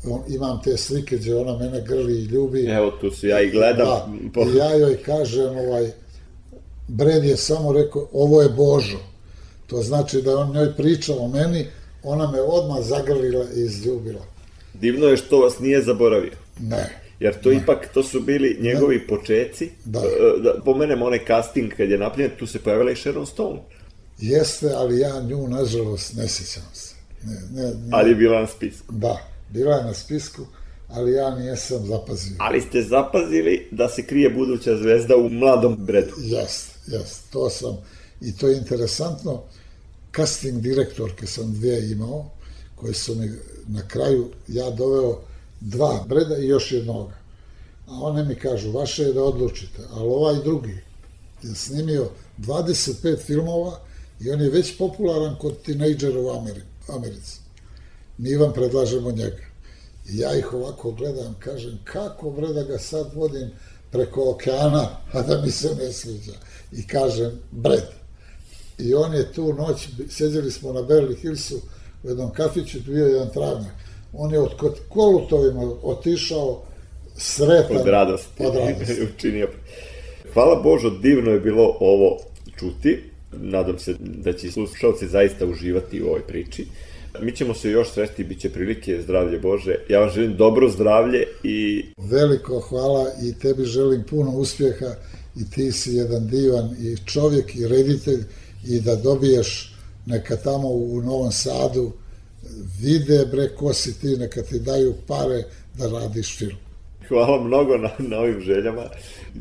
On, 0.09 0.23
imam 0.29 0.61
te 0.63 0.77
slike 0.77 1.17
gdje 1.17 1.37
ona 1.37 1.59
mene 1.59 1.83
grli 1.87 2.13
i 2.15 2.25
ljubi. 2.25 2.65
Evo, 2.65 2.91
tu 2.91 3.11
su 3.11 3.27
ja 3.27 3.41
i 3.43 3.51
gledam. 3.51 3.87
Da, 3.87 4.09
po- 4.35 4.51
i 4.51 4.57
ja 4.57 4.75
joj 4.75 5.03
kažem, 5.03 5.59
ovaj, 5.59 5.91
Bred 6.89 7.25
je 7.25 7.37
samo 7.37 7.73
rekao, 7.73 8.09
ovo 8.13 8.43
je 8.43 8.49
Božo. 8.49 8.99
To 9.67 9.83
znači 9.83 10.23
da 10.23 10.39
on 10.39 10.53
njoj 10.53 10.77
pričao 10.77 11.17
o 11.17 11.29
meni, 11.29 11.67
ona 12.05 12.31
me 12.31 12.41
odmah 12.41 12.83
zagrlila 12.83 13.45
i 13.57 13.61
izljubila. 13.61 14.21
Divno 14.75 15.07
je 15.07 15.17
što 15.17 15.39
vas 15.39 15.59
nije 15.59 15.83
zaboravio. 15.83 16.33
Ne. 16.61 17.01
Jer 17.21 17.41
to 17.41 17.53
ipak, 17.53 17.89
to 17.95 18.03
su 18.03 18.21
bili 18.21 18.59
njegovi 18.61 19.07
počeci. 19.07 19.71
Da. 19.85 19.99
E, 19.99 20.43
da 20.43 20.63
pomenem 20.65 21.03
onaj 21.03 21.25
casting 21.27 21.73
kad 21.77 21.91
je 21.91 21.99
napljen, 21.99 22.31
tu 22.39 22.47
se 22.47 22.59
pojavila 22.59 22.91
i 22.91 22.97
Sharon 22.97 23.27
Stone. 23.27 23.61
Jeste, 24.19 24.71
ali 24.75 24.99
ja 24.99 25.21
nju, 25.21 25.49
nažalost, 25.49 26.17
ne 26.17 26.29
sjećam 26.29 26.71
se. 26.73 26.95
Ne, 27.23 27.63
ne, 27.63 27.69
ne, 27.69 27.89
Ali 27.91 28.11
je 28.11 28.15
bila 28.15 28.41
na 28.41 28.47
spisku. 28.47 28.93
Da, 28.93 29.19
bila 29.51 29.77
je 29.77 29.85
na 29.85 29.95
spisku, 29.95 30.47
ali 30.89 31.13
ja 31.13 31.39
nijesam 31.39 31.87
zapazio. 31.87 32.37
Ali 32.39 32.61
ste 32.61 32.83
zapazili 32.83 33.69
da 33.71 33.89
se 33.89 34.07
krije 34.07 34.31
buduća 34.31 34.77
zvezda 34.77 35.17
u 35.17 35.29
mladom 35.29 35.77
Bredu. 35.79 36.15
Jest, 36.19 36.71
jest, 36.87 37.31
to 37.33 37.51
sam, 37.51 37.77
i 38.21 38.37
to 38.37 38.49
je 38.49 38.57
interesantno, 38.57 39.43
casting 40.17 40.61
direktorke 40.61 41.27
sam 41.27 41.53
dvije 41.53 41.93
imao, 41.93 42.31
koje 42.75 42.95
su 42.95 43.15
mi 43.15 43.33
na 43.67 43.89
kraju, 43.89 44.31
ja 44.49 44.71
doveo 44.71 45.21
dva 45.61 46.05
breda 46.09 46.39
i 46.39 46.47
još 46.47 46.73
jednoga. 46.73 47.15
A 47.87 47.93
one 47.93 48.25
mi 48.25 48.35
kažu, 48.35 48.73
vaše 48.73 49.03
je 49.03 49.13
da 49.13 49.23
odlučite, 49.23 49.83
ali 49.91 50.09
ovaj 50.09 50.43
drugi 50.45 50.79
je 51.43 51.55
snimio 51.55 52.11
25 52.39 53.19
filmova 53.19 53.81
i 54.21 54.31
on 54.31 54.41
je 54.41 54.51
već 54.51 54.79
popularan 54.79 55.37
kod 55.41 55.63
tinejdžera 55.63 56.21
u 56.21 56.27
Ameri- 56.27 56.63
Americi. 56.89 57.41
Mi 58.19 58.37
vam 58.37 58.53
predlažemo 58.53 59.11
njega. 59.11 59.43
I 60.09 60.19
ja 60.19 60.37
ih 60.39 60.53
ovako 60.53 60.91
gledam, 60.91 61.37
kažem, 61.39 61.79
kako 61.85 62.31
bre 62.31 62.53
da 62.53 62.63
ga 62.63 62.79
sad 62.79 63.15
vodim 63.15 63.51
preko 63.91 64.31
okeana, 64.31 64.89
a 65.13 65.23
da 65.23 65.41
mi 65.41 65.51
se 65.51 65.75
ne 65.75 65.93
sviđa. 65.93 66.33
I 66.73 66.87
kažem, 66.87 67.41
Bred. 67.51 68.04
I 68.79 68.95
on 68.95 69.15
je 69.15 69.33
tu 69.33 69.53
noć, 69.53 69.89
sjedili 70.09 70.51
smo 70.51 70.73
na 70.73 70.81
Beverly 70.81 71.17
Hillsu 71.17 71.61
u 72.03 72.09
jednom 72.09 72.33
kafiću, 72.33 72.79
bio 72.87 73.07
je 73.07 73.13
jedan 73.13 73.31
travnjak. 73.31 73.73
On 74.13 74.33
je 74.33 74.41
od 74.41 74.51
kolutovima 74.89 75.73
otišao 75.83 76.63
sretan. 77.17 77.77
Od 77.77 77.87
radosti. 77.87 78.47
Od 78.47 78.55
radosti. 78.55 79.03
Učinio. 79.17 79.49
Hvala 80.33 80.63
Božo, 80.63 80.91
divno 80.91 81.31
je 81.31 81.41
bilo 81.41 81.77
ovo 81.81 82.19
čuti. 82.59 83.03
Nadam 83.33 83.79
se 83.79 83.95
da 84.01 84.33
će 84.33 84.51
slušalci 84.51 85.09
zaista 85.09 85.47
uživati 85.47 86.03
u 86.03 86.07
ovoj 86.07 86.23
priči. 86.23 86.67
Mi 87.21 87.33
ćemo 87.33 87.55
se 87.55 87.71
još 87.71 87.93
sresti, 87.93 88.25
bit 88.25 88.41
će 88.41 88.51
prilike, 88.51 89.03
zdravlje 89.03 89.39
Bože. 89.39 89.75
Ja 89.89 90.01
vam 90.01 90.11
želim 90.11 90.37
dobro 90.37 90.69
zdravlje 90.69 91.27
i 91.43 91.85
Veliko 91.97 92.61
hvala 92.61 93.07
i 93.23 93.39
tebi 93.39 93.65
želim 93.65 94.05
puno 94.11 94.31
uspjeha 94.31 94.95
i 95.37 95.51
ti 95.51 95.73
si 95.73 95.95
jedan 95.95 96.27
divan 96.27 96.77
i 96.81 96.97
čovjek 97.07 97.57
i 97.57 97.69
reditelj 97.69 98.25
i 98.67 98.81
da 98.81 98.97
dobiješ 98.97 99.75
neka 100.07 100.37
tamo 100.37 100.69
u 100.69 101.03
Novom 101.03 101.33
Sadu 101.33 101.93
vide 102.81 103.27
bre 103.33 103.49
ko 103.49 103.73
si 103.73 104.01
ti, 104.01 104.17
neka 104.17 104.43
ti 104.43 104.61
daju 104.61 104.95
pare 105.07 105.45
da 105.79 105.89
radiš 105.89 106.39
film. 106.39 106.57
hvala 107.09 107.45
mnogo 107.45 107.77
na, 107.77 107.91
na 107.99 108.19
ovim 108.19 108.41
željama 108.41 108.83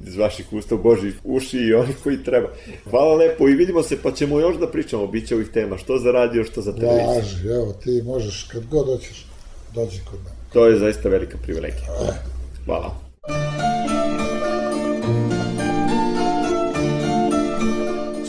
iz 0.08 0.18
vaših 0.18 0.54
usta, 0.54 0.76
Božih 0.76 1.16
uši 1.24 1.58
i 1.58 1.74
onih 1.74 1.96
koji 2.04 2.24
treba. 2.24 2.50
Hvala 2.90 3.16
lepo 3.16 3.50
i 3.50 3.56
vidimo 3.56 3.84
se, 3.84 3.98
pa 4.04 4.12
ćemo 4.12 4.40
još 4.40 4.60
da 4.60 4.68
pričamo, 4.68 5.08
bit 5.08 5.28
će 5.28 5.36
ovih 5.36 5.48
tema, 5.54 5.78
što 5.78 5.98
za 5.98 6.12
radio, 6.12 6.44
što 6.44 6.62
za 6.62 6.76
televiziju. 6.76 7.16
Važi, 7.16 7.48
evo 7.48 7.74
ti 7.84 8.02
možeš 8.06 8.44
kad 8.52 8.66
god 8.68 8.86
hoćeš 8.86 9.26
dođi 9.76 10.00
kod 10.10 10.20
mene. 10.20 10.36
To 10.54 10.68
je 10.68 10.80
zaista 10.80 11.10
velika 11.10 11.38
privilegija. 11.38 11.88
Hvala. 12.66 13.03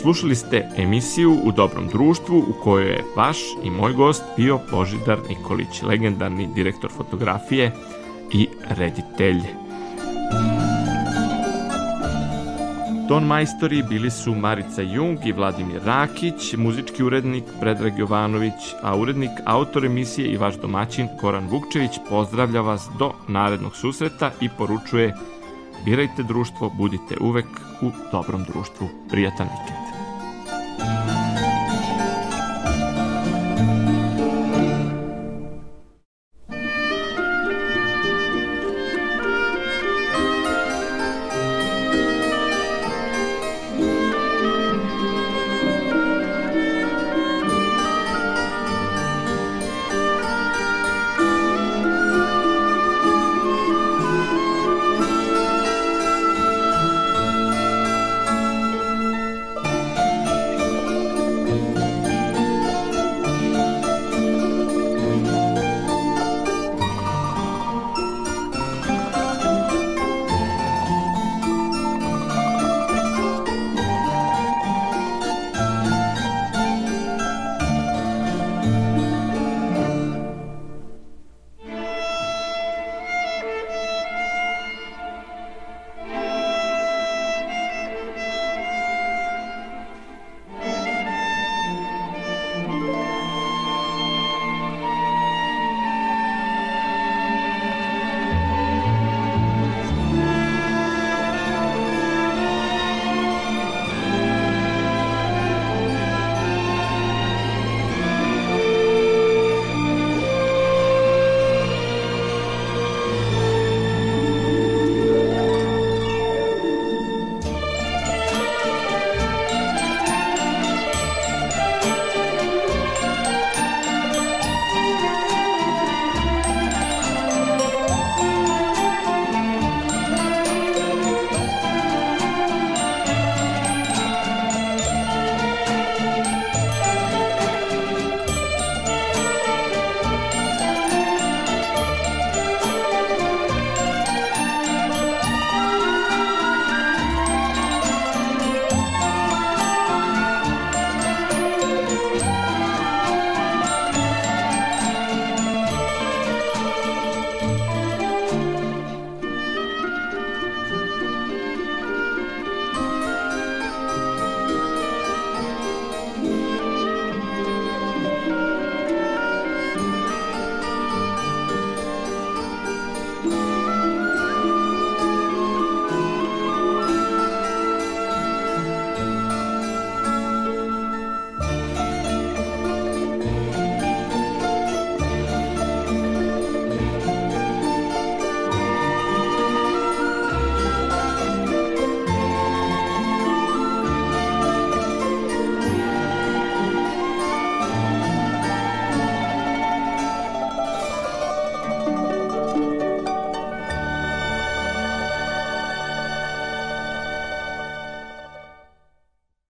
Slušali 0.05 0.35
ste 0.35 0.67
emisiju 0.77 1.39
U 1.43 1.51
dobrom 1.51 1.87
društvu 1.87 2.37
u 2.37 2.53
kojoj 2.63 2.89
je 2.89 3.03
vaš 3.15 3.37
i 3.63 3.69
moj 3.69 3.93
gost 3.93 4.23
bio 4.37 4.59
Božidar 4.71 5.17
Nikolić, 5.29 5.81
legendarni 5.81 6.47
direktor 6.55 6.91
fotografije 6.91 7.71
i 8.33 8.47
reditelj. 8.69 9.41
Ton 13.07 13.23
majstori 13.23 13.83
bili 13.89 14.11
su 14.11 14.35
Marica 14.35 14.81
Jung 14.81 15.19
i 15.25 15.31
Vladimir 15.31 15.81
Rakić, 15.85 16.53
muzički 16.57 17.03
urednik 17.03 17.43
Predrag 17.59 17.99
Jovanović, 17.99 18.75
a 18.81 18.97
urednik, 18.97 19.31
autor 19.45 19.85
emisije 19.85 20.27
i 20.27 20.37
vaš 20.37 20.55
domaćin 20.55 21.07
Goran 21.21 21.47
Vukčević 21.47 21.91
pozdravlja 22.09 22.61
vas 22.61 22.89
do 22.99 23.11
narednog 23.27 23.75
susreta 23.75 24.31
i 24.41 24.49
poručuje 24.57 25.13
Birajte 25.85 26.23
društvo, 26.23 26.69
budite 26.69 27.15
uvek 27.21 27.45
u 27.81 27.91
dobrom 28.11 28.43
društvu. 28.43 28.89
Prijatan 29.09 29.47
vikend. 29.47 29.84